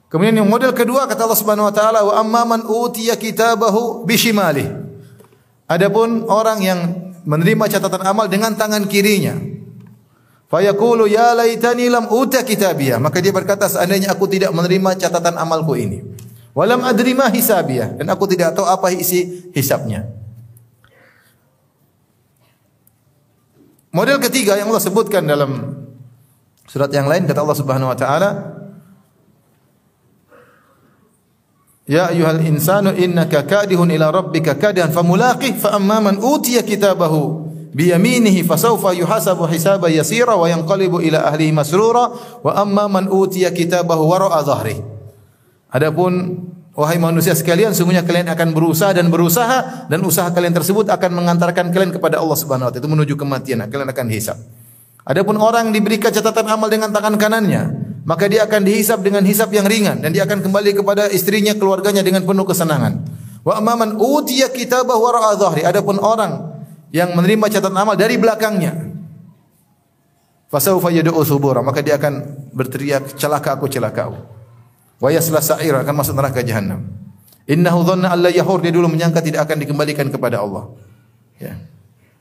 Kemudian 0.07 0.39
yang 0.39 0.47
model 0.47 0.71
kedua 0.71 1.11
kata 1.11 1.27
Allah 1.27 1.41
Subhanahu 1.41 1.67
wa 1.67 1.75
taala 1.75 2.01
wa 2.07 2.15
amman 2.15 2.63
utiya 2.63 3.19
kitabahu 3.19 4.07
bishimali. 4.07 4.63
Adapun 5.67 6.29
orang 6.31 6.63
yang 6.63 6.81
menerima 7.27 7.67
catatan 7.67 8.05
amal 8.07 8.31
dengan 8.31 8.55
tangan 8.55 8.87
kirinya. 8.87 9.35
Fayaqulu 10.55 11.11
ya 11.11 11.35
laitani 11.35 11.91
lam 11.91 12.07
uta 12.15 12.47
kitabiyah. 12.47 13.03
Maka 13.03 13.19
dia 13.19 13.35
berkata 13.35 13.67
seandainya 13.67 14.15
aku 14.15 14.31
tidak 14.31 14.55
menerima 14.55 14.95
catatan 14.95 15.35
amalku 15.35 15.75
ini. 15.75 15.99
Walam 16.55 16.87
adri 16.87 17.11
ma 17.11 17.27
hisabiyah 17.27 17.99
dan 17.99 18.07
aku 18.07 18.31
tidak 18.31 18.55
tahu 18.55 18.63
apa 18.63 18.95
isi 18.95 19.51
hisabnya. 19.51 20.07
Model 23.91 24.23
ketiga 24.23 24.55
yang 24.55 24.71
Allah 24.71 24.79
sebutkan 24.87 25.27
dalam 25.27 25.75
surat 26.71 26.87
yang 26.95 27.11
lain 27.11 27.27
kata 27.27 27.43
Allah 27.43 27.59
Subhanahu 27.59 27.91
wa 27.91 27.99
taala 27.99 28.31
Ya 31.85 32.09
ayuhal 32.09 32.41
insanu 32.47 32.97
innaka 32.97 33.45
kadihun 33.45 33.93
ila 33.93 34.09
rabbika 34.09 34.57
kadihan 34.57 34.89
famulaqih 34.89 35.59
fa 35.61 35.77
amma 35.77 36.01
man 36.01 36.17
utiya 36.17 36.65
kitabahu 36.65 37.54
biyaminihi 37.75 38.47
fasawfa 38.47 38.95
yuhasabu 38.95 39.45
hisaba 39.51 39.91
yasira 39.91 40.39
wa 40.39 40.47
yanqalibu 40.47 41.03
ila 41.03 41.27
ahlihi 41.29 41.51
masrura 41.51 42.15
wa 42.41 42.51
amma 42.55 42.87
man 42.87 43.05
utiya 43.11 43.51
kitabahu 43.51 44.09
wara'a 44.09 44.41
dhahri 44.47 44.79
Adapun 45.75 46.39
wahai 46.79 47.03
manusia 47.03 47.35
sekalian 47.35 47.75
sungguhnya 47.75 48.07
kalian 48.07 48.31
akan 48.31 48.55
berusaha 48.55 48.95
dan 48.95 49.11
berusaha 49.11 49.91
dan 49.91 49.99
usaha 50.07 50.31
kalian 50.31 50.55
tersebut 50.55 50.87
akan 50.87 51.11
mengantarkan 51.19 51.75
kalian 51.75 51.91
kepada 51.91 52.23
Allah 52.23 52.39
Subhanahu 52.39 52.71
wa 52.71 52.73
taala 52.73 52.83
itu 52.83 52.91
menuju 52.91 53.15
kematian 53.19 53.67
kalian 53.67 53.91
akan 53.91 54.07
hisab 54.07 54.39
Adapun 55.05 55.37
orang 55.37 55.75
diberikan 55.75 56.15
catatan 56.15 56.47
amal 56.49 56.71
dengan 56.71 56.95
tangan 56.95 57.19
kanannya 57.19 57.63
maka 58.05 58.29
dia 58.29 58.45
akan 58.45 58.69
dihisap 58.69 59.01
dengan 59.01 59.25
hisap 59.25 59.49
yang 59.51 59.65
ringan 59.65 59.99
dan 60.05 60.13
dia 60.13 60.29
akan 60.29 60.45
kembali 60.45 60.77
kepada 60.77 61.09
istrinya 61.09 61.57
keluarganya 61.57 62.05
dengan 62.05 62.29
penuh 62.29 62.45
kesenangan. 62.45 63.01
Wa 63.45 63.61
amman 63.61 63.97
utiya 63.97 64.53
kitabah 64.53 64.97
wara'a 64.97 65.41
dhahri. 65.41 65.65
Adapun 65.65 65.97
orang 65.97 66.54
yang 66.95 67.11
menerima 67.11 67.51
catatan 67.51 67.75
amal 67.75 67.99
dari 67.99 68.15
belakangnya 68.15 68.95
fasaufa 70.47 70.95
yad'u 70.95 71.19
subura 71.27 71.59
maka 71.67 71.83
dia 71.83 71.99
akan 71.99 72.47
berteriak 72.55 73.19
celaka 73.19 73.59
aku 73.59 73.67
celaka 73.67 74.07
aku. 74.07 74.21
Wa 75.03 75.11
yasla 75.11 75.43
sa'ira 75.43 75.83
akan 75.83 75.95
masuk 75.99 76.15
neraka 76.15 76.39
jahanam. 76.47 76.87
Innahu 77.51 77.83
dhanna 77.83 78.15
alla 78.15 78.31
yahur 78.31 78.63
dia 78.63 78.71
dulu 78.71 78.87
menyangka 78.87 79.19
tidak 79.21 79.51
akan 79.51 79.59
dikembalikan 79.59 80.07
kepada 80.09 80.41
Allah. 80.41 80.71
Ya. 81.43 81.59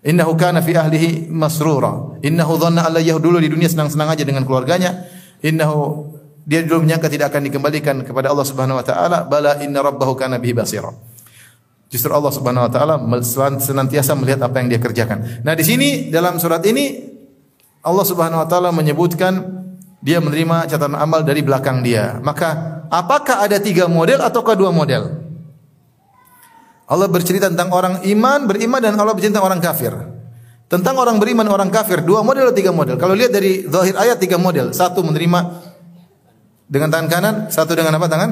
Innahu 0.03 0.35
kana 0.35 0.59
fi 0.65 0.75
ahlihi 0.75 1.29
masrura. 1.29 2.17
Innahu 2.25 2.57
dhanna 2.57 2.89
alla 2.89 2.99
yahur 2.99 3.21
dulu 3.21 3.37
di 3.37 3.47
dunia 3.47 3.69
senang-senang 3.69 4.09
aja 4.09 4.25
dengan 4.25 4.43
keluarganya 4.43 5.05
innahu 5.43 6.09
dia 6.43 6.63
dulu 6.63 6.87
menyangka 6.87 7.11
tidak 7.11 7.31
akan 7.31 7.51
dikembalikan 7.51 7.95
kepada 8.01 8.31
Allah 8.31 8.47
Subhanahu 8.47 8.79
wa 8.79 8.85
taala 8.87 9.27
bala 9.27 9.59
inna 9.63 9.83
rabbahu 9.83 10.15
kana 10.15 10.39
bihi 10.39 10.55
basira 10.55 10.91
Justru 11.93 12.09
Allah 12.09 12.33
Subhanahu 12.33 12.65
wa 12.65 12.71
taala 12.73 12.97
senantiasa 13.61 14.17
melihat 14.17 14.49
apa 14.49 14.57
yang 14.57 14.73
dia 14.73 14.81
kerjakan. 14.81 15.45
Nah, 15.45 15.53
di 15.53 15.61
sini 15.61 16.09
dalam 16.09 16.41
surat 16.41 16.65
ini 16.65 17.05
Allah 17.85 18.01
Subhanahu 18.01 18.41
wa 18.41 18.47
taala 18.49 18.73
menyebutkan 18.73 19.61
dia 20.01 20.17
menerima 20.17 20.65
catatan 20.65 20.97
amal 20.97 21.21
dari 21.21 21.45
belakang 21.45 21.85
dia. 21.85 22.17
Maka, 22.25 22.81
apakah 22.89 23.45
ada 23.45 23.61
tiga 23.61 23.85
model 23.85 24.25
ataukah 24.25 24.57
dua 24.57 24.73
model? 24.73 25.21
Allah 26.89 27.05
bercerita 27.13 27.45
tentang 27.45 27.69
orang 27.69 28.01
iman, 28.09 28.49
beriman 28.49 28.81
dan 28.81 28.97
Allah 28.97 29.13
bercerita 29.13 29.37
tentang 29.37 29.53
orang 29.53 29.61
kafir. 29.61 29.93
Tentang 30.65 30.97
orang 30.97 31.21
beriman, 31.21 31.45
orang 31.45 31.69
kafir, 31.69 32.01
dua 32.01 32.25
model 32.25 32.49
atau 32.49 32.57
tiga 32.57 32.73
model? 32.73 32.97
Kalau 32.97 33.13
lihat 33.13 33.29
dari 33.29 33.69
zahir 33.69 33.93
ayat 33.93 34.17
tiga 34.17 34.41
model. 34.41 34.73
Satu 34.73 35.05
menerima 35.05 35.61
dengan 36.65 36.89
tangan 36.89 37.05
kanan, 37.05 37.35
satu 37.53 37.77
dengan 37.77 38.01
apa 38.01 38.09
tangan? 38.09 38.31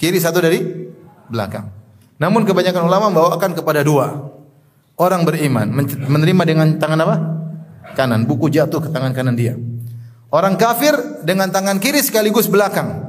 Kiri, 0.00 0.16
satu 0.16 0.40
dari 0.40 0.64
belakang. 1.28 1.75
Namun 2.16 2.48
kebanyakan 2.48 2.82
ulama 2.88 3.12
membawakan 3.12 3.52
kepada 3.52 3.84
dua. 3.84 4.32
Orang 4.96 5.28
beriman 5.28 5.68
menerima 6.08 6.42
dengan 6.48 6.68
tangan 6.80 6.98
apa? 7.04 7.16
Kanan. 7.92 8.24
Buku 8.24 8.48
jatuh 8.48 8.80
ke 8.80 8.88
tangan 8.88 9.12
kanan 9.12 9.36
dia. 9.36 9.52
Orang 10.32 10.56
kafir 10.56 10.96
dengan 11.20 11.52
tangan 11.52 11.76
kiri 11.76 12.00
sekaligus 12.00 12.48
belakang. 12.48 13.04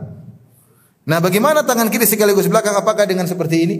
Nah, 1.08 1.24
bagaimana 1.24 1.64
tangan 1.64 1.88
kiri 1.88 2.04
sekaligus 2.04 2.52
belakang? 2.52 2.76
Apakah 2.76 3.08
dengan 3.08 3.24
seperti 3.24 3.56
ini? 3.64 3.76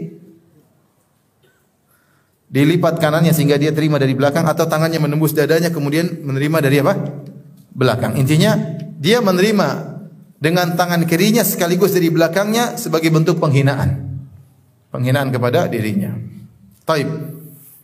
Dilipat 2.48 2.96
kanannya 2.96 3.36
sehingga 3.36 3.60
dia 3.60 3.76
terima 3.76 4.00
dari 4.00 4.16
belakang 4.16 4.48
atau 4.48 4.64
tangannya 4.64 4.96
menembus 4.96 5.36
dadanya 5.36 5.68
kemudian 5.68 6.24
menerima 6.24 6.58
dari 6.64 6.80
apa? 6.80 6.96
Belakang. 7.76 8.16
Intinya 8.16 8.56
dia 8.96 9.20
menerima 9.20 10.00
dengan 10.40 10.72
tangan 10.72 11.04
kirinya 11.04 11.44
sekaligus 11.44 11.92
dari 11.92 12.08
belakangnya 12.08 12.80
sebagai 12.80 13.12
bentuk 13.12 13.36
penghinaan 13.36 14.07
penghinaan 14.98 15.30
kepada 15.30 15.70
dirinya. 15.70 16.10
Taib. 16.82 17.06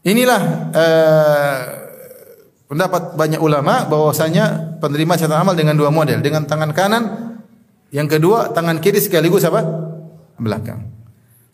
Inilah 0.05 0.41
uh, 0.75 1.59
pendapat 2.67 3.15
banyak 3.15 3.39
ulama 3.39 3.87
bahwasanya 3.87 4.77
penerima 4.83 5.15
catatan 5.15 5.41
amal 5.47 5.55
dengan 5.55 5.79
dua 5.79 5.95
model, 5.95 6.19
dengan 6.21 6.45
tangan 6.45 6.75
kanan, 6.75 7.05
yang 7.95 8.11
kedua 8.11 8.51
tangan 8.51 8.83
kiri 8.83 8.99
sekaligus 8.99 9.47
apa? 9.47 9.63
belakang. 10.35 10.91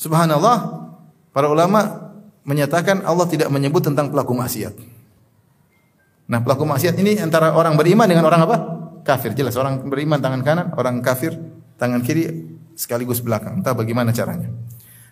Subhanallah, 0.00 0.88
para 1.36 1.52
ulama 1.52 2.10
menyatakan 2.48 3.04
Allah 3.04 3.28
tidak 3.28 3.52
menyebut 3.52 3.84
tentang 3.84 4.08
pelaku 4.08 4.32
maksiat. 4.32 4.72
Nah, 6.32 6.40
pelaku 6.40 6.64
maksiat 6.64 6.96
ini 6.96 7.20
antara 7.20 7.52
orang 7.52 7.76
beriman 7.76 8.08
dengan 8.08 8.24
orang 8.24 8.48
apa? 8.48 8.56
Kafir. 9.04 9.36
Jelas 9.36 9.54
orang 9.60 9.84
beriman 9.84 10.16
tangan 10.16 10.40
kanan, 10.40 10.66
orang 10.80 11.04
kafir 11.04 11.36
tangan 11.76 12.00
kiri 12.00 12.56
sekaligus 12.72 13.20
belakang. 13.20 13.60
Entah 13.60 13.76
bagaimana 13.76 14.16
caranya. 14.16 14.48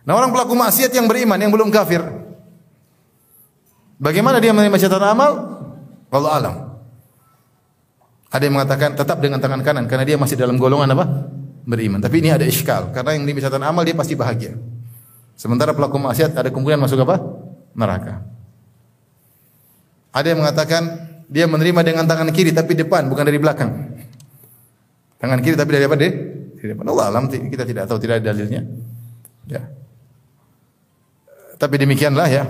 Nah 0.08 0.16
orang 0.16 0.32
pelaku 0.32 0.56
maksiat 0.56 0.88
yang 0.96 1.04
beriman 1.04 1.36
yang 1.36 1.52
belum 1.52 1.68
kafir, 1.68 2.00
bagaimana 4.00 4.40
dia 4.40 4.56
menerima 4.56 4.80
catatan 4.80 5.12
amal? 5.12 5.32
Allah 6.08 6.32
alam. 6.32 6.54
Ada 8.32 8.48
yang 8.48 8.56
mengatakan 8.56 8.96
tetap 8.96 9.20
dengan 9.20 9.36
tangan 9.36 9.60
kanan 9.60 9.84
karena 9.84 10.08
dia 10.08 10.16
masih 10.16 10.40
dalam 10.40 10.56
golongan 10.56 10.96
apa? 10.96 11.28
Beriman. 11.68 12.00
Tapi 12.00 12.24
ini 12.24 12.32
ada 12.32 12.48
iskal 12.48 12.88
karena 12.96 13.20
yang 13.20 13.28
menerima 13.28 13.52
catatan 13.52 13.68
amal 13.68 13.84
dia 13.84 13.92
pasti 13.92 14.16
bahagia. 14.16 14.56
Sementara 15.36 15.76
pelaku 15.76 16.00
maksiat 16.00 16.32
ada 16.40 16.48
kemungkinan 16.48 16.88
masuk 16.88 17.04
apa? 17.04 17.20
Neraka. 17.76 18.24
Ada 20.16 20.32
yang 20.32 20.40
mengatakan 20.40 20.82
dia 21.28 21.44
menerima 21.44 21.84
dengan 21.84 22.08
tangan 22.08 22.32
kiri 22.32 22.56
tapi 22.56 22.72
depan 22.72 23.12
bukan 23.12 23.28
dari 23.28 23.36
belakang. 23.36 23.92
Tangan 25.20 25.44
kiri 25.44 25.52
tapi 25.52 25.68
dari 25.76 25.84
apa? 25.84 26.00
Dari 26.00 26.64
depan. 26.64 26.88
Allah 26.96 27.12
alam 27.12 27.28
kita 27.28 27.68
tidak 27.68 27.84
tahu 27.92 28.00
tidak 28.00 28.24
ada 28.24 28.32
dalilnya. 28.32 28.64
Ya. 29.44 29.77
Tapi 31.58 31.74
demikianlah 31.74 32.28
ya. 32.30 32.44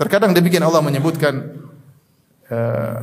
Terkadang 0.00 0.34
demikian 0.34 0.64
Allah 0.64 0.80
menyebutkan 0.80 1.54
uh, 2.50 2.96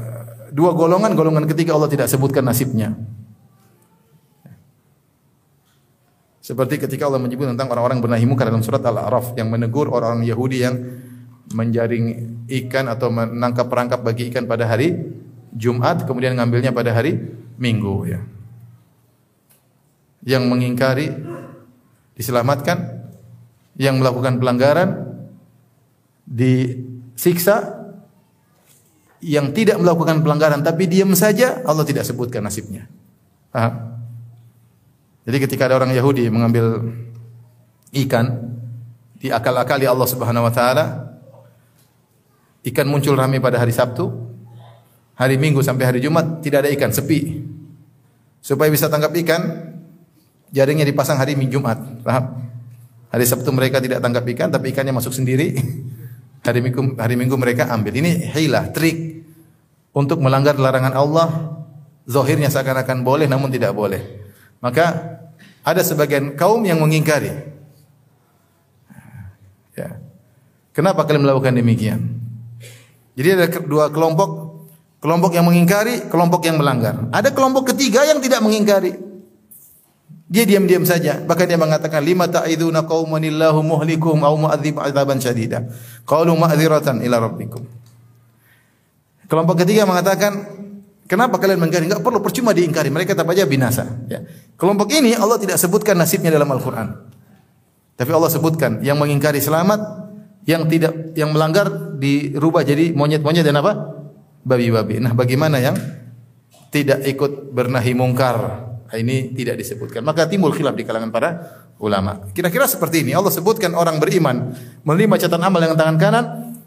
dua 0.51 0.75
golongan, 0.75 1.13
golongan 1.15 1.47
ketiga 1.47 1.77
Allah 1.77 1.87
tidak 1.87 2.09
sebutkan 2.11 2.43
nasibnya. 2.43 2.97
Seperti 6.41 6.81
ketika 6.81 7.05
Allah 7.07 7.21
menyebut 7.21 7.47
tentang 7.47 7.69
orang-orang 7.69 8.01
benahi 8.01 8.25
muka 8.25 8.43
dalam 8.43 8.65
surat 8.65 8.81
Al-A'raf 8.81 9.37
yang 9.37 9.47
menegur 9.53 9.87
orang-orang 9.93 10.25
Yahudi 10.25 10.57
yang 10.65 10.75
menjaring 11.53 12.05
ikan 12.49 12.89
atau 12.89 13.13
menangkap 13.13 13.69
perangkap 13.69 14.01
bagi 14.01 14.33
ikan 14.33 14.49
pada 14.49 14.65
hari 14.65 14.97
Jumat 15.53 16.03
kemudian 16.09 16.33
ngambilnya 16.35 16.73
pada 16.73 16.91
hari 16.97 17.15
Minggu 17.61 18.09
ya. 18.09 18.19
Yang 20.25 20.43
mengingkari 20.49 21.07
diselamatkan, 22.17 23.05
yang 23.77 24.01
melakukan 24.01 24.41
pelanggaran 24.41 25.10
disiksa 26.31 27.83
yang 29.21 29.51
tidak 29.51 29.77
melakukan 29.77 30.23
pelanggaran 30.23 30.63
tapi 30.63 30.87
diam 30.87 31.11
saja 31.13 31.59
Allah 31.67 31.83
tidak 31.83 32.07
sebutkan 32.07 32.41
nasibnya. 32.41 32.87
Paham? 33.51 33.99
Jadi 35.27 35.37
ketika 35.43 35.69
ada 35.69 35.77
orang 35.77 35.93
Yahudi 35.93 36.31
mengambil 36.31 36.95
ikan 37.93 38.55
diakal-akali 39.21 39.85
Allah 39.85 40.07
Subhanahu 40.09 40.47
wa 40.49 40.53
taala 40.55 41.11
ikan 42.65 42.87
muncul 42.89 43.13
ramai 43.13 43.37
pada 43.37 43.57
hari 43.61 43.73
Sabtu, 43.73 44.09
hari 45.17 45.37
Minggu 45.37 45.61
sampai 45.61 45.85
hari 45.85 45.99
Jumat 46.01 46.41
tidak 46.41 46.65
ada 46.65 46.69
ikan, 46.73 46.89
sepi. 46.93 47.41
Supaya 48.41 48.73
bisa 48.73 48.89
tangkap 48.89 49.13
ikan, 49.21 49.41
jaringnya 50.49 50.85
dipasang 50.85 51.21
hari 51.21 51.37
Jumat, 51.45 51.77
paham? 52.01 52.49
Hari 53.11 53.25
Sabtu 53.27 53.53
mereka 53.53 53.77
tidak 53.77 54.01
tangkap 54.01 54.25
ikan, 54.33 54.49
tapi 54.49 54.73
ikannya 54.73 54.93
masuk 54.95 55.13
sendiri. 55.13 55.53
Hari 56.41 56.59
Minggu, 56.65 56.97
hari 56.97 57.15
Minggu 57.17 57.35
mereka 57.37 57.69
ambil. 57.69 57.93
Ini 58.01 58.33
hilah, 58.33 58.73
trik 58.73 59.21
untuk 59.93 60.17
melanggar 60.21 60.57
larangan 60.57 60.93
Allah. 60.97 61.29
Zohirnya 62.09 62.49
seakan-akan 62.49 63.05
boleh 63.05 63.29
namun 63.29 63.53
tidak 63.53 63.77
boleh. 63.77 64.01
Maka 64.57 65.17
ada 65.61 65.81
sebagian 65.85 66.33
kaum 66.33 66.65
yang 66.65 66.81
mengingkari. 66.81 67.29
Ya. 69.77 70.01
Kenapa 70.73 71.05
kalian 71.05 71.29
melakukan 71.29 71.53
demikian? 71.53 72.21
Jadi 73.13 73.27
ada 73.37 73.45
dua 73.61 73.93
kelompok, 73.93 74.65
kelompok 74.97 75.37
yang 75.37 75.45
mengingkari, 75.45 76.09
kelompok 76.09 76.41
yang 76.49 76.57
melanggar. 76.57 77.05
Ada 77.13 77.29
kelompok 77.29 77.69
ketiga 77.75 78.01
yang 78.01 78.17
tidak 78.17 78.41
mengingkari. 78.41 78.97
Dia 80.31 80.47
diam-diam 80.47 80.87
saja. 80.87 81.19
Bahkan 81.19 81.43
dia 81.43 81.59
mengatakan 81.59 81.99
lima 82.07 82.23
ta'iduna 82.23 82.87
qaumanillahu 82.87 83.59
muhlikuhum 83.67 84.23
aw 84.23 84.31
mu'adzib 84.39 84.79
adzaban 84.79 85.19
syadida. 85.19 85.67
Qalu 86.05 86.33
ma'dziratan 86.35 87.03
ila 87.05 87.17
rabbikum. 87.21 87.63
Kelompok 89.27 89.63
ketiga 89.63 89.87
mengatakan 89.87 90.61
Kenapa 91.11 91.43
kalian 91.43 91.59
mengingkari? 91.59 91.91
Enggak 91.91 92.07
perlu 92.07 92.23
percuma 92.23 92.55
diingkari. 92.55 92.87
Mereka 92.87 93.11
tetap 93.11 93.27
aja 93.27 93.43
binasa. 93.43 93.83
Ya. 94.07 94.23
Kelompok 94.55 94.87
ini 94.95 95.11
Allah 95.11 95.35
tidak 95.35 95.59
sebutkan 95.59 95.99
nasibnya 95.99 96.31
dalam 96.31 96.47
Al-Quran. 96.47 96.87
Tapi 97.99 98.11
Allah 98.15 98.31
sebutkan 98.31 98.79
yang 98.79 98.95
mengingkari 98.95 99.43
selamat, 99.43 100.07
yang 100.47 100.71
tidak, 100.71 101.11
yang 101.19 101.35
melanggar 101.35 101.67
dirubah 101.99 102.63
jadi 102.63 102.95
monyet-monyet 102.95 103.43
dan 103.43 103.59
apa? 103.59 103.91
Babi-babi. 104.47 105.03
Nah, 105.03 105.11
bagaimana 105.11 105.59
yang 105.59 105.75
tidak 106.71 107.03
ikut 107.03 107.51
bernahi 107.51 107.91
mungkar? 107.91 108.70
Ini 108.91 109.31
tidak 109.31 109.55
disebutkan. 109.55 110.03
Maka 110.03 110.27
timbul 110.27 110.51
khilaf 110.51 110.75
di 110.75 110.83
kalangan 110.83 111.15
para 111.15 111.29
ulama. 111.79 112.27
Kira-kira 112.35 112.67
seperti 112.67 113.07
ini. 113.07 113.15
Allah 113.15 113.31
sebutkan 113.31 113.71
orang 113.71 114.03
beriman 114.03 114.51
menerima 114.83 115.15
catatan 115.27 115.47
amal 115.47 115.63
dengan 115.63 115.79
tangan 115.79 115.97
kanan, 115.97 116.25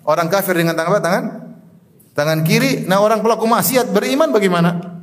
orang 0.08 0.28
kafir 0.32 0.56
dengan 0.56 0.72
tangan? 0.72 1.04
Tangan 1.04 1.24
tangan 2.16 2.40
kiri. 2.40 2.88
Nah, 2.88 3.04
orang 3.04 3.20
pelaku 3.20 3.44
maksiat 3.44 3.92
beriman 3.92 4.32
bagaimana? 4.32 4.94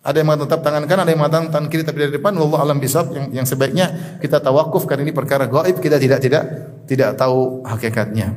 Ada 0.00 0.24
yang 0.24 0.32
mengatakan 0.32 0.64
tangan 0.64 0.84
kanan, 0.88 1.02
ada 1.04 1.12
yang 1.12 1.20
mengatakan 1.20 1.46
tangan 1.52 1.68
kiri 1.68 1.82
tapi 1.84 1.98
dari 2.08 2.12
depan. 2.16 2.32
Wallahu 2.32 2.62
alam 2.64 2.80
bisawab 2.80 3.12
yang, 3.12 3.26
yang 3.42 3.46
sebaiknya 3.46 4.16
kita 4.22 4.40
tawakuf 4.40 4.88
karena 4.88 5.04
ini 5.04 5.12
perkara 5.12 5.44
gaib 5.44 5.76
kita 5.76 6.00
tidak 6.00 6.24
tidak 6.24 6.42
tidak 6.88 7.10
tahu 7.20 7.60
hakikatnya. 7.68 8.32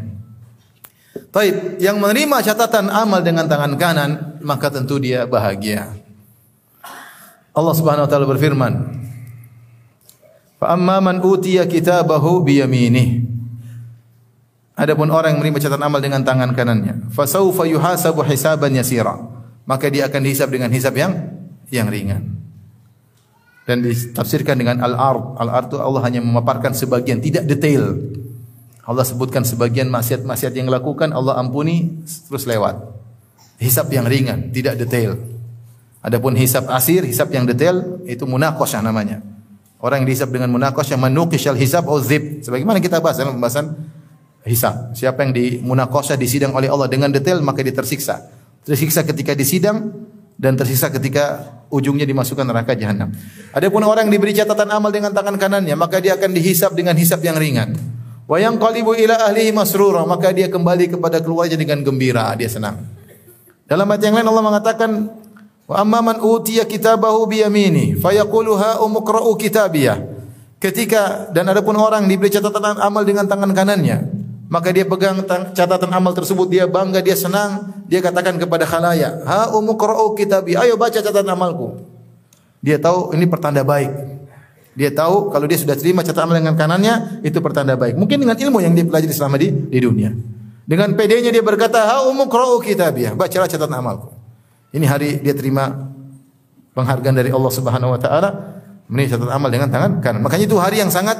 Taib, 1.34 1.82
yang 1.82 1.98
menerima 2.04 2.46
catatan 2.46 2.92
amal 2.92 3.24
dengan 3.24 3.48
tangan 3.48 3.74
kanan 3.80 4.10
maka 4.44 4.70
tentu 4.76 5.00
dia 5.00 5.24
bahagia. 5.24 6.03
Allah 7.54 7.74
Subhanahu 7.78 8.06
wa 8.06 8.10
taala 8.10 8.26
berfirman, 8.26 8.74
"Fa 10.58 10.74
amma 10.74 10.98
man 10.98 11.22
utiya 11.22 11.70
kitabahu 11.70 12.42
bi 12.42 12.58
yaminih." 12.58 13.10
Adapun 14.74 15.14
orang 15.14 15.38
yang 15.38 15.40
menerima 15.46 15.70
catatan 15.70 15.86
amal 15.86 16.02
dengan 16.02 16.26
tangan 16.26 16.50
kanannya, 16.58 17.14
fa 17.14 17.30
saufa 17.30 17.70
yuhasabu 17.70 18.26
hisaban 18.26 18.74
yasira. 18.74 19.22
Maka 19.70 19.88
dia 19.88 20.10
akan 20.10 20.22
dihisab 20.26 20.50
dengan 20.50 20.74
hisab 20.74 20.98
yang 20.98 21.14
yang 21.70 21.88
ringan. 21.88 22.36
Dan 23.64 23.86
ditafsirkan 23.86 24.60
dengan 24.60 24.84
al-ard. 24.84 25.40
Al-ard 25.40 25.72
itu 25.72 25.78
Allah 25.80 26.02
hanya 26.04 26.20
memaparkan 26.20 26.76
sebagian, 26.76 27.24
tidak 27.24 27.48
detail. 27.48 27.96
Allah 28.84 29.08
sebutkan 29.08 29.48
sebagian 29.48 29.88
maksiat-maksiat 29.88 30.52
yang 30.52 30.68
dilakukan, 30.68 31.16
Allah 31.16 31.40
ampuni 31.40 32.04
terus 32.28 32.44
lewat. 32.44 32.76
Hisab 33.64 33.88
yang 33.88 34.04
ringan, 34.04 34.52
tidak 34.52 34.76
detail. 34.76 35.16
Adapun 36.04 36.36
hisab 36.36 36.68
asir, 36.68 37.08
hisab 37.08 37.32
yang 37.32 37.48
detail 37.48 38.04
itu 38.04 38.28
munaqasyah 38.28 38.84
namanya. 38.84 39.24
Orang 39.80 40.04
yang 40.04 40.08
dihisab 40.12 40.36
dengan 40.36 40.52
munaqasyah 40.52 41.00
manuqishal 41.00 41.56
hisab 41.56 41.88
au 41.88 42.04
dzib. 42.04 42.44
Sebagaimana 42.44 42.84
kita 42.84 43.00
bahas 43.00 43.24
dalam 43.24 43.40
pembahasan 43.40 43.72
hisab. 44.44 44.92
Siapa 44.92 45.24
yang 45.24 45.32
di 45.32 45.64
munaqasyah 45.64 46.20
disidang 46.20 46.52
oleh 46.52 46.68
Allah 46.68 46.92
dengan 46.92 47.08
detail 47.08 47.40
maka 47.40 47.64
dia 47.64 47.72
tersiksa. 47.72 48.20
Tersiksa 48.68 49.08
ketika 49.08 49.32
disidang 49.32 49.96
dan 50.36 50.60
tersiksa 50.60 50.92
ketika 50.92 51.40
ujungnya 51.72 52.04
dimasukkan 52.04 52.44
neraka 52.44 52.76
jahanam. 52.76 53.16
Adapun 53.56 53.88
orang 53.88 54.12
yang 54.12 54.20
diberi 54.20 54.36
catatan 54.36 54.76
amal 54.76 54.92
dengan 54.92 55.16
tangan 55.16 55.40
kanannya 55.40 55.76
maka 55.80 56.04
dia 56.04 56.20
akan 56.20 56.36
dihisab 56.36 56.76
dengan 56.76 57.00
hisab 57.00 57.24
yang 57.24 57.40
ringan. 57.40 57.80
Wa 58.28 58.44
yanqalibu 58.44 58.92
ila 58.92 59.32
ahlihi 59.32 59.56
masrura 59.56 60.04
maka 60.04 60.36
dia 60.36 60.52
kembali 60.52 61.00
kepada 61.00 61.24
keluarga 61.24 61.56
dengan 61.56 61.80
gembira, 61.80 62.28
dia 62.36 62.52
senang. 62.52 62.84
Dalam 63.64 63.88
ayat 63.88 64.04
yang 64.04 64.16
lain 64.20 64.28
Allah 64.28 64.44
mengatakan 64.44 64.92
Wa 65.64 65.80
amma 65.80 66.04
man 66.04 66.18
utiya 66.20 66.68
kitabahu 66.68 67.24
bi 67.24 67.40
yamini 67.40 67.96
fayaqulu 67.96 68.52
ha 68.60 68.84
umqra'u 68.84 69.32
kitabiyah. 69.40 70.12
Ketika 70.60 71.32
dan 71.32 71.52
adapun 71.52 71.76
orang 71.76 72.08
diberi 72.08 72.32
catatan 72.32 72.80
amal 72.80 73.04
dengan 73.04 73.28
tangan 73.28 73.52
kanannya, 73.52 74.08
maka 74.48 74.72
dia 74.72 74.88
pegang 74.88 75.24
catatan 75.52 75.92
amal 75.92 76.16
tersebut, 76.16 76.48
dia 76.48 76.64
bangga, 76.70 77.04
dia 77.04 77.20
senang, 77.20 77.84
dia 77.90 78.00
katakan 78.00 78.40
kepada 78.40 78.64
khalayak, 78.64 79.28
"Ha 79.28 79.52
umqra'u 79.56 80.16
kitabi, 80.16 80.56
ayo 80.56 80.80
baca 80.80 81.04
catatan 81.04 81.28
amalku." 81.28 81.84
Dia 82.64 82.80
tahu 82.80 83.12
ini 83.12 83.28
pertanda 83.28 83.60
baik. 83.66 83.92
Dia 84.78 84.94
tahu 84.94 85.36
kalau 85.36 85.50
dia 85.50 85.60
sudah 85.60 85.76
terima 85.76 86.00
catatan 86.00 86.32
amal 86.32 86.36
dengan 86.40 86.56
kanannya, 86.56 87.26
itu 87.28 87.44
pertanda 87.44 87.76
baik. 87.76 88.00
Mungkin 88.00 88.24
dengan 88.24 88.38
ilmu 88.38 88.64
yang 88.64 88.72
dia 88.72 88.88
pelajari 88.88 89.12
selama 89.12 89.36
di 89.36 89.52
di 89.52 89.80
dunia. 89.84 90.16
Dengan 90.64 90.96
pedenya 90.96 91.34
dia 91.34 91.44
berkata, 91.44 91.84
"Ha 91.84 92.08
umqra'u 92.08 92.62
kitabiyah, 92.64 93.18
bacalah 93.18 93.50
catatan 93.50 93.74
amalku." 93.74 94.13
Ini 94.74 94.86
hari 94.90 95.22
dia 95.22 95.38
terima 95.38 95.70
penghargaan 96.74 97.14
dari 97.14 97.30
Allah 97.30 97.52
Subhanahu 97.54 97.94
wa 97.94 98.00
taala 98.02 98.30
menerima 98.90 99.16
catatan 99.16 99.34
amal 99.38 99.50
dengan 99.54 99.70
tangan 99.70 100.02
kanan. 100.02 100.22
Makanya 100.26 100.46
itu 100.50 100.58
hari 100.58 100.82
yang 100.82 100.90
sangat 100.90 101.16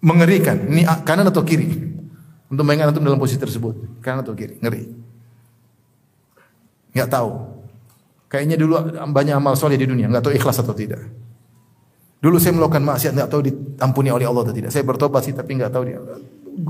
mengerikan. 0.00 0.56
Ini 0.64 0.88
kanan 1.04 1.28
atau 1.28 1.44
kiri? 1.44 1.86
Untuk 2.48 2.64
mengingat 2.64 2.96
antum 2.96 3.04
dalam 3.04 3.20
posisi 3.20 3.36
tersebut, 3.36 4.00
kanan 4.00 4.24
atau 4.24 4.32
kiri? 4.32 4.56
Ngeri. 4.64 4.88
Enggak 6.96 7.12
tahu. 7.12 7.30
Kayaknya 8.32 8.56
dulu 8.56 8.72
banyak 9.12 9.36
amal 9.36 9.52
soleh 9.52 9.76
di 9.76 9.84
dunia, 9.84 10.08
enggak 10.08 10.24
tahu 10.24 10.32
ikhlas 10.32 10.56
atau 10.64 10.72
tidak. 10.72 11.04
Dulu 12.24 12.40
saya 12.40 12.56
melakukan 12.56 12.80
maksiat, 12.88 13.12
enggak 13.12 13.28
tahu 13.28 13.40
diampuni 13.44 14.08
oleh 14.08 14.24
Allah 14.24 14.48
atau 14.48 14.56
tidak. 14.56 14.72
Saya 14.72 14.88
bertobat 14.88 15.28
sih, 15.28 15.36
tapi 15.36 15.60
enggak 15.60 15.76
tahu 15.76 15.84
dia. 15.84 16.00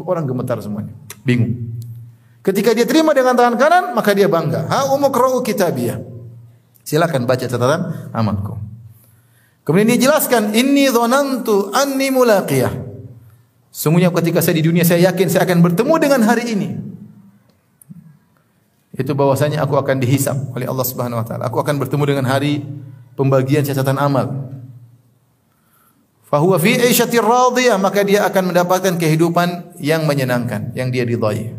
Orang 0.03 0.27
gemetar 0.27 0.59
semuanya, 0.59 0.91
bingung. 1.23 1.78
Ketika 2.43 2.73
dia 2.73 2.87
terima 2.87 3.13
dengan 3.13 3.35
tangan 3.35 3.57
kanan, 3.59 3.85
maka 3.93 4.15
dia 4.15 4.31
bangga. 4.31 4.71
Ha 4.71 4.95
umukra'u 4.95 5.43
kitabiyah. 5.43 6.01
Silakan 6.87 7.29
baca 7.29 7.45
catatan 7.45 8.09
amalku. 8.15 8.57
Kemudian 9.69 9.93
dia 9.93 10.09
jelaskan, 10.09 10.57
inni 10.57 10.89
dhanantu 10.89 11.75
anni 11.77 12.09
mulaqiyah. 12.09 12.73
Sungguhnya 13.69 14.09
ketika 14.09 14.41
saya 14.41 14.57
di 14.57 14.65
dunia 14.65 14.81
saya 14.81 15.13
yakin 15.13 15.29
saya 15.29 15.45
akan 15.45 15.61
bertemu 15.61 15.95
dengan 16.01 16.21
hari 16.25 16.57
ini. 16.57 16.69
Itu 18.97 19.13
bahwasanya 19.13 19.63
aku 19.63 19.77
akan 19.77 20.01
dihisap 20.01 20.57
oleh 20.57 20.65
Allah 20.65 20.87
Subhanahu 20.89 21.21
wa 21.21 21.27
taala. 21.27 21.43
Aku 21.53 21.61
akan 21.61 21.77
bertemu 21.77 22.05
dengan 22.17 22.25
hari 22.33 22.65
pembagian 23.13 23.63
catatan 23.63 24.01
amal. 24.01 24.49
Fahuwa 26.25 26.57
fi 26.57 26.81
'aisyatir 26.81 27.23
radiyah, 27.23 27.77
maka 27.77 28.07
dia 28.07 28.25
akan 28.25 28.53
mendapatkan 28.55 28.97
kehidupan 28.97 29.77
yang 29.85 30.09
menyenangkan, 30.09 30.73
yang 30.73 30.89
dia 30.89 31.05
ridhai. 31.05 31.58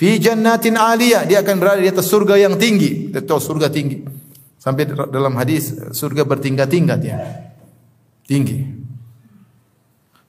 Fi 0.00 0.16
jannatin 0.16 0.80
aliyah, 0.80 1.28
dia 1.28 1.44
akan 1.44 1.60
berada 1.60 1.76
di 1.76 1.92
atas 1.92 2.08
surga 2.08 2.40
yang 2.40 2.56
tinggi. 2.56 3.12
Kita 3.12 3.36
surga 3.36 3.68
tinggi. 3.68 4.00
Sampai 4.56 4.88
dalam 4.88 5.36
hadis 5.36 5.76
surga 5.92 6.24
bertingkat-tingkat 6.24 7.00
ya. 7.04 7.20
Tinggi. 8.24 8.64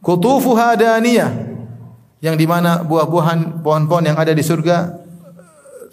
Kutufuha 0.03 0.76
daniyah 0.76 1.32
yang 2.19 2.36
di 2.36 2.43
mana 2.43 2.84
buah-buahan 2.84 3.63
pohon-pohon 3.63 4.11
yang 4.11 4.19
ada 4.19 4.36
di 4.36 4.43
surga 4.43 4.91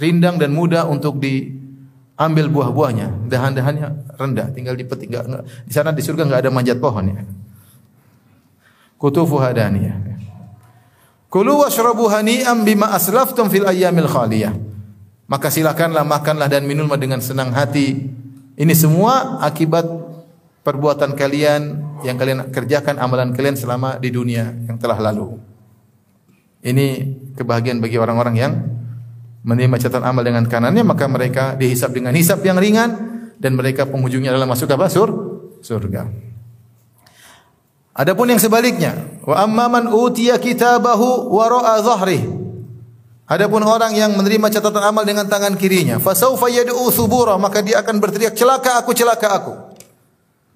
rindang 0.02 0.42
dan 0.42 0.50
mudah 0.50 0.90
untuk 0.90 1.22
diambil 1.22 2.50
buah-buahnya. 2.50 3.30
Dahan-dahannya 3.30 4.18
rendah, 4.18 4.50
tinggal 4.58 4.74
dipetik. 4.74 5.06
Enggak, 5.06 5.46
di 5.46 5.70
sana 5.70 5.94
di 5.94 6.02
surga 6.02 6.26
enggak 6.26 6.40
ada 6.42 6.50
manjat 6.50 6.82
pohon 6.82 7.14
ya. 7.14 7.22
Kutufuha 8.98 9.54
daniyah. 9.54 10.18
Kulu 11.28 11.60
washrabu 11.60 12.08
hani'am 12.08 12.64
bima 12.64 12.88
aslaftum 12.96 13.52
fil 13.52 13.68
ayyamil 13.68 14.08
khaliyah. 14.08 14.56
Maka 15.28 15.52
silakanlah 15.52 16.08
makanlah 16.08 16.48
dan 16.48 16.64
minumlah 16.64 16.96
dengan 16.96 17.20
senang 17.20 17.52
hati. 17.52 18.08
Ini 18.56 18.72
semua 18.72 19.36
akibat 19.44 19.84
perbuatan 20.64 21.12
kalian 21.12 21.84
yang 22.00 22.16
kalian 22.16 22.48
kerjakan 22.48 22.96
amalan 22.96 23.36
kalian 23.36 23.60
selama 23.60 24.00
di 24.00 24.08
dunia 24.08 24.56
yang 24.66 24.80
telah 24.80 24.96
lalu. 24.96 25.36
Ini 26.64 26.86
kebahagiaan 27.36 27.78
bagi 27.78 28.00
orang-orang 28.00 28.34
yang 28.34 28.52
menerima 29.44 29.76
catatan 29.78 30.08
amal 30.08 30.24
dengan 30.24 30.48
kanannya 30.48 30.82
maka 30.82 31.06
mereka 31.06 31.54
dihisap 31.54 31.94
dengan 31.94 32.16
hisap 32.16 32.42
yang 32.42 32.58
ringan 32.58 32.90
dan 33.38 33.54
mereka 33.54 33.86
penghujungnya 33.86 34.32
adalah 34.32 34.48
masuk 34.48 34.72
apa? 34.74 34.88
Sur 34.88 35.12
surga. 35.60 36.27
Adapun 37.98 38.30
yang 38.30 38.38
sebaliknya, 38.38 38.94
wa 39.26 39.34
amman 39.42 39.90
utiya 39.90 40.38
kitabahu 40.38 41.34
wara'a 41.34 41.82
dhahri. 41.82 42.22
Adapun 43.26 43.60
orang 43.66 43.90
yang 43.92 44.14
menerima 44.14 44.54
catatan 44.54 44.86
amal 44.86 45.02
dengan 45.02 45.26
tangan 45.26 45.58
kirinya, 45.58 45.98
fasaufa 45.98 46.46
yad'u 46.46 46.94
thubura, 46.94 47.34
maka 47.42 47.58
dia 47.58 47.82
akan 47.82 47.98
berteriak 47.98 48.38
celaka 48.38 48.78
aku, 48.78 48.94
celaka 48.94 49.28
aku. 49.34 49.52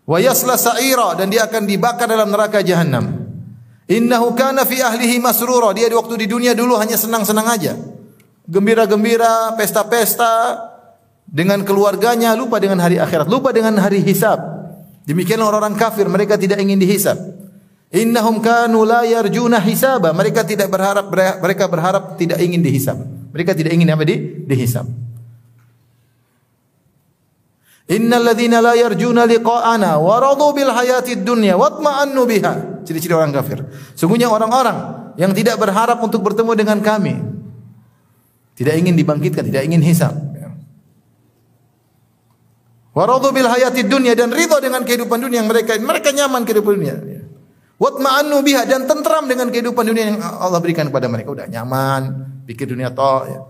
Wa 0.07 0.23
yasla 0.23 0.55
sa'ira 0.55 1.19
dan 1.19 1.35
dia 1.35 1.51
akan 1.51 1.67
dibakar 1.67 2.07
dalam 2.07 2.31
neraka 2.31 2.63
jahanam. 2.63 3.27
Innahu 3.91 4.39
kana 4.39 4.63
fi 4.63 4.79
ahlihi 4.79 5.19
masrura. 5.19 5.75
Dia 5.75 5.91
di 5.91 5.99
waktu 5.99 6.15
di 6.23 6.27
dunia 6.31 6.55
dulu 6.55 6.79
hanya 6.79 6.95
senang-senang 6.95 7.47
aja. 7.51 7.75
Gembira-gembira, 8.47 9.55
pesta-pesta 9.59 10.63
dengan 11.27 11.63
keluarganya, 11.67 12.39
lupa 12.39 12.63
dengan 12.63 12.83
hari 12.83 13.03
akhirat, 13.03 13.27
lupa 13.27 13.51
dengan 13.51 13.79
hari 13.83 14.03
hisab. 14.03 14.39
Demikian 15.03 15.43
orang-orang 15.43 15.75
kafir, 15.75 16.07
mereka 16.07 16.39
tidak 16.39 16.63
ingin 16.63 16.79
dihisab. 16.79 17.19
Innahum 17.93 18.41
kanu 18.41 18.89
la 18.89 19.05
yarjuna 19.05 19.61
hisaba. 19.61 20.17
Mereka 20.17 20.49
tidak 20.49 20.73
berharap 20.73 21.13
mereka 21.13 21.69
berharap 21.69 22.17
tidak 22.17 22.41
ingin 22.41 22.65
dihisab. 22.65 22.97
Mereka 23.37 23.53
tidak 23.53 23.77
ingin 23.77 23.93
apa 23.93 24.05
di 24.09 24.17
dihisab. 24.49 24.89
Innal 27.93 28.25
ladzina 28.25 28.65
la 28.65 28.73
yarjuna 28.73 29.29
liqa'ana 29.29 30.01
wa 30.01 30.17
radu 30.17 30.57
bil 30.57 30.73
hayatid 30.73 31.21
dunya 31.21 31.53
watma'annu 31.61 32.23
biha. 32.25 32.53
Ciri-ciri 32.89 33.13
orang 33.13 33.29
kafir. 33.37 33.61
Sungguhnya 33.93 34.33
orang-orang 34.33 35.13
yang 35.21 35.37
tidak 35.37 35.61
berharap 35.61 36.01
untuk 36.01 36.25
bertemu 36.25 36.53
dengan 36.57 36.81
kami. 36.81 37.21
Tidak 38.57 38.73
ingin 38.73 38.97
dibangkitkan, 38.97 39.45
tidak 39.45 39.69
ingin 39.69 39.85
hisab. 39.85 40.17
Waradu 42.93 43.33
bil 43.33 43.49
hayatid 43.49 43.89
dunia 43.89 44.13
dan 44.13 44.33
ridho 44.33 44.61
dengan 44.61 44.85
kehidupan 44.85 45.17
dunia 45.17 45.41
yang 45.41 45.49
mereka 45.49 45.77
mereka 45.81 46.13
nyaman 46.13 46.45
kehidupan 46.45 46.73
dunia. 46.77 46.97
Wat 47.83 47.99
ma'annu 47.99 48.47
biha 48.47 48.63
dan 48.63 48.87
tentram 48.87 49.27
dengan 49.27 49.51
kehidupan 49.51 49.83
dunia 49.83 50.15
yang 50.15 50.23
Allah 50.23 50.63
berikan 50.63 50.87
kepada 50.87 51.11
mereka. 51.11 51.35
Udah 51.35 51.51
nyaman, 51.51 52.31
pikir 52.47 52.71
dunia 52.71 52.95
toh 52.95 53.27
ya. 53.27 53.41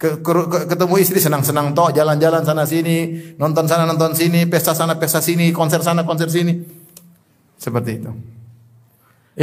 Ke, 0.00 0.24
ke, 0.24 0.32
ke, 0.48 0.58
ketemu 0.72 0.94
istri 1.04 1.20
senang-senang 1.20 1.76
toh, 1.76 1.92
jalan-jalan 1.92 2.40
sana 2.48 2.64
sini, 2.64 3.36
nonton 3.36 3.68
sana 3.68 3.84
nonton 3.84 4.16
sini, 4.16 4.48
pesta 4.48 4.72
sana 4.72 4.96
pesta 4.96 5.20
sini, 5.20 5.52
konser 5.52 5.84
sana 5.84 6.00
konser 6.00 6.32
sini. 6.32 6.64
Seperti 7.60 7.90
itu. 7.92 8.10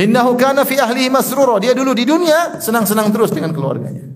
Innahu 0.02 0.34
kana 0.34 0.66
fi 0.66 0.82
ahlihi 0.82 1.14
masrura. 1.14 1.62
Dia 1.62 1.78
dulu 1.78 1.94
di 1.94 2.10
dunia 2.10 2.58
senang-senang 2.58 3.14
terus 3.14 3.30
dengan 3.30 3.54
keluarganya. 3.54 4.10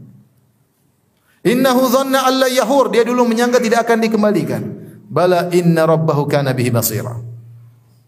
Innahu 1.45 1.85
dhanna 1.85 2.25
alla 2.25 2.49
yahur. 2.49 2.89
Dia 2.89 3.05
dulu 3.05 3.29
menyangka 3.29 3.61
tidak 3.61 3.85
akan 3.85 4.01
dikembalikan. 4.01 4.61
Bala 5.05 5.53
inna 5.53 5.85
rabbahu 5.85 6.25
kana 6.25 6.57
bihi 6.57 6.73
basira. 6.73 7.34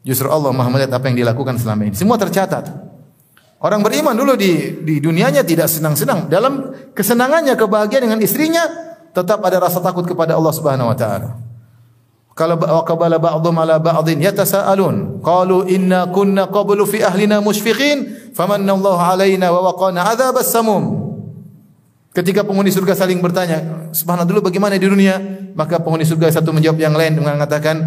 Justru 0.07 0.31
Allah 0.31 0.55
Maha 0.55 0.71
melihat 0.71 0.95
apa 0.95 1.11
yang 1.11 1.19
dilakukan 1.19 1.59
selama 1.59 1.83
ini. 1.83 1.95
Semua 1.99 2.15
tercatat. 2.15 2.71
Orang 3.59 3.83
beriman 3.83 4.15
dulu 4.15 4.39
di 4.39 4.79
di 4.79 5.03
dunianya 5.03 5.43
tidak 5.43 5.67
senang-senang. 5.67 6.31
Dalam 6.31 6.71
kesenangannya, 6.95 7.59
kebahagiaan 7.59 8.07
dengan 8.07 8.19
istrinya, 8.23 8.63
tetap 9.11 9.43
ada 9.43 9.59
rasa 9.59 9.83
takut 9.83 10.07
kepada 10.07 10.39
Allah 10.39 10.53
Subhanahu 10.55 10.87
wa 10.87 10.95
taala. 10.95 11.35
Kalau 12.37 12.55
qabala 12.85 13.17
ba'dhum 13.19 13.57
ala 13.57 13.81
ba'dhin 13.81 14.21
yatasaalun 14.21 15.19
qalu 15.25 15.67
inna 15.73 16.07
kunna 16.13 16.47
qablu 16.47 16.85
fi 16.85 17.01
ahlina 17.01 17.41
mushfiqin 17.41 18.31
famanna 18.31 18.77
Allah 18.77 18.99
alaina 19.11 19.47
wa 19.51 19.73
waqana 19.73 20.07
adzabas 20.07 20.47
samum. 20.47 21.03
Ketika 22.13 22.45
penghuni 22.45 22.69
surga 22.69 22.93
saling 22.95 23.19
bertanya, 23.19 23.89
subhanallah 23.89 24.29
dulu 24.29 24.53
bagaimana 24.53 24.77
di 24.77 24.85
dunia? 24.85 25.17
Maka 25.57 25.81
penghuni 25.81 26.05
surga 26.05 26.29
satu 26.29 26.53
menjawab 26.53 26.77
yang 26.77 26.93
lain 26.93 27.17
dengan 27.17 27.41
mengatakan, 27.41 27.77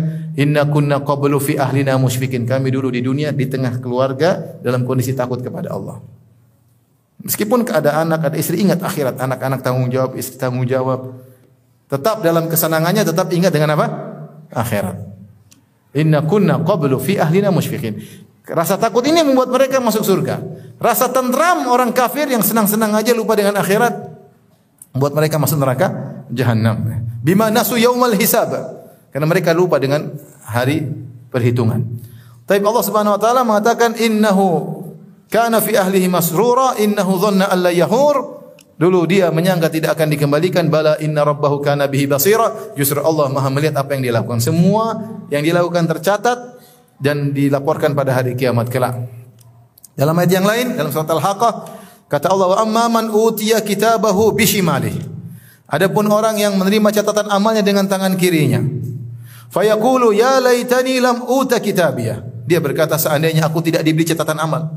Inna 0.40 0.64
kunna 0.64 1.04
qablu 1.04 1.36
fi 1.36 1.60
ahlina 1.60 2.00
musyfikin. 2.00 2.48
Kami 2.48 2.72
dulu 2.72 2.88
di 2.88 3.04
dunia 3.04 3.28
di 3.28 3.44
tengah 3.44 3.76
keluarga 3.76 4.56
dalam 4.64 4.88
kondisi 4.88 5.12
takut 5.12 5.44
kepada 5.44 5.76
Allah. 5.76 6.00
Meskipun 7.20 7.68
ada 7.68 8.00
anak, 8.00 8.32
ada 8.32 8.36
istri, 8.40 8.64
ingat 8.64 8.80
akhirat. 8.80 9.20
Anak-anak 9.20 9.60
tanggung 9.60 9.92
jawab, 9.92 10.16
istri 10.16 10.40
tanggung 10.40 10.64
jawab. 10.64 11.20
Tetap 11.92 12.24
dalam 12.24 12.48
kesenangannya, 12.48 13.04
tetap 13.04 13.28
ingat 13.28 13.52
dengan 13.52 13.76
apa? 13.76 13.86
Akhirat. 14.48 14.96
Inna 15.92 16.24
kunna 16.24 16.56
qablu 16.64 16.96
fi 16.96 17.20
ahlina 17.20 17.52
musyfiqin. 17.52 18.00
Rasa 18.48 18.80
takut 18.80 19.04
ini 19.04 19.20
membuat 19.20 19.52
mereka 19.52 19.76
masuk 19.84 20.00
surga. 20.00 20.40
Rasa 20.80 21.12
tentram 21.12 21.68
orang 21.68 21.92
kafir 21.92 22.24
yang 22.24 22.40
senang-senang 22.40 22.96
aja 22.96 23.12
lupa 23.12 23.36
dengan 23.36 23.60
akhirat 23.60 23.92
membuat 24.96 25.12
mereka 25.12 25.36
masuk 25.36 25.60
neraka 25.60 25.92
jahanam. 26.32 27.04
Bima 27.20 27.52
nasu 27.52 27.76
yaumal 27.76 28.16
hisab. 28.16 28.79
Karena 29.10 29.26
mereka 29.26 29.50
lupa 29.50 29.82
dengan 29.82 30.14
hari 30.46 30.86
perhitungan. 31.30 31.82
Tapi 32.46 32.62
Allah 32.66 32.84
Subhanahu 32.86 33.14
wa 33.14 33.20
taala 33.20 33.46
mengatakan 33.46 33.94
innahu 33.94 34.82
kana 35.30 35.62
fi 35.62 35.78
ahlihi 35.78 36.10
masrura 36.10 36.74
innahu 36.78 37.18
dhanna 37.18 37.46
an 37.50 37.58
la 37.62 37.70
yahur. 37.70 38.42
Dulu 38.80 39.04
dia 39.04 39.28
menyangka 39.28 39.68
tidak 39.68 39.92
akan 39.92 40.08
dikembalikan 40.08 40.72
bala 40.72 40.96
inna 41.04 41.20
rabbahu 41.20 41.60
kana 41.60 41.84
bihi 41.84 42.08
basira. 42.08 42.74
Justru 42.74 42.98
Allah 43.04 43.28
Maha 43.28 43.52
melihat 43.52 43.76
apa 43.76 43.92
yang 43.92 44.02
dia 44.08 44.14
lakukan. 44.16 44.40
Semua 44.40 44.96
yang 45.28 45.44
dilakukan 45.44 45.84
tercatat 45.84 46.38
dan 46.96 47.36
dilaporkan 47.36 47.92
pada 47.92 48.16
hari 48.16 48.32
kiamat 48.34 48.72
kelak. 48.72 48.96
Dalam 49.92 50.16
ayat 50.16 50.32
yang 50.32 50.48
lain 50.48 50.80
dalam 50.80 50.88
surat 50.88 51.12
Al-Haqqah 51.12 51.52
kata 52.08 52.26
Allah 52.32 52.56
wa 52.56 52.58
amma 52.64 52.84
man 52.88 53.06
utiya 53.12 53.60
kitabahu 53.60 54.32
bishimalih. 54.32 54.96
Adapun 55.70 56.08
orang 56.08 56.40
yang 56.40 56.56
menerima 56.56 56.88
catatan 56.88 57.28
amalnya 57.28 57.60
dengan 57.60 57.84
tangan 57.84 58.16
kirinya. 58.16 58.64
Fayaqulu 59.50 60.14
ya 60.14 60.38
laitani 60.38 61.02
lam 61.02 61.26
uta 61.26 61.58
kitabiyah. 61.58 62.46
Dia 62.46 62.62
berkata 62.62 62.98
seandainya 62.98 63.46
aku 63.50 63.62
tidak 63.62 63.82
diberi 63.82 64.06
catatan 64.06 64.38
amal. 64.38 64.70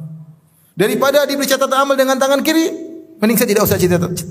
Daripada 0.73 1.29
diberi 1.29 1.45
catatan 1.45 1.77
amal 1.85 1.93
dengan 1.93 2.17
tangan 2.17 2.41
kiri, 2.41 2.73
mending 3.21 3.37
saya 3.37 3.49
tidak 3.49 3.69
usah 3.69 3.77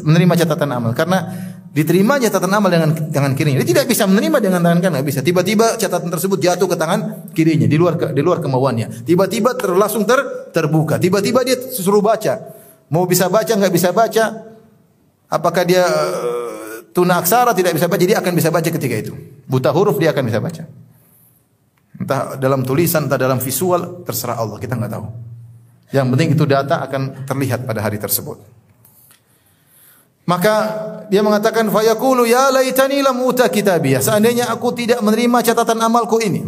menerima 0.03 0.35
catatan 0.43 0.71
amal 0.75 0.91
karena 0.99 1.31
diterima 1.71 2.19
catatan 2.19 2.51
amal 2.51 2.69
dengan 2.69 2.91
tangan 2.91 3.39
kirinya. 3.39 3.63
Dia 3.63 3.71
tidak 3.71 3.87
bisa 3.87 4.05
menerima 4.11 4.39
dengan 4.43 4.61
tangan 4.67 4.79
kanan, 4.83 5.07
bisa. 5.07 5.23
Tiba-tiba 5.23 5.79
catatan 5.79 6.11
tersebut 6.11 6.39
jatuh 6.43 6.67
ke 6.67 6.75
tangan 6.75 7.31
kirinya 7.31 7.71
di 7.71 7.79
luar 7.79 7.95
di 8.11 8.23
luar 8.23 8.43
kemauannya. 8.43 9.07
Tiba-tiba 9.07 9.55
terlangsung 9.55 10.03
ter, 10.05 10.51
terbuka. 10.51 10.99
Tiba-tiba 10.99 11.47
dia 11.47 11.55
suruh 11.59 12.03
baca. 12.03 12.59
Mau 12.91 13.07
bisa 13.07 13.31
baca 13.31 13.49
nggak 13.55 13.73
bisa 13.73 13.95
baca. 13.95 14.53
Apakah 15.33 15.65
dia 15.65 15.87
uh, 15.87 16.85
tuna 16.93 17.23
aksara 17.23 17.57
tidak 17.57 17.73
bisa 17.73 17.89
baca, 17.89 18.05
dia 18.05 18.21
akan 18.21 18.33
bisa 18.37 18.53
baca 18.53 18.69
ketika 18.69 18.97
itu. 18.99 19.15
Buta 19.47 19.71
huruf 19.75 19.99
dia 19.99 20.15
akan 20.15 20.25
bisa 20.27 20.39
baca. 20.39 20.65
Entah 21.99 22.35
dalam 22.41 22.67
tulisan, 22.67 23.07
entah 23.07 23.21
dalam 23.21 23.39
visual, 23.39 24.03
terserah 24.03 24.41
Allah, 24.41 24.59
kita 24.59 24.75
nggak 24.75 24.93
tahu. 24.93 25.07
Yang 25.93 26.07
penting 26.17 26.29
itu 26.35 26.45
data 26.49 26.81
akan 26.83 27.29
terlihat 27.29 27.69
pada 27.69 27.85
hari 27.85 28.01
tersebut. 28.01 28.41
Maka 30.25 30.55
dia 31.11 31.21
mengatakan 31.21 31.69
fayaqulu 31.69 32.25
ya 32.25 32.49
laitani 32.49 33.05
lam 33.05 33.21
uta 33.21 33.51
kitabiyah. 33.51 34.01
Seandainya 34.01 34.49
aku 34.49 34.73
tidak 34.73 35.05
menerima 35.05 35.53
catatan 35.53 35.79
amalku 35.83 36.23
ini. 36.23 36.41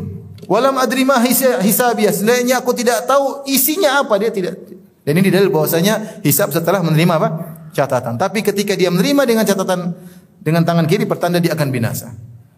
Walam 0.49 0.81
adri 0.81 1.05
ma 1.05 1.21
hisabiyah. 1.21 2.15
Seandainya 2.15 2.65
aku 2.65 2.73
tidak 2.73 3.05
tahu 3.05 3.45
isinya 3.51 4.01
apa 4.01 4.17
dia 4.17 4.31
tidak. 4.33 4.57
Dan 5.05 5.21
ini 5.21 5.29
dalil 5.29 5.53
bahwasanya 5.53 6.25
hisab 6.25 6.49
setelah 6.55 6.81
menerima 6.81 7.15
apa? 7.21 7.29
catatan. 7.75 8.15
Tapi 8.15 8.41
ketika 8.41 8.79
dia 8.79 8.89
menerima 8.89 9.27
dengan 9.27 9.43
catatan 9.43 9.93
dengan 10.39 10.63
tangan 10.63 10.87
kiri 10.87 11.05
pertanda 11.11 11.43
dia 11.43 11.59
akan 11.59 11.69
binasa. 11.75 12.15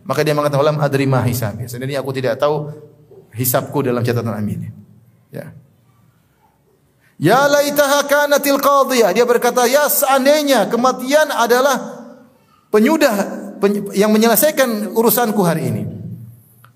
Maka 0.06 0.22
dia 0.22 0.32
mengatakan 0.38 0.78
adri 0.78 1.04
ma 1.04 1.20
hisabiyah. 1.26 1.66
Seandainya 1.66 2.00
aku 2.00 2.14
tidak 2.14 2.38
tahu 2.38 2.70
hisabku 3.34 3.82
dalam 3.82 4.06
catatan 4.06 4.32
amin. 4.32 4.70
Ya. 5.34 5.50
Ya 7.18 7.50
laitaha 7.50 8.06
kanatil 8.06 8.62
qadhiyah. 8.62 9.10
Dia 9.10 9.26
berkata, 9.26 9.66
ya 9.66 9.90
seandainya 9.90 10.70
kematian 10.70 11.34
adalah 11.34 12.06
penyudah 12.70 13.14
yang 13.98 14.14
menyelesaikan 14.14 14.94
urusanku 14.94 15.42
hari 15.42 15.74
ini. 15.74 15.82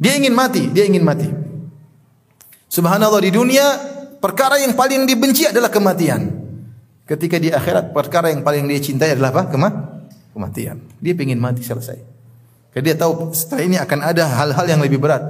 Dia 0.01 0.19
ingin 0.19 0.35
mati, 0.35 0.67
dia 0.73 0.89
ingin 0.89 1.05
mati. 1.07 1.29
Subhanallah 2.67 3.21
di 3.23 3.31
dunia 3.31 3.67
perkara 4.19 4.59
yang 4.59 4.75
paling 4.75 5.07
dibenci 5.07 5.47
adalah 5.47 5.71
kematian. 5.71 6.41
Ketika 7.07 7.37
di 7.37 7.51
akhirat 7.51 7.95
perkara 7.95 8.31
yang 8.31 8.43
paling 8.43 8.67
dia 8.67 8.81
cintai 8.81 9.15
adalah 9.15 9.35
apa? 9.35 9.43
Kema 9.51 9.69
kematian. 10.33 10.83
Dia 10.99 11.13
ingin 11.15 11.43
mati 11.43 11.61
selesai. 11.61 12.10
Karena 12.71 12.85
dia 12.91 12.97
tahu 12.97 13.35
setelah 13.35 13.63
ini 13.67 13.77
akan 13.83 13.99
ada 13.99 14.25
hal-hal 14.27 14.67
yang 14.67 14.81
lebih 14.83 15.03
berat. 15.03 15.23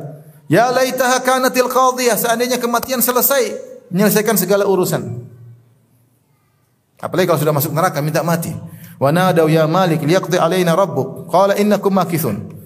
Ya 0.50 0.68
laitaha 0.68 1.24
kanatil 1.24 1.70
qadhiyah. 1.72 2.16
Seandainya 2.20 2.60
kematian 2.60 3.00
selesai, 3.00 3.56
menyelesaikan 3.88 4.36
segala 4.36 4.68
urusan. 4.68 5.24
Apalagi 7.00 7.32
kalau 7.32 7.40
sudah 7.40 7.54
masuk 7.56 7.72
neraka 7.72 8.04
minta 8.04 8.20
mati. 8.20 8.52
Wa 9.00 9.08
nadau 9.08 9.48
ya 9.48 9.64
Malik 9.64 10.04
liyaqdi 10.04 10.36
alaina 10.36 10.76
rabbuk. 10.76 11.32
Qala 11.32 11.56
innakum 11.56 11.96
makithun. 11.96 12.60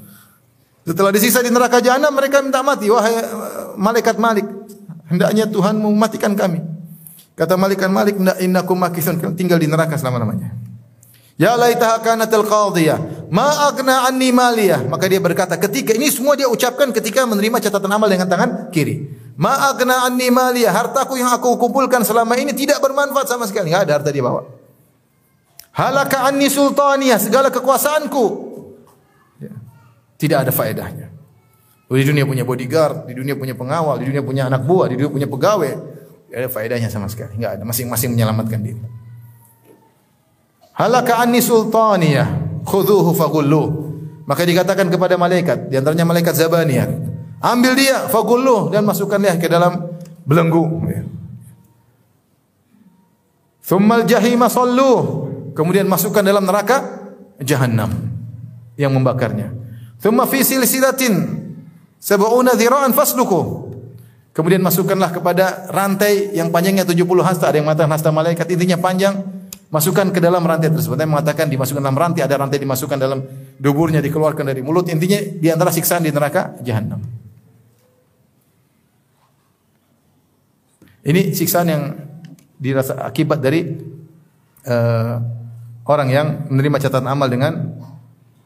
Setelah 0.83 1.15
disisa 1.15 1.39
di 1.41 1.55
neraka 1.55 1.79
jahanam 1.79 2.11
mereka 2.11 2.43
minta 2.43 2.61
mati. 2.67 2.91
Wahai 2.91 3.15
malaikat 3.79 4.19
Malik, 4.19 4.45
hendaknya 5.07 5.47
Tuhan 5.47 5.79
mematikan 5.79 6.35
kami. 6.35 6.61
Kata 7.39 7.55
malaikat 7.55 7.91
Malik, 7.91 8.15
innakum 8.43 8.79
makithun, 8.79 9.19
tinggal 9.39 9.59
di 9.59 9.71
neraka 9.71 9.95
selama-lamanya. 9.99 10.64
Ya 11.35 11.59
laitaha 11.59 11.99
kanatil 11.99 12.47
qadhiyah, 12.47 13.27
ma 13.27 13.67
aghna 13.67 14.07
anni 14.07 14.31
maliyah. 14.31 14.87
Maka 14.87 15.11
dia 15.11 15.19
berkata, 15.19 15.59
ketika 15.59 15.91
ini 15.91 16.07
semua 16.07 16.39
dia 16.39 16.47
ucapkan 16.47 16.95
ketika 16.95 17.27
menerima 17.27 17.59
catatan 17.59 17.91
amal 17.91 18.07
dengan 18.07 18.31
tangan 18.31 18.71
kiri. 18.71 19.11
Ma 19.35 19.75
aghna 19.75 20.07
anni 20.07 20.31
maliyah, 20.31 20.71
hartaku 20.71 21.19
yang 21.19 21.35
aku 21.35 21.59
kumpulkan 21.59 22.07
selama 22.07 22.39
ini 22.39 22.55
tidak 22.55 22.79
bermanfaat 22.79 23.27
sama 23.27 23.51
sekali. 23.51 23.75
Enggak 23.75 23.91
ada 23.91 23.93
harta 23.99 24.11
dia 24.15 24.23
bawa. 24.23 24.47
Halaka 25.75 26.23
anni 26.31 26.47
sultaniyah, 26.47 27.19
segala 27.19 27.51
kekuasaanku 27.51 28.25
ya. 29.43 29.51
tidak 30.15 30.47
ada 30.47 30.53
faedahnya. 30.55 31.11
Di 31.91 32.07
dunia 32.07 32.23
punya 32.23 32.47
bodyguard, 32.47 33.11
di 33.11 33.15
dunia 33.19 33.35
punya 33.35 33.59
pengawal, 33.59 33.99
di 33.99 34.07
dunia 34.07 34.23
punya 34.23 34.47
anak 34.47 34.63
buah, 34.63 34.87
di 34.87 35.03
dunia 35.03 35.11
punya 35.11 35.27
pegawai. 35.27 35.73
Tidak 36.31 36.39
ada 36.39 36.47
faedahnya 36.47 36.91
sama 36.95 37.11
sekali. 37.11 37.43
Enggak 37.43 37.59
ada, 37.59 37.63
masing-masing 37.67 38.15
menyelamatkan 38.15 38.63
diri. 38.63 38.79
Halaka 40.75 41.23
anni 41.23 41.39
sultaniyah, 41.39 42.63
khudhuhu 42.67 43.15
faghullu. 43.15 43.63
Maka 44.27 44.43
dikatakan 44.43 44.91
kepada 44.91 45.15
malaikat, 45.15 45.71
di 45.71 45.79
antaranya 45.79 46.09
malaikat 46.09 46.35
Zabaniyah, 46.35 46.89
ambil 47.45 47.73
dia 47.79 48.11
faghullu 48.11 48.73
dan 48.75 48.83
masukkanlah 48.83 49.39
ke 49.39 49.47
dalam 49.47 49.95
belenggu. 50.27 50.65
Thummal 53.65 54.05
jahima 54.05 54.53
sallu. 54.53 55.25
Kemudian 55.55 55.87
masukkan 55.87 56.21
dalam 56.21 56.45
neraka 56.45 56.83
jahanam 57.39 58.11
yang 58.75 58.91
membakarnya. 58.91 59.55
Thumma 60.03 60.27
fi 60.27 60.43
silsilatin 60.43 61.15
sab'una 62.03 62.59
dhira'an 62.59 62.91
fasluku. 62.91 63.71
Kemudian 64.35 64.61
masukkanlah 64.61 65.15
kepada 65.15 65.71
rantai 65.71 66.35
yang 66.35 66.51
panjangnya 66.51 66.83
70 66.83 67.07
hasta. 67.23 67.55
Ada 67.55 67.63
yang 67.63 67.71
mengatakan 67.71 67.95
hasta 67.95 68.11
malaikat 68.11 68.51
intinya 68.51 68.77
panjang. 68.83 69.44
Masukkan 69.75 70.07
ke 70.15 70.23
dalam 70.23 70.47
rantai 70.47 70.71
tersebut. 70.71 70.95
Yang 70.95 71.11
mengatakan 71.11 71.51
dimasukkan 71.51 71.83
dalam 71.83 71.99
rantai, 71.99 72.23
ada 72.23 72.39
rantai 72.39 72.63
dimasukkan 72.63 72.95
dalam 72.95 73.27
duburnya, 73.59 73.99
dikeluarkan 73.99 74.47
dari 74.47 74.63
mulut. 74.63 74.87
Intinya 74.87 75.19
di 75.19 75.51
antara 75.51 75.75
siksaan 75.75 76.07
di 76.07 76.15
neraka 76.15 76.55
jahanam. 76.63 77.03
Ini 81.03 81.35
siksaan 81.35 81.67
yang 81.67 81.83
dirasa 82.55 83.03
akibat 83.03 83.43
dari 83.43 83.67
uh, 84.71 85.17
orang 85.91 86.09
yang 86.09 86.27
menerima 86.55 86.87
catatan 86.87 87.11
amal 87.11 87.27
dengan 87.27 87.75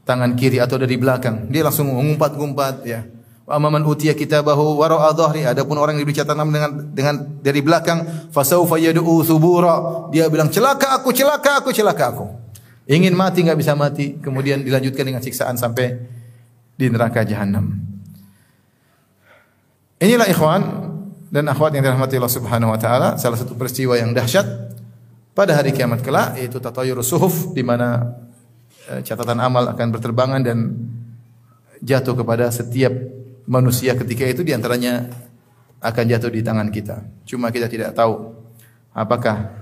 tangan 0.08 0.32
kiri 0.32 0.64
atau 0.64 0.80
dari 0.80 0.96
belakang. 0.96 1.52
Dia 1.52 1.60
langsung 1.60 1.92
mengumpat-ngumpat 1.92 2.74
ya. 2.88 3.04
Wa 3.48 3.56
amman 3.56 3.80
utiya 3.88 4.12
kitabahu 4.12 4.76
wara'a 4.76 5.08
dhahri. 5.16 5.48
Adapun 5.48 5.80
orang 5.80 5.96
yang 5.96 6.04
diberi 6.04 6.20
catatan 6.20 6.52
dengan 6.52 6.70
dengan 6.92 7.14
dari 7.40 7.64
belakang, 7.64 8.28
fasaufa 8.28 8.76
yad'u 8.76 9.24
thubura. 9.24 10.04
Dia 10.12 10.28
bilang 10.28 10.52
celaka 10.52 11.00
aku, 11.00 11.16
celaka 11.16 11.64
aku, 11.64 11.72
celaka 11.72 12.04
aku. 12.12 12.28
Ingin 12.84 13.16
mati 13.16 13.40
enggak 13.40 13.56
bisa 13.56 13.72
mati, 13.72 14.20
kemudian 14.20 14.60
dilanjutkan 14.60 15.00
dengan 15.00 15.24
siksaan 15.24 15.56
sampai 15.56 15.96
di 16.76 16.92
neraka 16.92 17.24
jahanam. 17.24 17.72
Inilah 19.96 20.28
ikhwan 20.28 20.62
dan 21.32 21.48
akhwat 21.48 21.72
yang 21.72 21.88
dirahmati 21.88 22.20
Allah 22.20 22.32
Subhanahu 22.36 22.70
wa 22.76 22.80
taala, 22.80 23.16
salah 23.16 23.40
satu 23.40 23.56
peristiwa 23.56 23.96
yang 23.96 24.12
dahsyat 24.12 24.44
pada 25.32 25.56
hari 25.56 25.72
kiamat 25.72 26.04
kelak 26.04 26.36
yaitu 26.36 26.60
tatayurus 26.60 27.08
suhuf 27.08 27.56
di 27.56 27.64
mana 27.64 28.12
catatan 29.04 29.40
amal 29.40 29.68
akan 29.72 29.86
berterbangan 29.88 30.40
dan 30.44 30.76
jatuh 31.82 32.14
kepada 32.16 32.48
setiap 32.50 32.90
manusia 33.48 33.96
ketika 33.96 34.28
itu 34.28 34.44
di 34.44 34.52
antaranya 34.52 35.08
akan 35.80 36.04
jatuh 36.04 36.28
di 36.28 36.44
tangan 36.44 36.68
kita. 36.68 37.00
Cuma 37.24 37.48
kita 37.48 37.66
tidak 37.66 37.96
tahu 37.96 38.36
apakah 38.92 39.56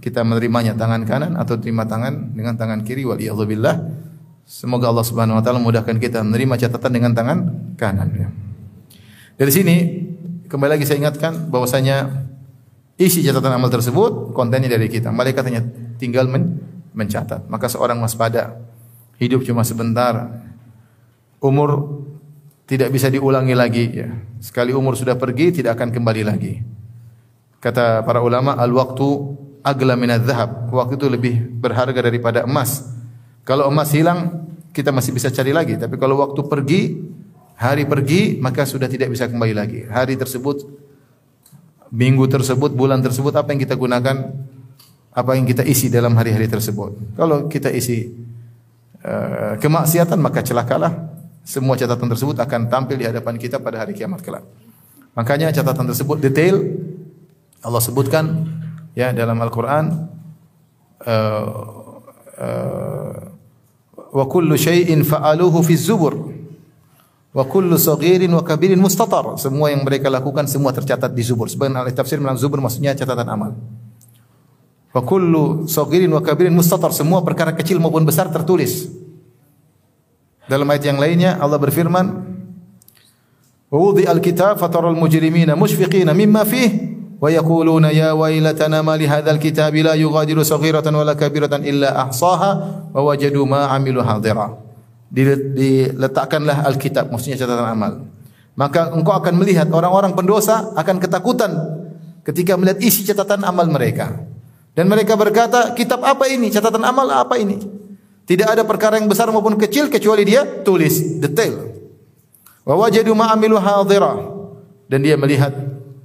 kita 0.00 0.24
menerimanya 0.24 0.72
tangan 0.72 1.04
kanan 1.04 1.32
atau 1.36 1.60
terima 1.60 1.84
tangan 1.84 2.32
dengan 2.32 2.56
tangan 2.56 2.80
kiri 2.82 3.04
waliyadzubillah. 3.04 4.04
Semoga 4.44 4.92
Allah 4.92 5.04
Subhanahu 5.04 5.40
wa 5.40 5.42
taala 5.44 5.60
mudahkan 5.60 5.96
kita 6.00 6.20
menerima 6.24 6.68
catatan 6.68 6.92
dengan 6.92 7.12
tangan 7.16 7.38
kanan. 7.76 8.08
Dari 9.36 9.52
sini 9.52 9.76
kembali 10.48 10.76
lagi 10.76 10.84
saya 10.84 11.00
ingatkan 11.04 11.48
bahwasanya 11.48 12.28
isi 13.00 13.24
catatan 13.24 13.56
amal 13.56 13.72
tersebut 13.72 14.36
kontennya 14.36 14.72
dari 14.72 14.88
kita. 14.88 15.08
Malaikat 15.12 15.44
hanya 15.48 15.64
tinggal 15.96 16.28
men 16.28 16.60
mencatat. 16.94 17.50
Maka 17.50 17.66
seorang 17.66 17.98
waspada 18.04 18.60
hidup 19.18 19.42
cuma 19.42 19.66
sebentar. 19.66 20.44
Umur 21.42 22.00
tidak 22.64 22.88
bisa 22.92 23.12
diulangi 23.12 23.52
lagi 23.52 23.84
ya. 23.92 24.08
Sekali 24.40 24.72
umur 24.72 24.96
sudah 24.96 25.16
pergi 25.16 25.60
tidak 25.62 25.76
akan 25.76 25.92
kembali 25.92 26.22
lagi. 26.24 26.60
Kata 27.60 28.04
para 28.04 28.20
ulama 28.20 28.56
al-waqtu 28.56 29.08
agla 29.64 29.96
minadz. 29.96 30.28
Waktu 30.72 31.00
itu 31.00 31.06
lebih 31.08 31.34
berharga 31.60 31.96
daripada 31.96 32.44
emas. 32.44 32.84
Kalau 33.44 33.68
emas 33.68 33.92
hilang 33.92 34.48
kita 34.72 34.90
masih 34.92 35.12
bisa 35.14 35.28
cari 35.30 35.52
lagi, 35.54 35.78
tapi 35.78 35.94
kalau 36.00 36.18
waktu 36.18 36.40
pergi, 36.44 36.82
hari 37.54 37.84
pergi 37.86 38.40
maka 38.40 38.64
sudah 38.64 38.88
tidak 38.88 39.12
bisa 39.12 39.28
kembali 39.28 39.54
lagi. 39.54 39.80
Hari 39.84 40.16
tersebut 40.16 40.64
minggu 41.94 42.26
tersebut, 42.26 42.74
bulan 42.74 42.98
tersebut 43.04 43.30
apa 43.38 43.54
yang 43.54 43.60
kita 43.62 43.78
gunakan 43.78 44.16
apa 45.14 45.30
yang 45.38 45.46
kita 45.46 45.62
isi 45.62 45.86
dalam 45.86 46.10
hari-hari 46.18 46.50
tersebut. 46.50 47.14
Kalau 47.14 47.46
kita 47.46 47.70
isi 47.70 48.10
uh, 49.04 49.54
kemaksiatan 49.62 50.18
maka 50.18 50.42
celakalah. 50.42 51.13
Semua 51.44 51.76
catatan 51.76 52.08
tersebut 52.08 52.40
akan 52.40 52.72
tampil 52.72 52.96
di 52.96 53.04
hadapan 53.04 53.36
kita 53.36 53.60
pada 53.60 53.84
hari 53.84 53.92
kiamat 53.92 54.24
kelak. 54.24 54.48
Makanya 55.12 55.52
catatan 55.52 55.86
tersebut 55.92 56.18
detail 56.18 56.56
Allah 57.60 57.84
sebutkan 57.84 58.48
ya 58.96 59.12
dalam 59.12 59.36
Al-Qur'an 59.38 60.08
uh, 61.04 61.84
wa 64.14 64.24
kullu 64.24 64.56
syai'in 64.56 65.04
fa'aluhu 65.04 65.60
fi 65.60 65.74
zubur 65.76 66.32
wa 67.34 67.44
kullu 67.44 67.76
saghirin 67.76 68.32
wa 68.32 68.40
kabirin 68.40 68.80
mustatar. 68.80 69.36
Semua 69.36 69.68
yang 69.68 69.84
mereka 69.84 70.08
lakukan 70.08 70.48
semua 70.48 70.72
tercatat 70.72 71.12
di 71.12 71.20
zubur. 71.20 71.52
Sebenarnya 71.52 71.84
ahli 71.84 71.92
tafsir 71.92 72.16
bilang 72.22 72.40
zubur 72.40 72.64
maksudnya 72.64 72.96
catatan 72.96 73.28
amal. 73.28 73.52
Wa 74.96 75.02
kullu 75.04 75.68
saghirin 75.68 76.08
wa 76.08 76.24
kabirin 76.24 76.56
mustatar. 76.56 76.94
Semua 76.94 77.20
perkara 77.20 77.52
kecil 77.52 77.82
maupun 77.82 78.06
besar 78.06 78.32
tertulis. 78.32 79.03
Dalam 80.44 80.68
ayat 80.68 80.84
yang 80.92 81.00
lainnya 81.00 81.40
Allah 81.40 81.56
berfirman, 81.56 82.06
"Wa 83.72 83.78
wudi 83.80 84.04
al-kitab 84.04 84.60
fataral 84.60 84.92
mujrimina 84.92 85.56
mushfiqina 85.56 86.12
mimma 86.12 86.44
fih 86.44 86.68
wa 87.16 87.32
yaquluna 87.32 87.88
ya 87.94 88.12
wailatana 88.12 88.84
ma 88.84 88.98
li 89.00 89.08
hadzal 89.08 89.40
kitabi 89.40 89.80
la 89.80 89.96
yughadiru 89.96 90.44
saghiratan 90.44 90.92
wala 90.92 91.16
kabiratan 91.16 91.64
illa 91.64 91.96
ahsaha 91.96 92.50
wa 92.92 93.00
wajadu 93.00 93.48
ma 93.48 93.72
amilu 93.72 94.04
hadira." 94.04 94.60
Diletakkanlah 95.14 96.66
Alkitab, 96.66 97.08
maksudnya 97.08 97.38
catatan 97.38 97.70
amal. 97.70 97.92
Maka 98.58 98.90
engkau 98.90 99.14
akan 99.14 99.34
melihat 99.38 99.70
orang-orang 99.70 100.14
pendosa 100.14 100.74
akan 100.74 100.98
ketakutan 100.98 101.54
ketika 102.26 102.58
melihat 102.58 102.82
isi 102.82 103.06
catatan 103.06 103.46
amal 103.46 103.66
mereka. 103.70 104.26
Dan 104.74 104.90
mereka 104.90 105.14
berkata, 105.14 105.70
kitab 105.78 106.02
apa 106.02 106.26
ini? 106.26 106.50
Catatan 106.50 106.82
amal 106.82 107.06
apa 107.14 107.38
ini? 107.38 107.62
Tidak 108.24 108.48
ada 108.48 108.64
perkara 108.64 108.96
yang 108.96 109.08
besar 109.08 109.28
maupun 109.28 109.60
kecil 109.60 109.92
kecuali 109.92 110.24
dia 110.24 110.44
tulis 110.64 111.20
detail. 111.20 111.76
Wa 112.64 112.72
wajadu 112.72 113.12
ma 113.12 113.28
amilu 113.28 113.60
hadira. 113.60 114.16
Dan 114.88 115.04
dia 115.04 115.20
melihat 115.20 115.52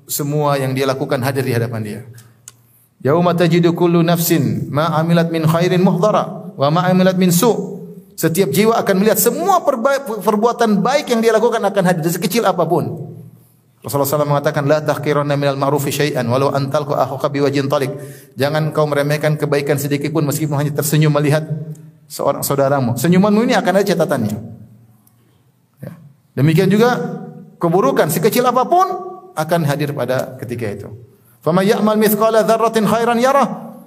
semua 0.04 0.60
yang 0.60 0.76
dia 0.76 0.84
lakukan 0.84 1.20
hadir 1.24 1.48
di 1.48 1.56
hadapan 1.56 1.82
dia. 1.84 2.02
Yauma 3.00 3.32
tajidu 3.32 3.72
kullu 3.72 4.04
nafsin 4.04 4.68
ma 4.68 4.92
amilat 5.00 5.32
min 5.32 5.48
khairin 5.48 5.80
muhdara 5.80 6.52
wa 6.60 6.68
ma 6.68 6.84
amilat 6.92 7.16
min 7.16 7.32
su. 7.32 7.80
Setiap 8.20 8.52
jiwa 8.52 8.76
akan 8.84 9.00
melihat 9.00 9.16
semua 9.16 9.64
perbuatan 10.20 10.84
baik 10.84 11.08
yang 11.08 11.24
dia 11.24 11.32
lakukan 11.32 11.64
akan 11.64 11.84
hadir 11.88 12.04
sekecil 12.12 12.44
apa 12.44 12.68
pun. 12.68 13.16
Rasulullah 13.80 14.12
SAW 14.12 14.28
mengatakan 14.28 14.68
la 14.68 14.84
tahqiranna 14.84 15.40
minal 15.40 15.56
ma'rufi 15.56 15.88
syai'an 15.88 16.28
walau 16.28 16.52
antal 16.52 16.84
ku 16.84 16.92
akhuka 16.92 17.32
biwajhin 17.32 17.72
talik. 17.72 17.96
Jangan 18.36 18.76
kau 18.76 18.84
meremehkan 18.92 19.40
kebaikan 19.40 19.80
sedikit 19.80 20.12
pun 20.12 20.28
meskipun 20.28 20.60
hanya 20.60 20.76
tersenyum 20.76 21.16
melihat 21.16 21.48
seorang 22.10 22.42
saudaramu. 22.42 22.98
Senyumanmu 22.98 23.46
ini 23.46 23.54
akan 23.54 23.72
ada 23.78 23.86
catatannya. 23.86 24.38
Ya. 25.80 25.94
Demikian 26.34 26.68
juga 26.68 26.98
keburukan 27.62 28.10
sekecil 28.10 28.44
apa 28.50 28.66
pun 28.66 28.88
akan 29.38 29.62
hadir 29.70 29.94
pada 29.94 30.34
ketika 30.42 30.66
itu. 30.66 30.90
Faman 31.46 31.64
ya'mal 31.64 31.96
mithqala 31.96 32.42
dzarratin 32.42 32.90
khairan 32.90 33.22
yarah. 33.22 33.78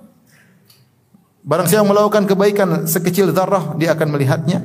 Barang 1.43 1.67
siapa 1.67 1.83
melakukan 1.83 2.25
kebaikan 2.31 2.87
sekecil 2.87 3.35
zarrah 3.35 3.75
dia 3.75 3.93
akan 3.93 4.15
melihatnya. 4.15 4.63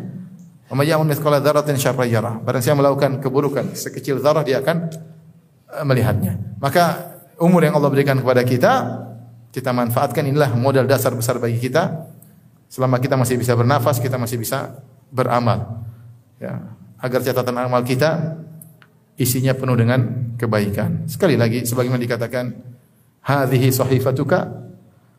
Faman 0.69 0.85
ya'mal 0.85 1.09
mithqala 1.09 1.41
dzarratin 1.41 1.75
syarran 1.75 2.07
yarah. 2.07 2.37
Barang 2.39 2.61
siapa 2.61 2.77
melakukan 2.77 3.17
keburukan 3.17 3.73
sekecil 3.73 4.21
zarrah 4.21 4.45
dia 4.45 4.61
akan 4.61 4.87
Eh, 5.67 5.83
melihatnya. 5.83 6.39
Maka 6.63 7.11
umur 7.43 7.59
yang 7.59 7.75
Allah 7.75 7.91
berikan 7.91 8.15
kepada 8.15 8.39
kita, 8.47 9.03
kita 9.51 9.75
manfaatkan 9.75 10.23
inilah 10.23 10.55
modal 10.55 10.87
dasar 10.87 11.11
besar 11.11 11.43
bagi 11.43 11.59
kita. 11.59 12.07
Selama 12.67 12.99
kita 12.99 13.15
masih 13.15 13.39
bisa 13.39 13.55
bernafas, 13.55 13.97
kita 13.97 14.19
masih 14.19 14.37
bisa 14.39 14.83
beramal. 15.11 15.87
Ya, 16.37 16.75
agar 16.99 17.23
catatan 17.23 17.55
amal 17.57 17.81
kita 17.81 18.37
isinya 19.17 19.55
penuh 19.55 19.73
dengan 19.79 20.33
kebaikan. 20.37 21.07
Sekali 21.09 21.39
lagi 21.39 21.65
sebagaimana 21.65 21.99
dikatakan, 22.03 22.53
hadhihi 23.23 23.73
sahifatuka 23.73 24.67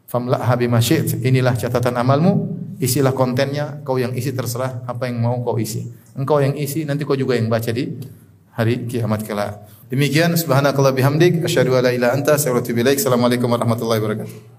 famla'ha 0.07 0.55
bima. 0.55 0.79
Inilah 1.25 1.55
catatan 1.59 1.99
amalmu, 1.99 2.55
isilah 2.79 3.13
kontennya, 3.13 3.83
kau 3.83 3.99
yang 3.99 4.15
isi 4.15 4.31
terserah 4.33 4.87
apa 4.87 5.11
yang 5.11 5.19
mau 5.19 5.43
kau 5.43 5.59
isi. 5.59 5.89
Engkau 6.15 6.39
yang 6.39 6.55
isi, 6.55 6.87
nanti 6.87 7.03
kau 7.03 7.19
juga 7.19 7.35
yang 7.35 7.51
baca 7.51 7.73
di 7.75 7.97
hari 8.55 8.87
kiamat 8.87 9.23
kelak. 9.27 9.67
Demikian 9.89 10.37
subhanakallah 10.37 10.93
bihamdik 10.93 11.41
asyhadu 11.47 11.79
alla 11.79 11.95
ilaha 11.95 12.13
anta 12.13 12.37
astaghfiruka 12.37 12.61
wa 12.61 12.85
atubu. 12.85 12.93
Assalamualaikum 12.93 13.49
warahmatullahi 13.49 14.01
wabarakatuh. 14.05 14.58